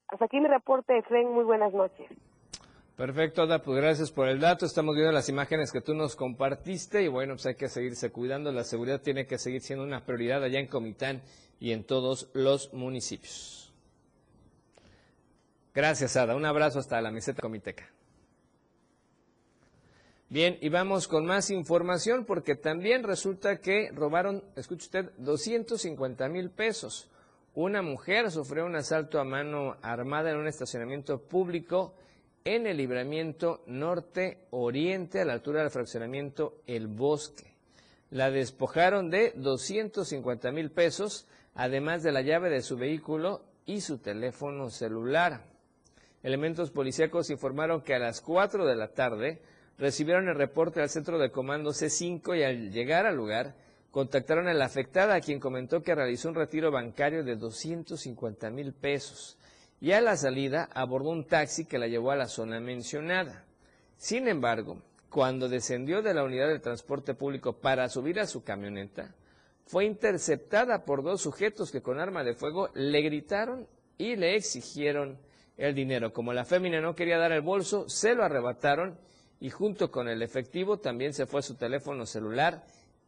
Hasta 0.07 0.25
aquí 0.25 0.39
mi 0.39 0.47
reporte, 0.47 0.97
Efren. 0.97 1.33
Muy 1.33 1.43
buenas 1.43 1.73
noches. 1.73 2.07
Perfecto, 2.95 3.43
Ada, 3.43 3.61
pues 3.61 3.77
gracias 3.81 4.11
por 4.11 4.27
el 4.27 4.39
dato. 4.39 4.65
Estamos 4.65 4.95
viendo 4.95 5.11
las 5.11 5.29
imágenes 5.29 5.71
que 5.71 5.81
tú 5.81 5.93
nos 5.93 6.15
compartiste 6.15 7.01
y 7.01 7.07
bueno, 7.07 7.33
pues 7.35 7.45
hay 7.47 7.55
que 7.55 7.69
seguirse 7.69 8.11
cuidando. 8.11 8.51
La 8.51 8.63
seguridad 8.63 9.01
tiene 9.01 9.25
que 9.25 9.37
seguir 9.37 9.61
siendo 9.61 9.83
una 9.83 10.05
prioridad 10.05 10.43
allá 10.43 10.59
en 10.59 10.67
Comitán 10.67 11.21
y 11.59 11.71
en 11.71 11.85
todos 11.85 12.29
los 12.33 12.73
municipios. 12.73 13.73
Gracias, 15.73 16.17
Ada. 16.17 16.35
Un 16.35 16.45
abrazo 16.45 16.79
hasta 16.79 16.99
la 17.01 17.11
meseta 17.11 17.41
comiteca. 17.41 17.89
Bien, 20.31 20.59
y 20.61 20.69
vamos 20.69 21.07
con 21.07 21.25
más 21.25 21.49
información 21.49 22.23
porque 22.23 22.53
también 22.53 23.01
resulta 23.01 23.61
que 23.61 23.89
robaron, 23.91 24.43
escuche 24.55 24.83
usted, 24.83 25.11
250 25.17 26.29
mil 26.29 26.51
pesos. 26.51 27.09
Una 27.55 27.81
mujer 27.81 28.29
sufrió 28.29 28.67
un 28.67 28.75
asalto 28.75 29.19
a 29.19 29.23
mano 29.23 29.77
armada 29.81 30.29
en 30.29 30.37
un 30.37 30.47
estacionamiento 30.47 31.19
público 31.19 31.95
en 32.45 32.67
el 32.67 32.77
libramiento 32.77 33.63
norte-oriente 33.65 35.19
a 35.19 35.25
la 35.25 35.33
altura 35.33 35.61
del 35.61 35.71
fraccionamiento 35.71 36.61
El 36.67 36.85
Bosque. 36.85 37.55
La 38.11 38.29
despojaron 38.29 39.09
de 39.09 39.33
250 39.35 40.51
mil 40.51 40.69
pesos, 40.69 41.27
además 41.55 42.03
de 42.03 42.11
la 42.11 42.21
llave 42.21 42.51
de 42.51 42.61
su 42.61 42.77
vehículo 42.77 43.41
y 43.65 43.81
su 43.81 43.97
teléfono 43.97 44.69
celular. 44.69 45.47
Elementos 46.21 46.69
policíacos 46.69 47.31
informaron 47.31 47.81
que 47.81 47.95
a 47.95 47.99
las 47.99 48.21
4 48.21 48.67
de 48.67 48.75
la 48.75 48.89
tarde 48.89 49.41
recibieron 49.79 50.27
el 50.27 50.35
reporte 50.35 50.81
al 50.81 50.89
centro 50.89 51.17
de 51.17 51.31
comando 51.31 51.71
C5 51.71 52.37
y 52.37 52.43
al 52.43 52.71
llegar 52.71 53.05
al 53.05 53.15
lugar 53.15 53.55
contactaron 53.91 54.47
a 54.47 54.53
la 54.53 54.65
afectada 54.65 55.15
a 55.15 55.21
quien 55.21 55.39
comentó 55.39 55.81
que 55.81 55.95
realizó 55.95 56.29
un 56.29 56.35
retiro 56.35 56.69
bancario 56.69 57.23
de 57.23 57.37
250 57.37 58.49
mil 58.51 58.73
pesos 58.73 59.37
y 59.81 59.93
a 59.93 60.01
la 60.01 60.17
salida 60.17 60.69
abordó 60.73 61.09
un 61.09 61.25
taxi 61.25 61.65
que 61.65 61.79
la 61.79 61.87
llevó 61.87 62.11
a 62.11 62.17
la 62.17 62.27
zona 62.27 62.59
mencionada. 62.59 63.45
Sin 63.97 64.27
embargo, 64.27 64.81
cuando 65.09 65.47
descendió 65.47 66.01
de 66.01 66.13
la 66.13 66.23
unidad 66.23 66.49
de 66.49 66.59
transporte 66.59 67.13
público 67.13 67.53
para 67.53 67.87
subir 67.87 68.19
a 68.19 68.27
su 68.27 68.43
camioneta, 68.43 69.15
fue 69.65 69.85
interceptada 69.85 70.83
por 70.83 71.03
dos 71.03 71.21
sujetos 71.21 71.71
que 71.71 71.81
con 71.81 71.99
arma 71.99 72.23
de 72.23 72.33
fuego 72.33 72.69
le 72.73 73.01
gritaron 73.01 73.67
y 73.97 74.17
le 74.17 74.35
exigieron 74.35 75.17
el 75.57 75.73
dinero. 75.73 76.11
Como 76.11 76.33
la 76.33 76.45
fémina 76.45 76.81
no 76.81 76.95
quería 76.95 77.17
dar 77.17 77.31
el 77.31 77.41
bolso, 77.41 77.87
se 77.87 78.15
lo 78.15 78.23
arrebataron 78.23 78.97
y 79.39 79.49
junto 79.49 79.89
con 79.89 80.07
el 80.07 80.21
efectivo 80.21 80.77
también 80.77 81.13
se 81.13 81.25
fue 81.25 81.41
su 81.41 81.55
teléfono 81.55 82.05
celular 82.05 82.63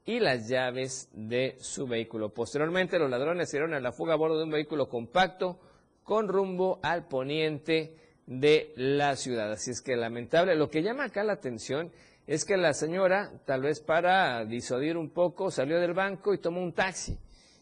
y 0.05 0.19
las 0.19 0.47
llaves 0.47 1.09
de 1.13 1.57
su 1.59 1.87
vehículo. 1.87 2.29
Posteriormente 2.29 2.99
los 2.99 3.09
ladrones 3.09 3.51
dieron 3.51 3.73
a 3.73 3.79
la 3.79 3.91
fuga 3.91 4.13
a 4.13 4.17
bordo 4.17 4.37
de 4.37 4.45
un 4.45 4.51
vehículo 4.51 4.87
compacto 4.87 5.59
con 6.03 6.27
rumbo 6.27 6.79
al 6.81 7.07
poniente 7.07 7.95
de 8.25 8.73
la 8.75 9.15
ciudad. 9.15 9.51
Así 9.51 9.71
es 9.71 9.81
que 9.81 9.95
lamentable. 9.95 10.55
Lo 10.55 10.69
que 10.69 10.83
llama 10.83 11.05
acá 11.05 11.23
la 11.23 11.33
atención 11.33 11.91
es 12.27 12.45
que 12.45 12.57
la 12.57 12.73
señora, 12.73 13.31
tal 13.45 13.61
vez 13.61 13.81
para 13.81 14.45
disuadir 14.45 14.97
un 14.97 15.09
poco, 15.09 15.51
salió 15.51 15.79
del 15.79 15.93
banco 15.93 16.33
y 16.33 16.39
tomó 16.39 16.61
un 16.61 16.73
taxi. 16.73 17.17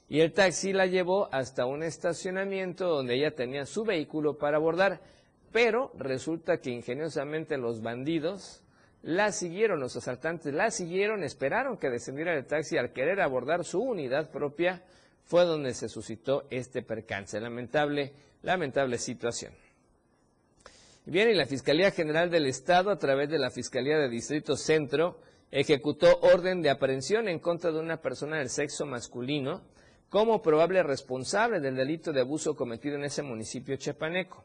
Y 0.08 0.22
el 0.22 0.34
taxi 0.34 0.74
la 0.74 0.86
llevó 0.86 1.28
hasta 1.32 1.66
un 1.66 1.84
estacionamiento 1.84 2.88
donde 2.88 3.16
ella 3.16 3.36
tenía 3.36 3.66
su 3.66 3.84
vehículo 3.84 4.38
para 4.38 4.58
abordar. 4.58 5.02
Pero 5.52 5.92
resulta 5.98 6.60
que 6.60 6.70
ingeniosamente 6.70 7.58
los 7.58 7.82
bandidos 7.82 8.64
la 9.02 9.32
siguieron, 9.32 9.80
los 9.80 9.96
asaltantes 9.96 10.54
la 10.54 10.72
siguieron, 10.72 11.24
esperaron 11.24 11.78
que 11.78 11.90
descendiera 11.90 12.36
el 12.36 12.46
taxi 12.46 12.78
al 12.78 12.92
querer 12.92 13.22
abordar 13.22 13.64
su 13.64 13.82
unidad 13.82 14.30
propia, 14.30 14.84
fue 15.24 15.46
donde 15.46 15.74
se 15.74 15.90
suscitó 15.90 16.46
este 16.50 16.82
percance. 16.82 17.40
Lamentable, 17.40 18.14
lamentable 18.42 18.98
situación. 18.98 19.54
Bien, 21.06 21.30
y 21.30 21.34
la 21.34 21.46
Fiscalía 21.46 21.92
General 21.92 22.30
del 22.30 22.46
Estado, 22.46 22.92
a 22.92 23.00
través 23.00 23.30
de 23.30 23.40
la 23.40 23.50
Fiscalía 23.50 23.98
de 23.98 24.10
Distrito 24.10 24.56
Centro, 24.56 25.20
ejecutó 25.50 26.20
orden 26.22 26.62
de 26.62 26.70
aprehensión 26.70 27.28
en 27.28 27.40
contra 27.40 27.72
de 27.72 27.80
una 27.80 28.02
persona 28.02 28.38
del 28.38 28.50
sexo 28.50 28.86
masculino 28.86 29.64
como 30.10 30.42
probable 30.42 30.84
responsable 30.84 31.60
del 31.60 31.76
delito 31.76 32.12
de 32.12 32.22
abuso 32.22 32.56
cometido 32.56 32.96
en 32.96 33.06
ese 33.06 33.24
municipio 33.24 33.76
chapaneco. 33.78 34.44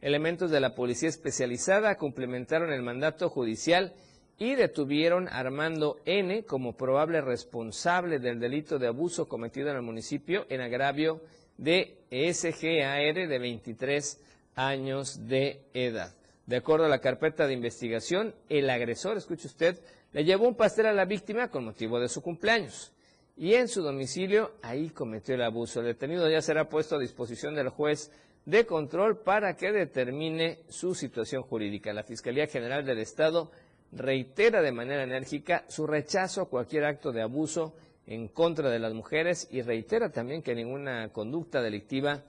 Elementos 0.00 0.50
de 0.50 0.60
la 0.60 0.74
policía 0.74 1.08
especializada 1.08 1.96
complementaron 1.96 2.72
el 2.72 2.82
mandato 2.82 3.28
judicial 3.28 3.92
y 4.38 4.54
detuvieron 4.54 5.28
a 5.28 5.38
Armando 5.38 5.98
N. 6.06 6.44
como 6.44 6.74
probable 6.74 7.20
responsable 7.20 8.18
del 8.18 8.40
delito 8.40 8.78
de 8.78 8.86
abuso 8.86 9.28
cometido 9.28 9.68
en 9.68 9.76
el 9.76 9.82
municipio 9.82 10.46
en 10.48 10.62
agravio 10.62 11.20
de 11.58 11.98
SGAR 12.10 13.28
de 13.28 13.38
23 13.38 14.20
años 14.54 15.28
de 15.28 15.60
edad. 15.74 16.14
De 16.46 16.56
acuerdo 16.56 16.86
a 16.86 16.88
la 16.88 17.00
carpeta 17.00 17.46
de 17.46 17.52
investigación, 17.52 18.34
el 18.48 18.70
agresor, 18.70 19.18
escuche 19.18 19.46
usted, 19.46 19.78
le 20.12 20.24
llevó 20.24 20.48
un 20.48 20.56
pastel 20.56 20.86
a 20.86 20.94
la 20.94 21.04
víctima 21.04 21.48
con 21.48 21.66
motivo 21.66 22.00
de 22.00 22.08
su 22.08 22.22
cumpleaños 22.22 22.92
y 23.36 23.54
en 23.54 23.68
su 23.68 23.82
domicilio 23.82 24.52
ahí 24.62 24.88
cometió 24.88 25.34
el 25.34 25.42
abuso. 25.42 25.80
El 25.80 25.86
detenido 25.86 26.28
ya 26.30 26.40
será 26.40 26.68
puesto 26.70 26.96
a 26.96 26.98
disposición 26.98 27.54
del 27.54 27.68
juez 27.68 28.10
de 28.44 28.66
control 28.66 29.18
para 29.18 29.56
que 29.56 29.72
determine 29.72 30.60
su 30.68 30.94
situación 30.94 31.42
jurídica. 31.42 31.92
La 31.92 32.02
Fiscalía 32.02 32.46
General 32.46 32.84
del 32.84 32.98
Estado 32.98 33.50
reitera 33.92 34.62
de 34.62 34.72
manera 34.72 35.02
enérgica 35.02 35.64
su 35.68 35.86
rechazo 35.86 36.42
a 36.42 36.48
cualquier 36.48 36.84
acto 36.84 37.12
de 37.12 37.22
abuso 37.22 37.74
en 38.06 38.28
contra 38.28 38.70
de 38.70 38.78
las 38.78 38.92
mujeres 38.92 39.48
y 39.50 39.62
reitera 39.62 40.10
también 40.10 40.42
que 40.42 40.54
ninguna 40.54 41.12
conducta 41.12 41.62
delictiva 41.62 42.22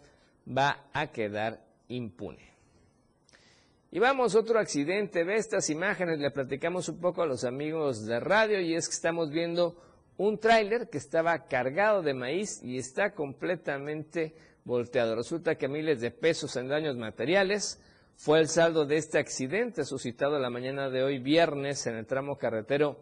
va 0.47 0.89
a 0.93 1.07
quedar 1.07 1.61
impune. 1.87 2.51
Y 3.91 3.99
vamos, 3.99 4.35
otro 4.35 4.57
accidente. 4.57 5.23
Ve 5.23 5.35
estas 5.35 5.69
imágenes, 5.69 6.19
le 6.19 6.31
platicamos 6.31 6.87
un 6.87 6.99
poco 7.01 7.23
a 7.23 7.25
los 7.25 7.43
amigos 7.43 8.05
de 8.05 8.19
radio 8.19 8.61
y 8.61 8.73
es 8.73 8.87
que 8.87 8.95
estamos 8.95 9.31
viendo 9.31 9.75
un 10.17 10.37
tráiler 10.37 10.87
que 10.89 10.97
estaba 10.97 11.45
cargado 11.47 12.01
de 12.01 12.13
maíz 12.13 12.61
y 12.63 12.77
está 12.77 13.13
completamente 13.13 14.33
volteado. 14.63 15.15
Resulta 15.15 15.55
que 15.55 15.67
miles 15.67 16.01
de 16.01 16.11
pesos 16.11 16.55
en 16.55 16.67
daños 16.67 16.97
materiales 16.97 17.81
fue 18.15 18.39
el 18.39 18.47
saldo 18.47 18.85
de 18.85 18.97
este 18.97 19.17
accidente 19.17 19.83
suscitado 19.83 20.37
la 20.39 20.49
mañana 20.49 20.89
de 20.89 21.03
hoy 21.03 21.19
viernes 21.19 21.87
en 21.87 21.95
el 21.95 22.05
tramo 22.05 22.37
carretero 22.37 22.99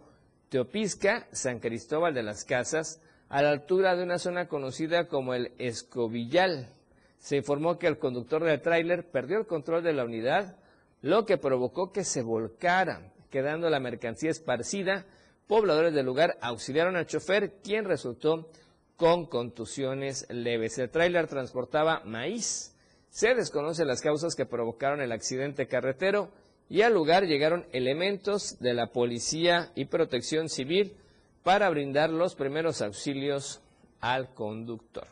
Teopisca, 0.49 1.27
San 1.31 1.59
Cristóbal 1.59 2.13
de 2.13 2.23
las 2.23 2.43
Casas, 2.43 3.01
a 3.27 3.41
la 3.41 3.51
altura 3.51 3.95
de 3.95 4.03
una 4.03 4.17
zona 4.17 4.47
conocida 4.47 5.07
como 5.07 5.33
el 5.33 5.51
Escobillal. 5.59 6.73
Se 7.19 7.37
informó 7.37 7.77
que 7.77 7.87
el 7.87 7.99
conductor 7.99 8.43
del 8.43 8.61
tráiler 8.61 9.11
perdió 9.11 9.37
el 9.37 9.45
control 9.45 9.83
de 9.83 9.93
la 9.93 10.05
unidad, 10.05 10.57
lo 11.01 11.25
que 11.25 11.37
provocó 11.37 11.91
que 11.91 12.03
se 12.03 12.23
volcara, 12.23 13.11
quedando 13.29 13.69
la 13.69 13.79
mercancía 13.79 14.31
esparcida. 14.31 15.05
Pobladores 15.47 15.93
del 15.93 16.05
lugar 16.05 16.37
auxiliaron 16.41 16.95
al 16.95 17.05
chofer, 17.05 17.57
quien 17.61 17.85
resultó 17.85 18.49
con 18.99 19.27
contusiones 19.27 20.27
leves. 20.29 20.77
El 20.77 20.89
tráiler 20.89 21.27
transportaba 21.27 22.01
maíz. 22.03 22.75
Se 23.09 23.33
desconocen 23.33 23.87
las 23.87 24.01
causas 24.01 24.35
que 24.35 24.45
provocaron 24.45 24.99
el 24.99 25.13
accidente 25.13 25.67
carretero 25.67 26.29
y 26.69 26.81
al 26.81 26.93
lugar 26.93 27.23
llegaron 27.23 27.65
elementos 27.71 28.59
de 28.59 28.73
la 28.73 28.87
policía 28.87 29.71
y 29.73 29.85
protección 29.85 30.49
civil 30.49 30.97
para 31.43 31.69
brindar 31.69 32.09
los 32.09 32.35
primeros 32.35 32.81
auxilios 32.81 33.61
al 34.01 34.33
conductor. 34.33 35.07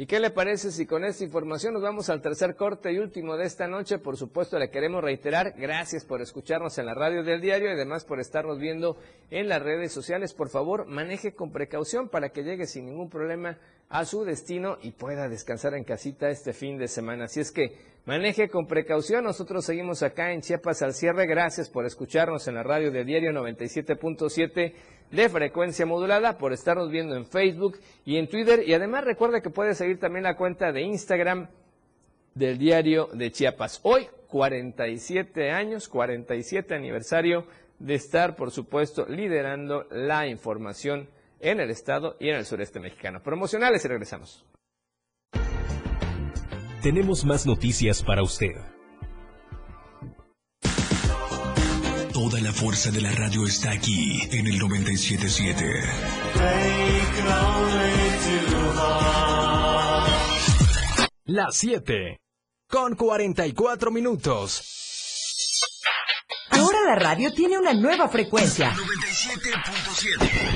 ¿Y 0.00 0.06
qué 0.06 0.20
le 0.20 0.30
parece 0.30 0.70
si 0.70 0.86
con 0.86 1.04
esta 1.04 1.24
información 1.24 1.74
nos 1.74 1.82
vamos 1.82 2.08
al 2.08 2.22
tercer 2.22 2.54
corte 2.54 2.92
y 2.92 3.00
último 3.00 3.36
de 3.36 3.46
esta 3.46 3.66
noche? 3.66 3.98
Por 3.98 4.16
supuesto, 4.16 4.56
le 4.56 4.70
queremos 4.70 5.02
reiterar, 5.02 5.54
gracias 5.58 6.04
por 6.04 6.22
escucharnos 6.22 6.78
en 6.78 6.86
la 6.86 6.94
radio 6.94 7.24
del 7.24 7.40
diario 7.40 7.66
y 7.66 7.72
además 7.72 8.04
por 8.04 8.20
estarnos 8.20 8.60
viendo 8.60 8.96
en 9.32 9.48
las 9.48 9.60
redes 9.60 9.90
sociales. 9.90 10.34
Por 10.34 10.50
favor, 10.50 10.86
maneje 10.86 11.34
con 11.34 11.50
precaución 11.50 12.08
para 12.08 12.28
que 12.28 12.44
llegue 12.44 12.66
sin 12.66 12.86
ningún 12.86 13.10
problema 13.10 13.58
a 13.88 14.04
su 14.04 14.22
destino 14.22 14.78
y 14.82 14.92
pueda 14.92 15.28
descansar 15.28 15.74
en 15.74 15.82
casita 15.82 16.30
este 16.30 16.52
fin 16.52 16.78
de 16.78 16.86
semana. 16.86 17.24
Así 17.24 17.40
es 17.40 17.50
que 17.50 17.74
maneje 18.06 18.48
con 18.48 18.68
precaución. 18.68 19.24
Nosotros 19.24 19.64
seguimos 19.64 20.04
acá 20.04 20.32
en 20.32 20.42
Chiapas 20.42 20.80
al 20.82 20.94
cierre. 20.94 21.26
Gracias 21.26 21.70
por 21.70 21.84
escucharnos 21.86 22.46
en 22.46 22.54
la 22.54 22.62
radio 22.62 22.92
del 22.92 23.04
diario 23.04 23.32
97.7 23.32 24.74
de 25.10 25.28
frecuencia 25.28 25.86
modulada, 25.86 26.38
por 26.38 26.52
estarnos 26.52 26.90
viendo 26.90 27.16
en 27.16 27.26
Facebook 27.26 27.78
y 28.04 28.16
en 28.16 28.28
Twitter. 28.28 28.62
Y 28.66 28.74
además 28.74 29.04
recuerda 29.04 29.40
que 29.40 29.50
puede 29.50 29.74
seguir 29.74 29.98
también 29.98 30.24
la 30.24 30.36
cuenta 30.36 30.72
de 30.72 30.82
Instagram 30.82 31.48
del 32.34 32.58
diario 32.58 33.08
de 33.12 33.30
Chiapas. 33.30 33.80
Hoy, 33.82 34.08
47 34.28 35.50
años, 35.50 35.88
47 35.88 36.74
aniversario 36.74 37.46
de 37.78 37.94
estar, 37.94 38.36
por 38.36 38.50
supuesto, 38.50 39.06
liderando 39.08 39.86
la 39.90 40.26
información 40.26 41.08
en 41.40 41.60
el 41.60 41.70
estado 41.70 42.16
y 42.18 42.28
en 42.28 42.36
el 42.36 42.44
sureste 42.44 42.80
mexicano. 42.80 43.22
Promocionales 43.22 43.84
y 43.84 43.88
regresamos. 43.88 44.44
Tenemos 46.82 47.24
más 47.24 47.46
noticias 47.46 48.02
para 48.02 48.22
usted. 48.22 48.77
Toda 52.18 52.40
la 52.40 52.52
fuerza 52.52 52.90
de 52.90 53.00
la 53.00 53.12
radio 53.12 53.46
está 53.46 53.70
aquí 53.70 54.20
en 54.32 54.48
el 54.48 54.58
977. 54.58 55.64
Las 61.26 61.56
7 61.56 62.18
con 62.68 62.96
44 62.96 63.92
minutos. 63.92 64.64
Ahora 66.50 66.78
la 66.88 66.96
radio 66.96 67.32
tiene 67.32 67.56
una 67.56 67.72
nueva 67.72 68.08
frecuencia. 68.08 68.72
97.7. 68.72 70.48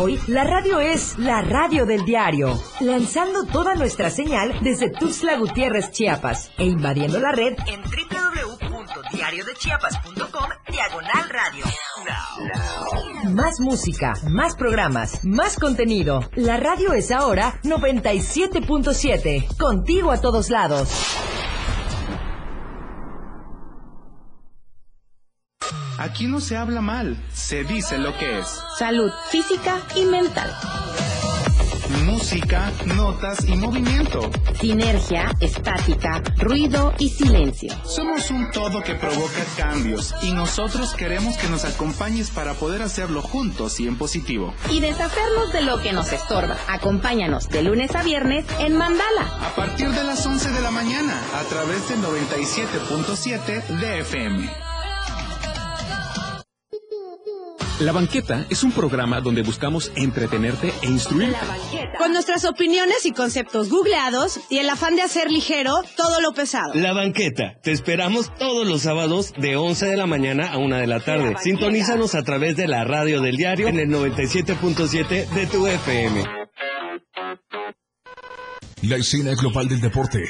Hoy 0.00 0.20
la 0.28 0.44
radio 0.44 0.78
es 0.78 1.18
la 1.18 1.42
radio 1.42 1.86
del 1.86 2.04
diario, 2.04 2.62
lanzando 2.78 3.46
toda 3.46 3.74
nuestra 3.74 4.10
señal 4.10 4.60
desde 4.62 4.90
Tuxtla 4.90 5.38
Gutiérrez, 5.38 5.90
Chiapas, 5.90 6.52
e 6.56 6.66
invadiendo 6.66 7.18
la 7.18 7.32
red 7.32 7.56
en 7.66 7.82
www.diariodechiapas.com 9.12 10.50
diagonal 10.70 11.28
radio. 11.28 11.64
Más 13.34 13.60
música, 13.60 14.14
más 14.28 14.56
programas, 14.56 15.24
más 15.24 15.56
contenido. 15.56 16.28
La 16.34 16.56
radio 16.56 16.92
es 16.92 17.10
ahora 17.10 17.60
97.7, 17.62 19.56
contigo 19.56 20.10
a 20.10 20.20
todos 20.20 20.50
lados. 20.50 20.88
Aquí 25.98 26.26
no 26.26 26.40
se 26.40 26.56
habla 26.56 26.80
mal, 26.80 27.16
se 27.32 27.62
dice 27.64 27.96
lo 27.98 28.16
que 28.18 28.40
es. 28.40 28.60
Salud 28.76 29.12
física 29.30 29.80
y 29.94 30.04
mental. 30.04 30.50
Música, 32.22 32.72
notas 32.86 33.48
y 33.48 33.56
movimiento. 33.56 34.30
Sinergia, 34.60 35.34
estática, 35.40 36.22
ruido 36.36 36.94
y 37.00 37.08
silencio. 37.08 37.74
Somos 37.84 38.30
un 38.30 38.48
todo 38.52 38.80
que 38.80 38.94
provoca 38.94 39.44
cambios 39.56 40.14
y 40.22 40.30
nosotros 40.30 40.94
queremos 40.94 41.36
que 41.36 41.48
nos 41.48 41.64
acompañes 41.64 42.30
para 42.30 42.54
poder 42.54 42.80
hacerlo 42.82 43.22
juntos 43.22 43.80
y 43.80 43.88
en 43.88 43.98
positivo. 43.98 44.54
Y 44.70 44.78
deshacernos 44.78 45.52
de 45.52 45.62
lo 45.62 45.82
que 45.82 45.92
nos 45.92 46.12
estorba. 46.12 46.56
Acompáñanos 46.68 47.48
de 47.48 47.62
lunes 47.64 47.92
a 47.96 48.04
viernes 48.04 48.44
en 48.60 48.76
Mandala. 48.76 49.22
A 49.44 49.56
partir 49.56 49.88
de 49.88 50.04
las 50.04 50.24
11 50.24 50.52
de 50.52 50.60
la 50.60 50.70
mañana 50.70 51.20
a 51.34 51.42
través 51.48 51.88
del 51.88 52.02
97.7 52.02 53.66
de 53.80 53.98
FM. 53.98 54.71
La 57.82 57.90
Banqueta 57.90 58.46
es 58.48 58.62
un 58.62 58.70
programa 58.70 59.20
donde 59.20 59.42
buscamos 59.42 59.90
entretenerte 59.96 60.72
e 60.82 60.86
instruirte. 60.86 61.36
Con 61.98 62.12
nuestras 62.12 62.44
opiniones 62.44 63.04
y 63.06 63.10
conceptos 63.10 63.70
googleados 63.70 64.38
y 64.48 64.58
el 64.58 64.70
afán 64.70 64.94
de 64.94 65.02
hacer 65.02 65.32
ligero 65.32 65.74
todo 65.96 66.20
lo 66.20 66.32
pesado. 66.32 66.72
La 66.74 66.92
Banqueta. 66.92 67.58
Te 67.60 67.72
esperamos 67.72 68.32
todos 68.38 68.68
los 68.68 68.82
sábados 68.82 69.32
de 69.36 69.56
11 69.56 69.86
de 69.86 69.96
la 69.96 70.06
mañana 70.06 70.52
a 70.52 70.58
1 70.58 70.76
de 70.76 70.86
la 70.86 71.00
tarde. 71.00 71.34
Sintonízanos 71.42 72.14
a 72.14 72.22
través 72.22 72.56
de 72.56 72.68
la 72.68 72.84
radio 72.84 73.20
del 73.20 73.36
diario 73.36 73.66
en 73.66 73.80
el 73.80 73.88
97.7 73.88 75.28
de 75.28 75.46
tu 75.48 75.66
FM. 75.66 76.24
La 78.82 78.96
escena 78.96 79.34
global 79.34 79.68
del 79.68 79.80
deporte. 79.80 80.20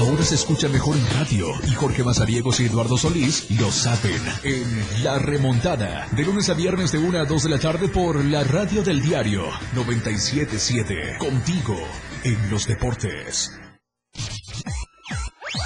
Ahora 0.00 0.24
se 0.24 0.34
escucha 0.34 0.66
mejor 0.68 0.96
en 0.96 1.06
radio 1.18 1.48
y 1.68 1.74
Jorge 1.74 2.02
Mazariegos 2.02 2.58
y 2.60 2.64
Eduardo 2.64 2.96
Solís 2.96 3.50
lo 3.50 3.70
saben 3.70 4.22
en 4.44 5.04
La 5.04 5.18
Remontada. 5.18 6.08
De 6.12 6.24
lunes 6.24 6.48
a 6.48 6.54
viernes 6.54 6.90
de 6.90 6.98
1 6.98 7.18
a 7.18 7.24
2 7.26 7.42
de 7.42 7.50
la 7.50 7.58
tarde 7.58 7.86
por 7.88 8.24
la 8.24 8.42
radio 8.42 8.82
del 8.82 9.02
diario 9.02 9.42
977. 9.74 11.18
Contigo 11.18 11.76
en 12.24 12.50
los 12.50 12.66
deportes. 12.66 13.52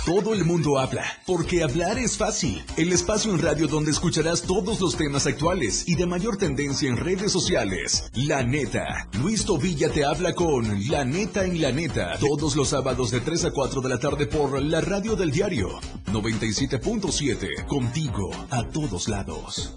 Todo 0.07 0.35
el 0.35 0.45
mundo 0.45 0.79
habla, 0.79 1.05
porque 1.27 1.63
hablar 1.63 1.99
es 1.99 2.17
fácil. 2.17 2.65
El 2.77 2.93
espacio 2.93 3.33
en 3.33 3.43
radio 3.43 3.69
donde 3.69 3.91
escucharás 3.91 4.43
todos 4.43 4.81
los 4.81 4.97
temas 4.97 5.27
actuales 5.27 5.85
y 5.87 5.95
de 5.95 6.07
mayor 6.07 6.37
tendencia 6.37 6.89
en 6.89 6.97
redes 6.97 7.33
sociales. 7.33 8.11
La 8.15 8.43
neta. 8.43 9.09
Luis 9.21 9.45
Tobilla 9.45 9.91
te 9.91 10.05
habla 10.05 10.35
con 10.35 10.89
La 10.89 11.05
neta 11.05 11.45
en 11.45 11.61
la 11.61 11.73
neta. 11.73 12.19
Todos 12.19 12.57
los 12.57 12.69
sábados 12.69 13.11
de 13.11 13.21
3 13.21 13.47
a 13.47 13.51
4 13.51 13.81
de 13.81 13.89
la 13.89 13.99
tarde 13.99 14.27
por 14.27 14.63
la 14.63 14.81
radio 14.81 15.17
del 15.17 15.31
diario 15.31 15.81
97.7. 16.07 17.67
Contigo 17.67 18.31
a 18.51 18.65
todos 18.69 19.09
lados. 19.09 19.77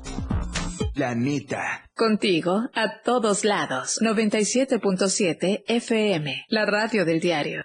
La 0.94 1.16
neta. 1.16 1.86
Contigo 1.96 2.70
a 2.74 3.02
todos 3.04 3.44
lados. 3.44 4.00
97.7 4.02 5.64
FM. 5.68 6.46
La 6.50 6.66
radio 6.66 7.06
del 7.06 7.20
diario. 7.20 7.64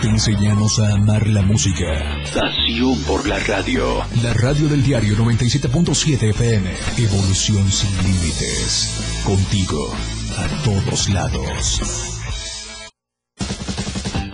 Te 0.00 0.06
enseñamos 0.06 0.78
a 0.78 0.92
amar 0.94 1.26
la 1.26 1.42
música. 1.42 1.86
Pasión 2.32 2.96
por 3.02 3.26
la 3.26 3.36
radio. 3.40 4.04
La 4.22 4.32
radio 4.32 4.68
del 4.68 4.84
diario 4.84 5.16
97.7 5.16 6.30
FM. 6.30 6.70
Evolución 6.98 7.68
sin 7.68 7.90
límites. 8.04 9.22
Contigo, 9.24 9.92
a 10.36 10.64
todos 10.64 11.08
lados. 11.08 12.14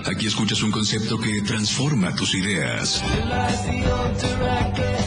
Aquí 0.05 0.27
escuchas 0.27 0.63
un 0.63 0.71
concepto 0.71 1.19
que 1.19 1.41
transforma 1.47 2.15
tus 2.15 2.35
ideas. 2.35 3.03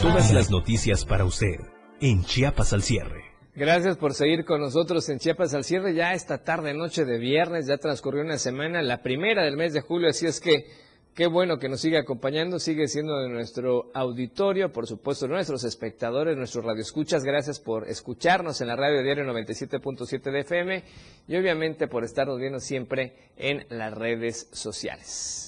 Todas 0.02 0.32
las 0.32 0.50
noticias 0.50 1.04
para 1.04 1.24
usted 1.24 1.60
en 2.00 2.24
Chiapas 2.24 2.72
al 2.72 2.82
cierre. 2.82 3.27
Gracias 3.58 3.96
por 3.96 4.14
seguir 4.14 4.44
con 4.44 4.60
nosotros 4.60 5.08
en 5.08 5.18
Chiapas 5.18 5.52
al 5.52 5.64
cierre. 5.64 5.92
Ya 5.92 6.12
esta 6.12 6.44
tarde, 6.44 6.72
noche 6.74 7.04
de 7.04 7.18
viernes, 7.18 7.66
ya 7.66 7.76
transcurrió 7.76 8.22
una 8.22 8.38
semana, 8.38 8.82
la 8.82 9.02
primera 9.02 9.42
del 9.42 9.56
mes 9.56 9.72
de 9.72 9.80
julio, 9.80 10.10
así 10.10 10.26
es 10.26 10.40
que 10.40 10.66
qué 11.12 11.26
bueno 11.26 11.58
que 11.58 11.68
nos 11.68 11.80
sigue 11.80 11.98
acompañando, 11.98 12.60
sigue 12.60 12.86
siendo 12.86 13.18
de 13.18 13.28
nuestro 13.28 13.90
auditorio, 13.94 14.70
por 14.72 14.86
supuesto, 14.86 15.26
nuestros 15.26 15.64
espectadores, 15.64 16.36
nuestros 16.36 16.64
radioescuchas. 16.64 17.24
Gracias 17.24 17.58
por 17.58 17.88
escucharnos 17.88 18.60
en 18.60 18.68
la 18.68 18.76
radio 18.76 19.02
diario 19.02 19.24
97.7 19.24 20.30
de 20.30 20.38
FM 20.38 20.84
y 21.26 21.36
obviamente 21.36 21.88
por 21.88 22.04
estarnos 22.04 22.38
viendo 22.38 22.60
siempre 22.60 23.32
en 23.36 23.66
las 23.70 23.92
redes 23.92 24.50
sociales. 24.52 25.47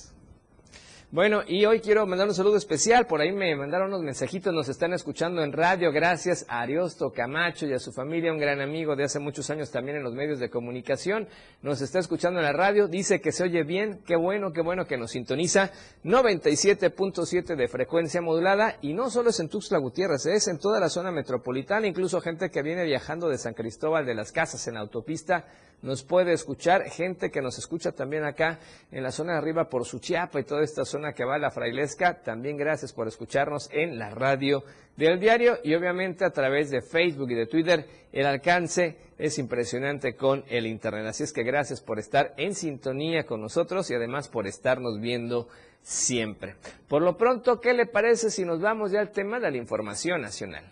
Bueno, 1.12 1.42
y 1.44 1.64
hoy 1.64 1.80
quiero 1.80 2.06
mandar 2.06 2.28
un 2.28 2.34
saludo 2.36 2.56
especial. 2.56 3.08
Por 3.08 3.20
ahí 3.20 3.32
me 3.32 3.56
mandaron 3.56 3.88
unos 3.88 4.02
mensajitos, 4.02 4.54
nos 4.54 4.68
están 4.68 4.92
escuchando 4.92 5.42
en 5.42 5.52
radio. 5.52 5.90
Gracias 5.90 6.46
a 6.48 6.61
Ariosto 6.61 7.11
Camacho 7.11 7.66
y 7.66 7.72
a 7.72 7.80
su 7.80 7.90
familia, 7.90 8.32
un 8.32 8.38
gran 8.38 8.61
amigo 8.61 8.94
de 8.94 9.02
hace 9.02 9.18
muchos 9.18 9.50
años 9.50 9.72
también 9.72 9.96
en 9.96 10.04
los 10.04 10.14
medios 10.14 10.38
de 10.38 10.50
comunicación. 10.50 11.26
Nos 11.62 11.80
está 11.80 11.98
escuchando 11.98 12.38
en 12.38 12.46
la 12.46 12.52
radio, 12.52 12.86
dice 12.86 13.20
que 13.20 13.32
se 13.32 13.42
oye 13.42 13.64
bien. 13.64 14.02
Qué 14.06 14.14
bueno, 14.14 14.52
qué 14.52 14.62
bueno 14.62 14.86
que 14.86 14.96
nos 14.98 15.11
sintoniza. 15.11 15.72
97.7 16.04 17.56
de 17.56 17.66
frecuencia 17.66 18.20
modulada. 18.20 18.76
Y 18.80 18.92
no 18.92 19.11
solo 19.11 19.30
es 19.30 19.40
en 19.40 19.48
Tuxtla 19.48 19.78
Gutiérrez, 19.78 20.26
es 20.26 20.46
en 20.46 20.61
toda 20.61 20.78
la 20.78 20.88
zona 20.88 21.11
metropolitana, 21.11 21.88
incluso 21.88 22.20
gente 22.20 22.52
que 22.52 22.62
viene 22.62 22.84
viajando 22.84 23.28
de 23.28 23.38
San 23.38 23.54
Cristóbal 23.54 24.06
de 24.06 24.14
las 24.14 24.30
Casas 24.30 24.64
en 24.68 24.76
autopista 24.76 25.44
nos 25.83 26.03
puede 26.03 26.33
escuchar, 26.33 26.85
gente 26.91 27.31
que 27.31 27.41
nos 27.41 27.59
escucha 27.59 27.93
también 27.93 28.24
acá 28.24 28.59
en 28.91 29.03
la 29.03 29.11
zona 29.11 29.33
de 29.33 29.39
arriba 29.39 29.68
por 29.68 29.85
Suchiapa 29.85 30.41
y 30.41 30.45
toda 30.45 30.62
esta 30.62 30.85
zona 30.85 31.12
que 31.12 31.24
va 31.24 31.37
a 31.37 31.39
la 31.39 31.51
Frailesca, 31.51 32.22
también 32.22 32.57
gracias 32.57 32.93
por 32.93 33.09
escucharnos 33.09 33.68
en 33.72 33.99
la 33.99 34.11
radio 34.11 34.62
del 34.97 35.18
diario 35.18 35.59
y 35.64 35.74
obviamente 35.74 36.24
a 36.24 36.31
través 36.31 36.70
de 36.70 36.83
Facebook 36.83 37.31
y 37.31 37.35
de 37.35 37.47
Twitter, 37.47 37.87
el 38.12 38.26
alcance 38.26 38.97
es 39.18 39.39
impresionante 39.39 40.14
con 40.14 40.45
el 40.49 40.66
Internet. 40.66 41.07
Así 41.07 41.22
es 41.22 41.33
que 41.33 41.43
gracias 41.43 41.81
por 41.81 41.99
estar 41.99 42.35
en 42.37 42.55
sintonía 42.55 43.24
con 43.24 43.41
nosotros 43.41 43.91
y 43.91 43.95
además 43.95 44.28
por 44.28 44.47
estarnos 44.47 45.01
viendo 45.01 45.49
siempre. 45.83 46.57
Por 46.89 47.03
lo 47.03 47.16
pronto, 47.16 47.61
¿qué 47.61 47.72
le 47.72 47.87
parece 47.87 48.31
si 48.31 48.45
nos 48.45 48.61
vamos 48.61 48.93
ya 48.93 49.01
al 49.01 49.11
tema 49.11 49.41
de 49.41 49.51
la 49.51 49.57
información 49.57 50.20
nacional? 50.20 50.64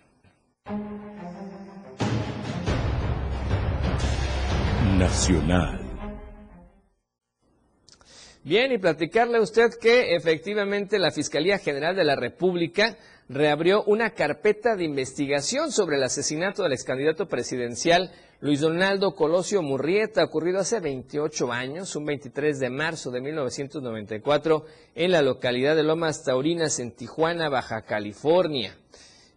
Nacional. 4.98 5.78
Bien, 8.42 8.72
y 8.72 8.78
platicarle 8.78 9.38
a 9.38 9.40
usted 9.40 9.70
que 9.80 10.16
efectivamente 10.16 10.98
la 10.98 11.12
Fiscalía 11.12 11.58
General 11.58 11.94
de 11.94 12.02
la 12.02 12.16
República 12.16 12.96
reabrió 13.28 13.84
una 13.84 14.10
carpeta 14.10 14.74
de 14.74 14.84
investigación 14.84 15.70
sobre 15.70 15.98
el 15.98 16.02
asesinato 16.02 16.64
del 16.64 16.72
ex 16.72 16.82
candidato 16.82 17.28
presidencial 17.28 18.10
Luis 18.40 18.60
Donaldo 18.60 19.14
Colosio 19.14 19.62
Murrieta, 19.62 20.24
ocurrido 20.24 20.58
hace 20.58 20.80
28 20.80 21.52
años, 21.52 21.94
un 21.94 22.04
23 22.04 22.58
de 22.58 22.70
marzo 22.70 23.12
de 23.12 23.20
1994, 23.20 24.64
en 24.96 25.12
la 25.12 25.22
localidad 25.22 25.76
de 25.76 25.84
Lomas 25.84 26.24
Taurinas, 26.24 26.80
en 26.80 26.90
Tijuana, 26.90 27.48
Baja 27.48 27.82
California. 27.82 28.76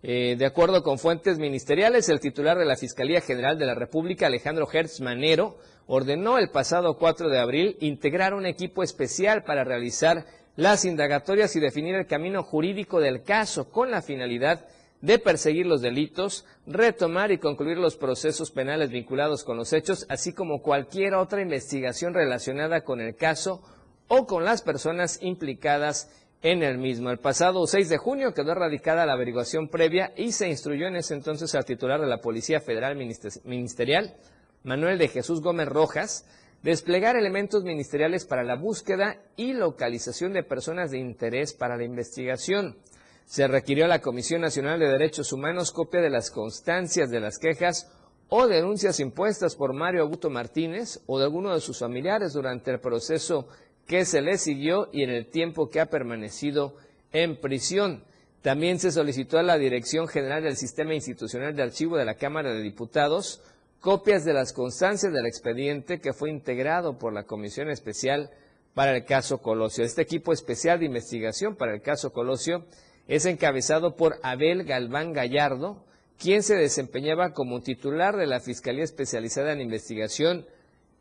Eh, 0.04 0.36
de 0.36 0.46
acuerdo 0.48 0.82
con 0.82 0.98
fuentes 0.98 1.38
ministeriales, 1.38 2.10
el 2.10 2.20
titular 2.20 2.58
de 2.58 2.66
la 2.66 2.76
Fiscalía 2.76 3.22
General 3.22 3.60
de 3.60 3.68
la 3.68 3.76
República, 3.76 4.26
Alejandro 4.26 4.68
Hertz 4.72 5.00
Manero, 5.00 5.58
ordenó 5.86 6.40
el 6.40 6.50
pasado 6.50 6.98
4 6.98 7.30
de 7.30 7.40
abril 7.40 7.78
integrar 7.82 8.34
un 8.34 8.48
equipo 8.48 8.82
especial 8.82 9.44
para 9.44 9.64
realizar 9.64 10.26
las 10.56 10.86
indagatorias 10.86 11.56
y 11.56 11.60
definir 11.60 11.96
el 11.96 12.08
camino 12.08 12.42
jurídico 12.42 13.00
del 13.00 13.22
caso 13.24 13.70
con 13.70 13.92
la 13.92 14.02
finalidad 14.02 14.66
de 15.02 15.20
perseguir 15.20 15.66
los 15.66 15.82
delitos, 15.82 16.46
retomar 16.66 17.32
y 17.32 17.38
concluir 17.38 17.78
los 17.78 17.96
procesos 17.96 18.52
penales 18.52 18.90
vinculados 18.90 19.44
con 19.44 19.58
los 19.58 19.72
hechos, 19.72 20.06
así 20.10 20.34
como 20.34 20.62
cualquier 20.62 21.14
otra 21.14 21.42
investigación 21.42 22.14
relacionada 22.14 22.82
con 22.82 23.02
el 23.02 23.16
caso 23.16 23.62
o 24.08 24.26
con 24.28 24.46
las 24.46 24.62
personas 24.62 25.20
implicadas 25.22 26.10
en 26.42 26.64
el 26.64 26.78
mismo. 26.78 27.12
El 27.12 27.20
pasado 27.20 27.66
6 27.68 27.90
de 27.90 27.98
junio 27.98 28.34
quedó 28.34 28.52
erradicada 28.52 29.06
la 29.06 29.14
averiguación 29.14 29.68
previa 29.68 30.12
y 30.16 30.32
se 30.32 30.50
instruyó 30.50 30.88
en 30.88 30.96
ese 30.96 31.14
entonces 31.14 31.54
al 31.56 31.66
titular 31.66 32.02
de 32.02 32.08
la 32.08 32.22
Policía 32.22 32.60
Federal 32.60 32.96
Ministerial, 32.96 34.16
Manuel 34.64 34.98
de 34.98 35.08
Jesús 35.08 35.42
Gómez 35.42 35.68
Rojas, 35.68 36.26
desplegar 36.64 37.16
elementos 37.16 37.64
ministeriales 37.64 38.26
para 38.26 38.44
la 38.44 38.56
búsqueda 38.56 39.18
y 39.36 39.54
localización 39.54 40.34
de 40.34 40.44
personas 40.44 40.92
de 40.92 41.00
interés 41.00 41.54
para 41.54 41.78
la 41.78 41.84
investigación. 41.84 42.78
se 43.26 43.48
requirió 43.48 43.86
a 43.86 43.88
la 43.88 44.02
Comisión 44.02 44.42
Nacional 44.42 44.80
de 44.80 44.90
Derechos 44.90 45.32
Humanos 45.32 45.72
copia 45.72 46.02
de 46.02 46.10
las 46.10 46.32
constancias 46.32 47.10
de 47.10 47.22
las 47.22 47.38
quejas 47.38 47.90
o 48.28 48.48
denuncias 48.48 49.00
impuestas 49.00 49.56
por 49.56 49.74
Mario 49.74 50.02
Augusto 50.02 50.30
Martínez 50.30 51.00
o 51.06 51.18
de 51.18 51.26
alguno 51.26 51.54
de 51.54 51.62
sus 51.62 51.80
familiares 51.80 52.34
durante 52.34 52.72
el 52.72 52.82
proceso 52.82 53.48
que 53.92 54.06
se 54.06 54.22
le 54.22 54.38
siguió 54.38 54.88
y 54.94 55.04
en 55.04 55.10
el 55.10 55.26
tiempo 55.26 55.70
que 55.70 55.82
ha 55.82 55.88
permanecido 55.88 56.78
en 57.12 57.36
prisión. 57.36 58.06
También 58.42 58.80
se 58.80 58.90
solicitó 58.90 59.38
a 59.38 59.44
la 59.44 59.58
Dirección 59.58 60.08
General 60.08 60.42
del 60.42 60.56
Sistema 60.56 60.94
Institucional 60.94 61.58
de 61.58 61.64
Archivo 61.64 61.98
de 61.98 62.06
la 62.06 62.16
Cámara 62.16 62.54
de 62.54 62.62
Diputados 62.62 63.42
copias 63.82 64.24
de 64.24 64.32
las 64.32 64.54
constancias 64.54 65.12
del 65.12 65.26
expediente 65.26 66.00
que 66.00 66.14
fue 66.14 66.30
integrado 66.30 66.98
por 66.98 67.12
la 67.12 67.26
Comisión 67.26 67.70
Especial 67.70 68.30
para 68.74 68.96
el 68.96 69.04
caso 69.04 69.40
Colosio. 69.40 69.84
Este 69.84 70.04
equipo 70.04 70.32
especial 70.32 70.80
de 70.80 70.86
investigación 70.86 71.58
para 71.58 71.74
el 71.74 71.82
caso 71.82 72.14
Colosio 72.14 72.64
es 73.10 73.26
encabezado 73.26 73.98
por 73.98 74.20
Abel 74.24 74.64
Galván 74.64 75.12
Gallardo, 75.12 75.84
quien 76.18 76.44
se 76.44 76.56
desempeñaba 76.56 77.34
como 77.34 77.60
titular 77.60 78.16
de 78.16 78.28
la 78.28 78.40
Fiscalía 78.40 78.86
Especializada 78.86 79.52
en 79.52 79.60
Investigación 79.60 80.46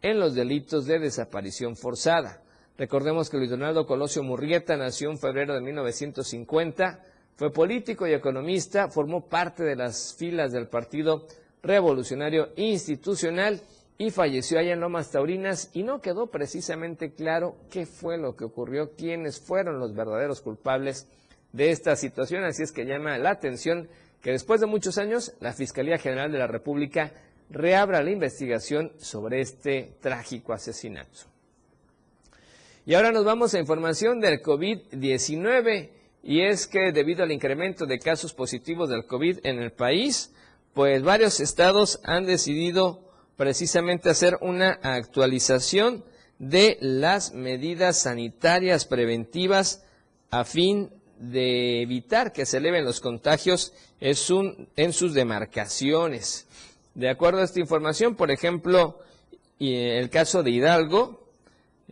en 0.03 0.19
los 0.19 0.35
delitos 0.35 0.87
de 0.87 0.99
desaparición 0.99 1.77
forzada. 1.77 2.43
Recordemos 2.79 3.29
que 3.29 3.37
Luis 3.37 3.51
Donaldo 3.51 3.87
Colosio 3.87 4.23
Murrieta 4.23 4.77
nació 4.77 5.11
en 5.11 5.19
febrero 5.19 5.55
de 5.55 5.61
1950, 5.61 7.05
fue 7.37 7.53
político 7.53 8.07
y 8.07 8.13
economista, 8.13 8.89
formó 8.89 9.29
parte 9.29 9.65
de 9.65 9.77
las 9.77 10.15
filas 10.15 10.53
del 10.53 10.69
Partido 10.69 11.27
Revolucionario 11.63 12.51
Institucional 12.57 13.61
y 13.99 14.11
falleció 14.11 14.59
allá 14.59 14.73
en 14.73 14.81
Lomas 14.81 15.11
Taurinas 15.11 15.71
y 15.75 15.83
no 15.83 16.01
quedó 16.01 16.29
precisamente 16.29 17.13
claro 17.13 17.57
qué 17.71 17.85
fue 17.85 18.17
lo 18.17 18.35
que 18.35 18.45
ocurrió, 18.45 18.93
quiénes 18.97 19.41
fueron 19.41 19.79
los 19.79 19.95
verdaderos 19.95 20.41
culpables 20.41 21.07
de 21.53 21.71
esta 21.71 21.97
situación, 21.97 22.45
así 22.45 22.63
es 22.63 22.73
que 22.73 22.87
llama 22.87 23.19
la 23.19 23.31
atención 23.31 23.89
que 24.23 24.33
después 24.33 24.61
de 24.61 24.67
muchos 24.67 24.99
años 24.99 25.35
la 25.41 25.53
Fiscalía 25.53 25.99
General 25.99 26.31
de 26.31 26.39
la 26.39 26.47
República 26.47 27.13
reabra 27.51 28.03
la 28.03 28.11
investigación 28.11 28.93
sobre 28.99 29.41
este 29.41 29.97
trágico 30.01 30.53
asesinato. 30.53 31.21
Y 32.91 32.95
ahora 32.95 33.13
nos 33.13 33.25
vamos 33.25 33.55
a 33.55 33.61
información 33.61 34.19
del 34.19 34.43
COVID-19 34.43 35.91
y 36.25 36.41
es 36.41 36.67
que 36.67 36.91
debido 36.91 37.23
al 37.23 37.31
incremento 37.31 37.87
de 37.87 38.01
casos 38.01 38.35
positivos 38.35 38.89
del 38.91 39.07
COVID 39.07 39.39
en 39.45 39.61
el 39.61 39.71
país, 39.71 40.33
pues 40.75 41.01
varios 41.01 41.39
estados 41.39 42.01
han 42.03 42.27
decidido 42.27 43.09
precisamente 43.37 44.11
hacer 44.11 44.39
una 44.41 44.81
actualización 44.83 46.05
de 46.41 46.79
las 46.81 47.33
medidas 47.33 47.97
sanitarias 47.97 48.87
preventivas 48.87 49.85
a 50.33 50.43
fin 50.43 50.91
de 51.21 51.83
evitar 51.83 52.33
que 52.33 52.45
se 52.45 52.57
eleven 52.57 52.85
los 52.85 53.01
contagios 53.01 53.73
en 54.01 54.93
sus 54.93 55.15
demarcaciones. 55.15 56.49
De 56.97 57.09
acuerdo 57.09 57.39
a 57.39 57.45
esta 57.45 57.61
información, 57.61 58.17
por 58.17 58.33
ejemplo, 58.33 58.99
el 59.61 60.11
caso 60.11 60.43
de 60.43 60.51
Hidalgo, 60.51 61.20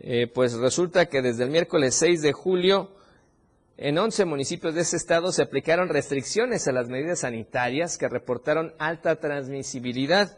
eh, 0.01 0.27
pues 0.27 0.53
resulta 0.53 1.07
que 1.07 1.21
desde 1.21 1.43
el 1.43 1.49
miércoles 1.49 1.95
6 1.95 2.21
de 2.21 2.31
julio, 2.31 2.91
en 3.77 3.97
11 3.97 4.25
municipios 4.25 4.75
de 4.75 4.81
ese 4.81 4.97
estado 4.97 5.31
se 5.31 5.41
aplicaron 5.41 5.89
restricciones 5.89 6.67
a 6.67 6.71
las 6.71 6.89
medidas 6.89 7.19
sanitarias 7.19 7.97
que 7.97 8.09
reportaron 8.09 8.73
alta 8.77 9.17
transmisibilidad. 9.17 10.37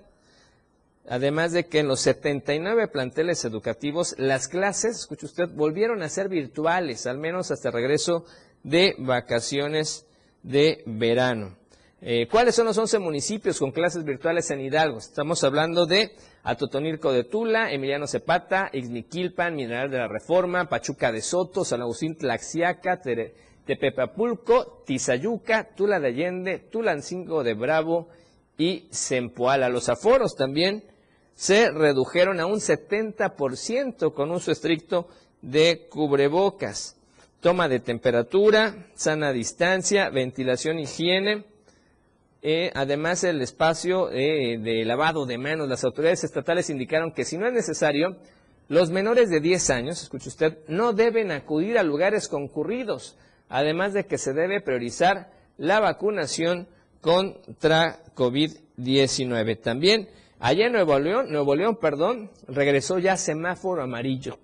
Además 1.07 1.51
de 1.51 1.65
que 1.65 1.79
en 1.79 1.87
los 1.87 2.01
79 2.01 2.87
planteles 2.87 3.43
educativos 3.43 4.15
las 4.17 4.47
clases, 4.47 4.99
escuche 4.99 5.25
usted, 5.25 5.49
volvieron 5.49 6.03
a 6.03 6.09
ser 6.09 6.29
virtuales, 6.29 7.07
al 7.07 7.17
menos 7.17 7.49
hasta 7.49 7.69
el 7.69 7.73
regreso 7.73 8.25
de 8.63 8.95
vacaciones 8.99 10.05
de 10.43 10.83
verano. 10.85 11.57
Eh, 12.03 12.27
¿Cuáles 12.31 12.55
son 12.55 12.65
los 12.65 12.77
11 12.79 12.97
municipios 12.97 13.59
con 13.59 13.71
clases 13.71 14.03
virtuales 14.03 14.49
en 14.49 14.59
Hidalgo? 14.59 14.97
Estamos 14.97 15.43
hablando 15.43 15.85
de 15.85 16.15
Atotonilco 16.41 17.13
de 17.13 17.25
Tula, 17.25 17.71
Emiliano 17.71 18.07
Zapata, 18.07 18.71
Ixmiquilpan, 18.73 19.55
Mineral 19.55 19.91
de 19.91 19.99
la 19.99 20.07
Reforma, 20.07 20.67
Pachuca 20.67 21.11
de 21.11 21.21
Soto, 21.21 21.63
San 21.63 21.81
Agustín 21.81 22.17
Tlaxiaca, 22.17 22.99
Tepepapulco, 23.67 24.81
Tizayuca, 24.83 25.75
Tula 25.75 25.99
de 25.99 26.07
Allende, 26.07 26.57
Tulancingo 26.57 27.43
de 27.43 27.53
Bravo 27.53 28.09
y 28.57 28.87
Zempoala. 28.91 29.69
Los 29.69 29.87
aforos 29.87 30.35
también 30.35 30.83
se 31.35 31.69
redujeron 31.69 32.39
a 32.39 32.47
un 32.47 32.61
70% 32.61 34.11
con 34.15 34.31
uso 34.31 34.51
estricto 34.51 35.07
de 35.43 35.87
cubrebocas 35.87 36.97
toma 37.41 37.67
de 37.67 37.79
temperatura, 37.79 38.87
sana 38.93 39.33
distancia, 39.33 40.09
ventilación, 40.11 40.77
higiene, 40.77 41.45
eh, 42.41 42.71
además 42.73 43.23
el 43.23 43.41
espacio 43.41 44.11
eh, 44.11 44.57
de 44.57 44.83
lavado 44.85 45.25
de 45.25 45.37
manos. 45.37 45.69
Las 45.69 45.83
autoridades 45.83 46.23
estatales 46.23 46.69
indicaron 46.69 47.11
que 47.11 47.25
si 47.25 47.37
no 47.37 47.45
es 47.47 47.53
necesario, 47.53 48.17
los 48.67 48.89
menores 48.89 49.29
de 49.29 49.41
10 49.41 49.69
años, 49.69 50.01
escuche 50.01 50.29
usted, 50.29 50.59
no 50.67 50.93
deben 50.93 51.31
acudir 51.31 51.77
a 51.77 51.83
lugares 51.83 52.27
concurridos, 52.27 53.17
además 53.49 53.93
de 53.93 54.05
que 54.05 54.17
se 54.17 54.33
debe 54.33 54.61
priorizar 54.61 55.31
la 55.57 55.79
vacunación 55.79 56.67
contra 57.01 58.03
COVID-19. 58.15 59.59
También 59.59 60.07
allá 60.39 60.67
en 60.67 60.73
Nuevo 60.73 60.97
León, 60.97 61.31
Nuevo 61.31 61.55
León, 61.55 61.77
perdón, 61.79 62.31
regresó 62.47 62.97
ya 62.97 63.17
semáforo 63.17 63.83
amarillo. 63.83 64.39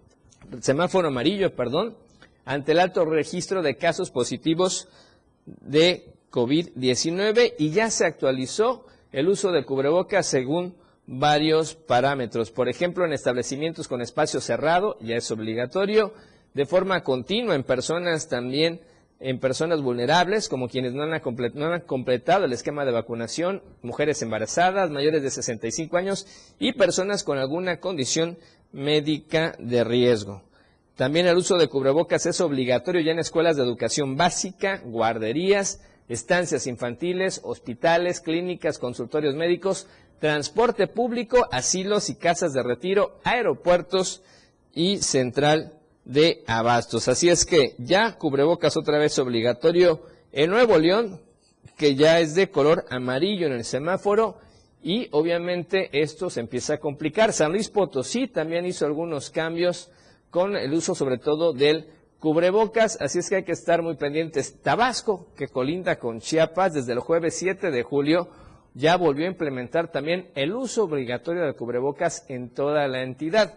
Semáforo 0.60 1.08
amarillo, 1.08 1.56
perdón, 1.56 1.98
ante 2.45 2.74
el 2.74 2.80
alto 2.80 3.06
registro 3.06 3.62
de 3.62 3.78
casos 3.78 4.12
positivos 4.12 4.88
de 5.45 6.16
COVID-19 6.32 7.53
y 7.57 7.71
ya 7.71 7.89
se 7.89 8.05
actualizó 8.05 8.86
el 9.11 9.30
uso 9.30 9.51
de 9.51 9.65
cubrebocas 9.65 10.25
según 10.25 10.75
varios 11.05 11.75
parámetros. 11.75 12.51
Por 12.51 12.69
ejemplo, 12.69 13.05
en 13.05 13.13
establecimientos 13.13 13.88
con 13.88 14.01
espacio 14.01 14.41
cerrado 14.41 14.97
ya 14.99 15.15
es 15.15 15.32
obligatorio, 15.32 16.13
de 16.53 16.65
forma 16.65 17.03
continua 17.03 17.55
en 17.55 17.63
personas 17.63 18.28
también, 18.28 18.82
en 19.19 19.39
personas 19.39 19.82
vulnerables, 19.82 20.49
como 20.49 20.67
quienes 20.67 20.93
no 20.93 21.03
han, 21.03 21.21
no 21.55 21.73
han 21.73 21.82
completado 21.82 22.45
el 22.45 22.53
esquema 22.53 22.86
de 22.86 22.91
vacunación, 22.91 23.63
mujeres 23.82 24.21
embarazadas, 24.21 24.91
mayores 24.91 25.23
de 25.23 25.32
65 25.32 25.97
años 25.97 26.28
y 26.59 26.73
personas 26.73 27.23
con 27.23 27.38
alguna 27.38 27.80
condición 27.80 28.38
médica 28.71 29.55
de 29.59 29.84
riesgo. 29.84 30.43
También 30.95 31.28
el 31.28 31.38
uso 31.38 31.57
de 31.57 31.67
cubrebocas 31.67 32.25
es 32.25 32.41
obligatorio 32.41 33.01
ya 33.01 33.11
en 33.11 33.19
escuelas 33.19 33.55
de 33.55 33.63
educación 33.63 34.17
básica, 34.17 34.82
guarderías, 34.84 35.82
estancias 36.08 36.68
infantiles, 36.68 37.41
hospitales, 37.43 38.22
clínicas, 38.22 38.80
consultorios 38.80 39.36
médicos, 39.36 39.88
transporte 40.20 40.88
público, 40.88 41.47
asilos 41.51 42.10
y 42.10 42.16
casas 42.16 42.53
de 42.53 42.64
retiro, 42.64 43.20
aeropuertos 43.24 44.24
y 44.74 44.97
central 44.97 45.74
de 46.05 46.43
abastos. 46.47 47.08
Así 47.08 47.30
es 47.30 47.45
que 47.45 47.76
ya 47.78 48.18
cubrebocas 48.18 48.78
otra 48.78 48.97
vez 48.97 49.20
obligatorio 49.20 50.01
en 50.32 50.49
Nuevo 50.49 50.78
León, 50.78 51.22
que 51.78 51.95
ya 51.95 52.20
es 52.20 52.34
de 52.36 52.49
color 52.49 52.86
amarillo 52.89 53.47
en 53.47 53.53
el 53.53 53.66
semáforo 53.66 54.38
y 54.82 55.10
obviamente 55.12 55.89
esto 55.91 56.30
se 56.30 56.39
empieza 56.39 56.76
a 56.76 56.80
complicar. 56.80 57.34
San 57.34 57.51
Luis 57.51 57.70
Potosí 57.70 58.28
también 58.28 58.66
hizo 58.66 58.86
algunos 58.86 59.30
cambios 59.30 59.89
con 60.30 60.55
el 60.55 60.74
uso 60.74 60.95
sobre 60.95 61.18
todo 61.18 61.53
del 61.53 61.88
cubrebocas, 62.20 62.97
así 63.01 63.20
es 63.20 63.30
que 63.30 63.38
hay 63.38 63.43
que 63.43 63.51
estar 63.51 63.82
muy 63.82 63.95
pendientes. 63.95 64.61
Tabasco, 64.61 65.28
que 65.36 65.47
colinda 65.47 65.97
con 65.99 66.20
Chiapas, 66.20 66.74
desde 66.74 66.93
el 66.93 66.99
jueves 66.99 67.36
7 67.38 67.72
de 67.72 67.84
julio 67.84 68.30
ya 68.74 68.95
volvió 68.95 69.26
a 69.26 69.30
implementar 69.30 69.91
también 69.91 70.30
el 70.36 70.53
uso 70.53 70.84
obligatorio 70.84 71.43
del 71.43 71.55
cubrebocas 71.55 72.26
en 72.28 72.49
toda 72.49 72.88
la 72.88 73.01
entidad, 73.01 73.55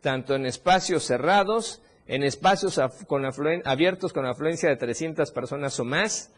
tanto 0.00 0.34
en 0.34 0.44
espacios 0.44 1.04
cerrados, 1.04 1.82
en 2.08 2.24
espacios 2.24 2.80
con 3.06 3.24
abiertos 3.64 4.12
con 4.12 4.26
afluencia 4.26 4.68
de 4.68 4.76
300 4.76 5.30
personas 5.30 5.78
o 5.78 5.84
más, 5.84 6.32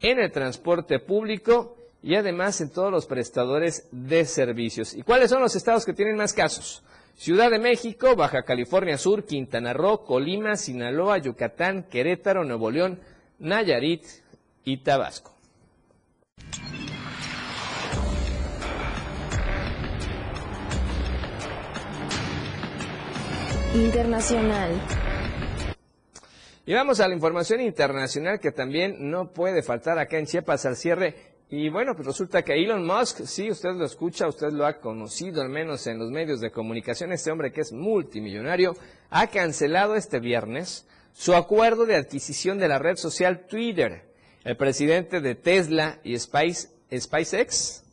en 0.00 0.20
el 0.20 0.30
transporte 0.30 1.00
público 1.00 1.76
y 2.02 2.14
además 2.14 2.60
en 2.60 2.70
todos 2.70 2.92
los 2.92 3.06
prestadores 3.06 3.88
de 3.90 4.26
servicios. 4.26 4.94
¿Y 4.94 5.02
cuáles 5.02 5.30
son 5.30 5.42
los 5.42 5.56
estados 5.56 5.84
que 5.84 5.92
tienen 5.92 6.16
más 6.16 6.32
casos? 6.32 6.84
Ciudad 7.14 7.50
de 7.50 7.58
México, 7.58 8.16
Baja 8.16 8.42
California 8.42 8.98
Sur, 8.98 9.24
Quintana 9.24 9.72
Roo, 9.72 10.04
Colima, 10.04 10.56
Sinaloa, 10.56 11.18
Yucatán, 11.18 11.84
Querétaro, 11.84 12.44
Nuevo 12.44 12.70
León, 12.70 13.00
Nayarit 13.38 14.04
y 14.64 14.78
Tabasco. 14.78 15.32
Internacional. 23.74 24.70
Y 26.66 26.74
vamos 26.74 27.00
a 27.00 27.08
la 27.08 27.14
información 27.14 27.60
internacional 27.60 28.38
que 28.38 28.52
también 28.52 29.10
no 29.10 29.32
puede 29.32 29.62
faltar 29.62 29.98
acá 29.98 30.18
en 30.18 30.26
Chiapas 30.26 30.66
al 30.66 30.76
cierre 30.76 31.31
y 31.54 31.68
bueno, 31.68 31.94
pues 31.94 32.06
resulta 32.06 32.40
que 32.40 32.54
Elon 32.54 32.86
Musk, 32.86 33.26
sí, 33.26 33.50
usted 33.50 33.74
lo 33.74 33.84
escucha, 33.84 34.26
usted 34.26 34.52
lo 34.52 34.64
ha 34.64 34.80
conocido 34.80 35.42
al 35.42 35.50
menos 35.50 35.86
en 35.86 35.98
los 35.98 36.10
medios 36.10 36.40
de 36.40 36.50
comunicación, 36.50 37.12
este 37.12 37.30
hombre 37.30 37.52
que 37.52 37.60
es 37.60 37.74
multimillonario, 37.74 38.74
ha 39.10 39.26
cancelado 39.26 39.94
este 39.94 40.18
viernes 40.18 40.86
su 41.12 41.34
acuerdo 41.34 41.84
de 41.84 41.96
adquisición 41.96 42.56
de 42.56 42.68
la 42.68 42.78
red 42.78 42.96
social 42.96 43.44
Twitter. 43.46 44.06
El 44.44 44.56
presidente 44.56 45.20
de 45.20 45.34
Tesla 45.34 46.00
y 46.02 46.18
Spice, 46.18 46.70
SpaceX 46.98 47.84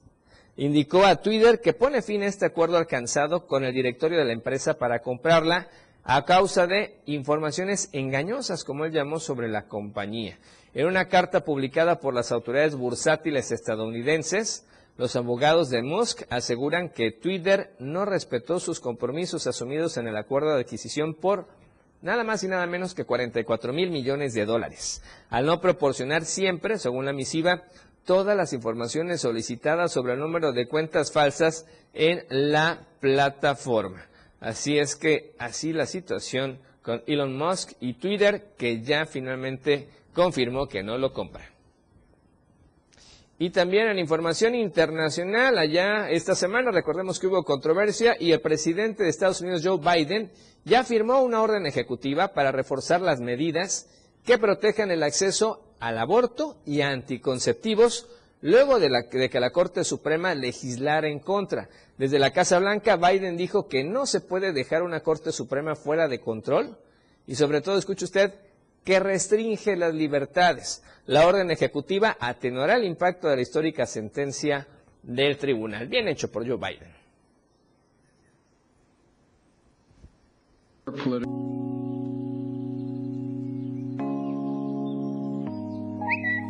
indicó 0.56 1.06
a 1.06 1.18
Twitter 1.18 1.60
que 1.60 1.74
pone 1.74 2.02
fin 2.02 2.24
a 2.24 2.28
este 2.28 2.46
acuerdo 2.46 2.78
alcanzado 2.78 3.46
con 3.46 3.66
el 3.66 3.74
directorio 3.74 4.20
de 4.20 4.26
la 4.26 4.32
empresa 4.32 4.76
para 4.76 5.02
comprarla 5.02 5.68
a 6.04 6.26
causa 6.26 6.68
de 6.68 7.00
informaciones 7.06 7.90
engañosas, 7.92 8.64
como 8.64 8.86
él 8.86 8.92
llamó, 8.92 9.20
sobre 9.20 9.48
la 9.48 9.68
compañía. 9.68 10.38
En 10.74 10.88
una 10.88 11.08
carta 11.08 11.44
publicada 11.44 12.00
por 12.00 12.14
las 12.14 12.32
autoridades 12.32 12.76
bursátiles 12.76 13.52
estadounidenses, 13.52 14.66
los 14.98 15.16
abogados 15.16 15.70
de 15.70 15.82
Musk 15.82 16.24
aseguran 16.30 16.90
que 16.90 17.12
Twitter 17.12 17.74
no 17.80 18.06
respetó 18.06 18.60
sus 18.60 18.80
compromisos 18.80 19.48
asumidos 19.48 19.98
en 19.98 20.08
el 20.08 20.18
acuerdo 20.18 20.54
de 20.54 20.62
adquisición 20.62 21.14
por 21.16 21.48
nada 22.02 22.24
más 22.24 22.44
y 22.44 22.48
nada 22.48 22.68
menos 22.68 22.94
que 22.94 23.06
44 23.06 23.74
mil 23.74 23.92
millones 23.92 24.34
de 24.34 24.46
dólares, 24.46 25.02
al 25.30 25.46
no 25.46 25.62
proporcionar 25.62 26.26
siempre, 26.26 26.78
según 26.78 27.06
la 27.06 27.14
misiva, 27.14 27.64
todas 28.04 28.36
las 28.36 28.54
informaciones 28.54 29.22
solicitadas 29.22 29.92
sobre 29.92 30.14
el 30.14 30.20
número 30.20 30.52
de 30.52 30.68
cuentas 30.68 31.12
falsas 31.12 31.66
en 31.94 32.26
la 32.30 32.88
plataforma. 33.00 34.09
Así 34.40 34.78
es 34.78 34.96
que 34.96 35.34
así 35.38 35.74
la 35.74 35.86
situación 35.86 36.60
con 36.82 37.04
Elon 37.08 37.38
Musk 37.38 37.74
y 37.80 37.94
Twitter, 37.94 38.54
que 38.58 38.82
ya 38.82 39.06
finalmente 39.06 39.90
confirmó 40.14 40.68
que 40.68 40.84
no 40.84 40.98
lo 40.98 41.14
compra. 41.14 41.50
Y 43.42 43.52
también 43.52 43.88
en 43.88 44.00
información 44.00 44.54
internacional, 44.54 45.58
allá 45.58 46.10
esta 46.10 46.36
semana 46.36 46.72
recordemos 46.72 47.20
que 47.20 47.28
hubo 47.28 47.44
controversia 47.44 48.18
y 48.20 48.34
el 48.34 48.42
presidente 48.42 49.04
de 49.04 49.10
Estados 49.10 49.40
Unidos, 49.40 49.62
Joe 49.64 49.80
Biden, 49.80 50.30
ya 50.66 50.84
firmó 50.84 51.22
una 51.22 51.42
orden 51.42 51.66
ejecutiva 51.66 52.34
para 52.34 52.52
reforzar 52.52 53.00
las 53.00 53.22
medidas 53.22 53.88
que 54.26 54.38
protejan 54.38 54.92
el 54.92 55.04
acceso 55.04 55.64
al 55.80 55.98
aborto 55.98 56.58
y 56.66 56.82
anticonceptivos 56.82 58.10
luego 58.42 58.78
de, 58.78 58.90
de, 58.90 59.30
que 59.30 59.40
la 59.40 59.52
Corte 59.52 59.86
Suprema 59.86 60.36
legislara 60.36 61.08
en 61.08 61.20
contra. 61.20 61.70
Desde 62.00 62.18
la 62.18 62.32
Casa 62.32 62.58
Blanca, 62.60 62.96
Biden 62.96 63.36
dijo 63.36 63.68
que 63.68 63.84
no 63.84 64.06
se 64.06 64.22
puede 64.22 64.54
dejar 64.54 64.84
una 64.84 65.02
Corte 65.02 65.34
Suprema 65.34 65.76
fuera 65.76 66.08
de 66.08 66.22
control 66.22 66.78
y 67.28 67.36
sobre 67.36 67.60
todo, 67.60 67.78
escuche 67.78 68.06
usted, 68.06 68.34
que 68.86 69.02
restringe 69.02 69.76
las 69.76 69.94
libertades. 69.94 70.82
La 71.08 71.28
orden 71.28 71.52
ejecutiva 71.52 72.16
atenuará 72.18 72.78
el 72.78 72.86
impacto 72.86 73.28
de 73.28 73.36
la 73.36 73.42
histórica 73.42 73.86
sentencia 73.86 74.66
del 75.04 75.38
tribunal. 75.38 75.90
Bien 75.90 76.08
hecho 76.08 76.32
por 76.32 76.48
Joe 76.48 76.56
Biden. 76.56 76.94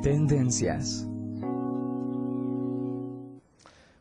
Tendencias. 0.04 1.09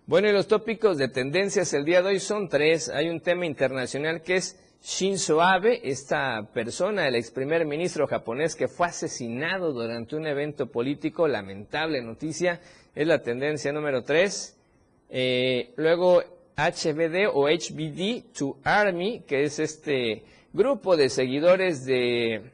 Bueno, 0.08 0.30
y 0.30 0.32
los 0.32 0.48
tópicos 0.48 0.96
de 0.96 1.08
tendencias 1.08 1.74
el 1.74 1.84
día 1.84 2.00
de 2.00 2.08
hoy 2.08 2.18
son 2.18 2.48
tres. 2.48 2.88
Hay 2.88 3.10
un 3.10 3.20
tema 3.20 3.44
internacional 3.44 4.22
que 4.22 4.36
es 4.36 4.58
Shinzo 4.82 5.42
Abe, 5.42 5.82
esta 5.84 6.48
persona, 6.54 7.06
el 7.06 7.14
ex 7.14 7.30
primer 7.30 7.66
ministro 7.66 8.06
japonés 8.06 8.56
que 8.56 8.68
fue 8.68 8.86
asesinado 8.86 9.70
durante 9.74 10.16
un 10.16 10.26
evento 10.26 10.72
político, 10.72 11.28
lamentable 11.28 12.00
noticia, 12.00 12.58
es 12.94 13.06
la 13.06 13.22
tendencia 13.22 13.70
número 13.70 14.02
tres. 14.02 14.56
Eh, 15.10 15.74
luego 15.76 16.22
HBD 16.56 17.28
o 17.30 17.46
HBD 17.46 18.32
to 18.32 18.56
Army, 18.64 19.24
que 19.26 19.42
es 19.42 19.58
este 19.58 20.22
grupo 20.54 20.96
de 20.96 21.10
seguidores 21.10 21.84
de 21.84 22.50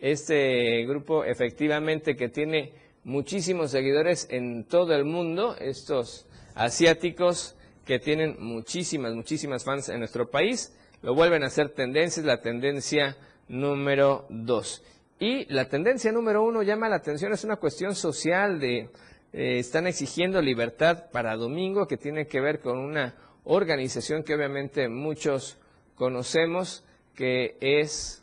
este 0.00 0.84
grupo 0.84 1.22
efectivamente 1.22 2.16
que 2.16 2.28
tiene 2.28 2.72
muchísimos 3.04 3.70
seguidores 3.70 4.26
en 4.32 4.64
todo 4.64 4.96
el 4.96 5.04
mundo, 5.04 5.54
estos 5.60 6.27
asiáticos 6.58 7.54
que 7.86 7.98
tienen 7.98 8.36
muchísimas, 8.38 9.14
muchísimas 9.14 9.64
fans 9.64 9.88
en 9.88 10.00
nuestro 10.00 10.28
país 10.28 10.74
lo 11.00 11.14
vuelven 11.14 11.44
a 11.44 11.46
hacer 11.46 11.70
tendencias, 11.70 12.26
la 12.26 12.40
tendencia 12.40 13.16
número 13.48 14.26
dos. 14.28 14.82
Y 15.20 15.46
la 15.52 15.68
tendencia 15.68 16.12
número 16.12 16.42
uno 16.42 16.62
llama 16.62 16.88
la 16.88 16.96
atención, 16.96 17.32
es 17.32 17.44
una 17.44 17.56
cuestión 17.56 17.94
social 17.94 18.58
de, 18.60 18.90
eh, 19.32 19.58
están 19.58 19.86
exigiendo 19.86 20.42
libertad 20.42 21.10
para 21.12 21.36
domingo, 21.36 21.86
que 21.86 21.96
tiene 21.96 22.26
que 22.26 22.40
ver 22.40 22.60
con 22.60 22.78
una 22.78 23.14
organización 23.44 24.24
que 24.24 24.34
obviamente 24.34 24.88
muchos 24.88 25.58
conocemos, 25.94 26.84
que 27.14 27.56
es 27.60 28.22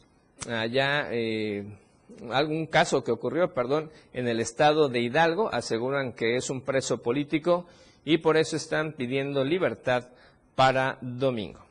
allá 0.50 1.08
eh, 1.12 1.66
algún 2.32 2.68
caso 2.68 3.04
que 3.04 3.12
ocurrió, 3.12 3.54
perdón, 3.54 3.90
en 4.14 4.28
el 4.28 4.40
estado 4.40 4.90
de 4.90 5.00
Hidalgo, 5.00 5.54
aseguran 5.54 6.14
que 6.14 6.36
es 6.36 6.50
un 6.50 6.62
preso 6.62 7.02
político 7.02 7.66
y 8.06 8.20
por 8.20 8.38
eso 8.38 8.56
están 8.56 8.94
pidiendo 8.94 9.44
libertad 9.44 10.08
para 10.56 10.98
domingo. 11.02 11.66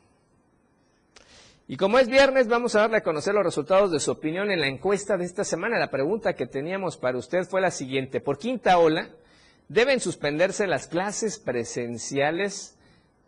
Y 1.67 1.77
como 1.77 1.97
es 1.97 2.07
viernes, 2.07 2.47
vamos 2.47 2.75
a 2.75 2.81
darle 2.81 2.97
a 2.97 3.03
conocer 3.03 3.33
los 3.33 3.43
resultados 3.43 3.91
de 3.91 3.99
su 3.99 4.11
opinión 4.11 4.51
en 4.51 4.61
la 4.61 4.67
encuesta 4.67 5.17
de 5.17 5.25
esta 5.25 5.43
semana. 5.43 5.79
La 5.79 5.89
pregunta 5.89 6.33
que 6.33 6.45
teníamos 6.45 6.97
para 6.97 7.17
usted 7.17 7.43
fue 7.45 7.59
la 7.59 7.71
siguiente. 7.71 8.21
Por 8.21 8.37
quinta 8.37 8.77
ola, 8.77 9.09
¿deben 9.67 9.99
suspenderse 9.99 10.67
las 10.67 10.87
clases 10.87 11.39
presenciales 11.39 12.77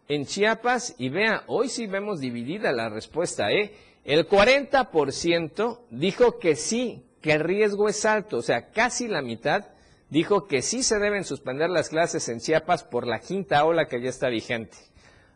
en 0.07 0.27
Chiapas? 0.27 0.93
Y 0.99 1.09
vea, 1.09 1.45
hoy 1.47 1.69
sí 1.69 1.87
vemos 1.87 2.19
dividida 2.19 2.71
la 2.73 2.89
respuesta. 2.89 3.51
¿eh? 3.51 3.73
El 4.05 4.27
40% 4.27 5.79
dijo 5.89 6.37
que 6.37 6.55
sí, 6.55 7.03
que 7.21 7.31
el 7.31 7.39
riesgo 7.39 7.89
es 7.89 8.05
alto. 8.05 8.37
O 8.37 8.43
sea, 8.43 8.69
casi 8.69 9.07
la 9.07 9.23
mitad 9.23 9.65
dijo 10.09 10.47
que 10.47 10.61
sí 10.61 10.83
se 10.83 10.99
deben 10.99 11.23
suspender 11.23 11.69
las 11.69 11.89
clases 11.89 12.29
en 12.29 12.39
Chiapas 12.39 12.83
por 12.83 13.05
la 13.05 13.19
quinta 13.19 13.63
ola 13.65 13.87
que 13.87 14.01
ya 14.01 14.09
está 14.09 14.29
vigente. 14.29 14.77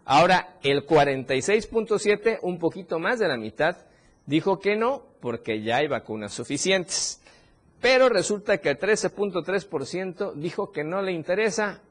Ahora, 0.06 0.58
el 0.64 0.86
46.7, 0.86 2.40
un 2.42 2.58
poquito 2.58 3.00
más 3.00 3.20
de 3.20 3.28
la 3.28 3.38
mitad, 3.38 3.78
dijo 4.26 4.60
que 4.60 4.76
no, 4.76 5.04
porque 5.20 5.62
ya 5.62 5.78
hay 5.78 5.88
vacunas 5.88 6.34
suficientes. 6.34 7.22
Pero 7.80 8.10
resulta 8.10 8.60
que 8.60 8.70
el 8.70 8.80
13.3% 8.80 10.34
dijo 10.34 10.72
que 10.72 10.84
no 10.84 11.02
le 11.02 11.12
interesa, 11.12 11.82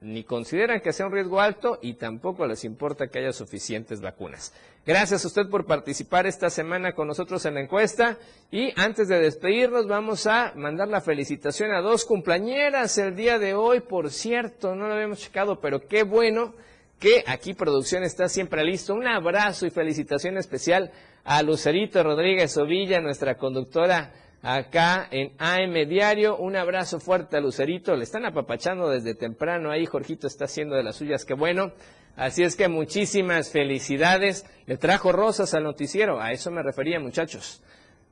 ni 0.00 0.22
consideran 0.22 0.80
que 0.80 0.92
sea 0.92 1.06
un 1.06 1.12
riesgo 1.12 1.40
alto 1.40 1.78
y 1.82 1.94
tampoco 1.94 2.46
les 2.46 2.64
importa 2.64 3.08
que 3.08 3.18
haya 3.18 3.32
suficientes 3.32 4.00
vacunas. 4.00 4.52
Gracias 4.86 5.24
a 5.24 5.28
usted 5.28 5.48
por 5.50 5.66
participar 5.66 6.26
esta 6.26 6.50
semana 6.50 6.92
con 6.92 7.08
nosotros 7.08 7.44
en 7.44 7.54
la 7.54 7.60
encuesta 7.60 8.16
y 8.50 8.72
antes 8.80 9.08
de 9.08 9.20
despedirnos 9.20 9.86
vamos 9.86 10.26
a 10.26 10.52
mandar 10.54 10.88
la 10.88 11.00
felicitación 11.00 11.72
a 11.72 11.80
dos 11.80 12.04
cumpleañeras 12.04 12.96
el 12.98 13.16
día 13.16 13.38
de 13.38 13.54
hoy, 13.54 13.80
por 13.80 14.10
cierto, 14.10 14.74
no 14.74 14.86
lo 14.86 14.94
habíamos 14.94 15.18
checado, 15.18 15.60
pero 15.60 15.86
qué 15.86 16.04
bueno 16.04 16.54
que 16.98 17.24
aquí 17.26 17.54
producción 17.54 18.02
está 18.02 18.28
siempre 18.28 18.64
listo. 18.64 18.94
Un 18.94 19.06
abrazo 19.06 19.66
y 19.66 19.70
felicitación 19.70 20.36
especial 20.36 20.90
a 21.24 21.42
Lucerito 21.42 22.02
Rodríguez 22.02 22.56
Ovilla, 22.56 23.00
nuestra 23.00 23.36
conductora 23.36 24.12
acá 24.42 25.08
en 25.10 25.32
AM 25.38 25.88
Diario. 25.88 26.36
Un 26.36 26.56
abrazo 26.56 27.00
fuerte 27.00 27.36
a 27.36 27.40
Lucerito. 27.40 27.96
Le 27.96 28.04
están 28.04 28.24
apapachando 28.24 28.88
desde 28.88 29.14
temprano 29.14 29.70
ahí. 29.70 29.86
Jorgito 29.86 30.26
está 30.26 30.44
haciendo 30.44 30.76
de 30.76 30.82
las 30.82 30.96
suyas. 30.96 31.24
Qué 31.24 31.34
bueno. 31.34 31.72
Así 32.16 32.42
es 32.42 32.56
que 32.56 32.68
muchísimas 32.68 33.50
felicidades. 33.50 34.44
Le 34.66 34.76
trajo 34.76 35.12
rosas 35.12 35.54
al 35.54 35.64
noticiero. 35.64 36.20
A 36.20 36.32
eso 36.32 36.50
me 36.50 36.62
refería, 36.62 36.98
muchachos. 36.98 37.62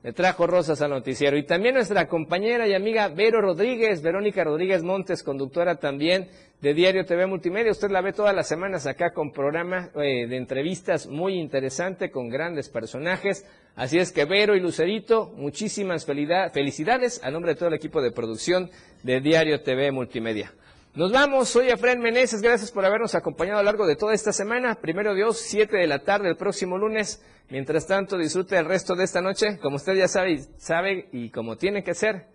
Le 0.03 0.13
trajo 0.13 0.45
rosas 0.45 0.81
al 0.81 0.91
noticiero. 0.91 1.37
Y 1.37 1.45
también 1.45 1.75
nuestra 1.75 2.07
compañera 2.07 2.67
y 2.67 2.73
amiga 2.73 3.07
Vero 3.07 3.41
Rodríguez, 3.41 4.01
Verónica 4.01 4.43
Rodríguez 4.43 4.83
Montes, 4.83 5.23
conductora 5.23 5.75
también 5.77 6.29
de 6.61 6.73
Diario 6.73 7.05
TV 7.05 7.25
Multimedia. 7.25 7.71
Usted 7.71 7.89
la 7.89 8.01
ve 8.01 8.13
todas 8.13 8.35
las 8.35 8.47
semanas 8.47 8.85
acá 8.85 9.11
con 9.11 9.31
programa 9.31 9.89
eh, 9.95 10.27
de 10.27 10.37
entrevistas 10.37 11.07
muy 11.07 11.33
interesante 11.33 12.11
con 12.11 12.29
grandes 12.29 12.69
personajes. 12.69 13.45
Así 13.75 13.97
es 13.97 14.11
que 14.11 14.25
Vero 14.25 14.55
y 14.55 14.59
Lucerito, 14.59 15.33
muchísimas 15.35 16.05
felicidades 16.05 17.23
a 17.23 17.31
nombre 17.31 17.53
de 17.53 17.59
todo 17.59 17.69
el 17.69 17.75
equipo 17.75 18.01
de 18.01 18.11
producción 18.11 18.69
de 19.03 19.19
Diario 19.19 19.61
TV 19.61 19.91
Multimedia. 19.91 20.53
Nos 20.97 21.11
vamos, 21.11 21.49
soy 21.49 21.69
Efraín 21.69 21.99
Meneses, 21.99 22.41
gracias 22.41 22.71
por 22.71 22.83
habernos 22.83 23.13
acompañado 23.13 23.59
a 23.59 23.61
lo 23.61 23.67
largo 23.67 23.85
de 23.85 23.95
toda 23.95 24.15
esta 24.15 24.33
semana. 24.33 24.73
Primero 24.81 25.13
Dios, 25.13 25.37
7 25.37 25.77
de 25.77 25.85
la 25.85 25.99
tarde 25.99 26.29
el 26.29 26.37
próximo 26.37 26.75
lunes. 26.75 27.23
Mientras 27.51 27.85
tanto, 27.85 28.17
disfrute 28.17 28.57
el 28.57 28.65
resto 28.65 28.95
de 28.95 29.03
esta 29.03 29.21
noche, 29.21 29.59
como 29.61 29.75
usted 29.75 29.93
ya 29.93 30.07
sabe, 30.07 30.39
sabe 30.57 31.07
y 31.11 31.29
como 31.29 31.55
tiene 31.55 31.83
que 31.83 31.93
ser, 31.93 32.25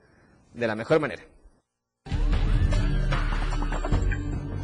de 0.55 0.67
la 0.69 0.77
mejor 0.77 1.01
manera. 1.01 1.25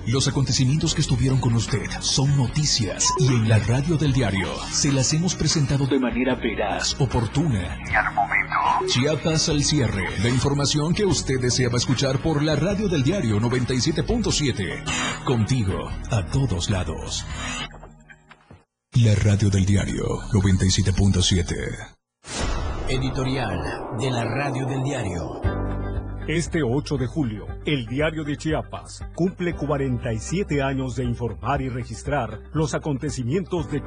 Los 0.08 0.26
acontecimientos 0.26 0.94
que 0.94 1.02
estuvieron 1.02 1.38
con 1.38 1.52
usted 1.54 1.86
son 2.00 2.34
noticias 2.34 3.12
y 3.18 3.26
en 3.26 3.46
la 3.46 3.58
radio 3.58 3.98
del 3.98 4.14
diario 4.14 4.48
se 4.70 4.90
las 4.90 5.12
hemos 5.12 5.34
presentado 5.34 5.86
de 5.86 5.98
manera 5.98 6.34
veraz, 6.34 6.98
oportuna 6.98 7.78
y 7.90 7.94
al 7.94 8.14
momento. 8.14 8.56
Chiapas 8.86 9.50
al 9.50 9.62
cierre. 9.62 10.08
La 10.22 10.30
información 10.30 10.94
que 10.94 11.04
usted 11.04 11.38
deseaba 11.42 11.76
escuchar 11.76 12.22
por 12.22 12.42
la 12.42 12.56
radio 12.56 12.88
del 12.88 13.02
diario 13.02 13.38
97.7. 13.38 15.24
Contigo 15.24 15.90
a 16.10 16.24
todos 16.24 16.70
lados. 16.70 17.26
La 18.94 19.14
radio 19.14 19.50
del 19.50 19.66
diario 19.66 20.04
97.7. 20.32 21.98
Editorial 22.88 23.98
de 23.98 24.10
la 24.10 24.24
radio 24.24 24.64
del 24.64 24.82
diario. 24.82 25.47
Este 26.28 26.62
8 26.62 26.98
de 26.98 27.06
julio, 27.06 27.46
el 27.64 27.86
diario 27.86 28.22
de 28.22 28.36
Chiapas 28.36 29.02
cumple 29.14 29.54
47 29.54 30.60
años 30.60 30.94
de 30.94 31.04
informar 31.04 31.62
y 31.62 31.70
registrar 31.70 32.42
los 32.52 32.74
acontecimientos 32.74 33.70
de 33.70 33.80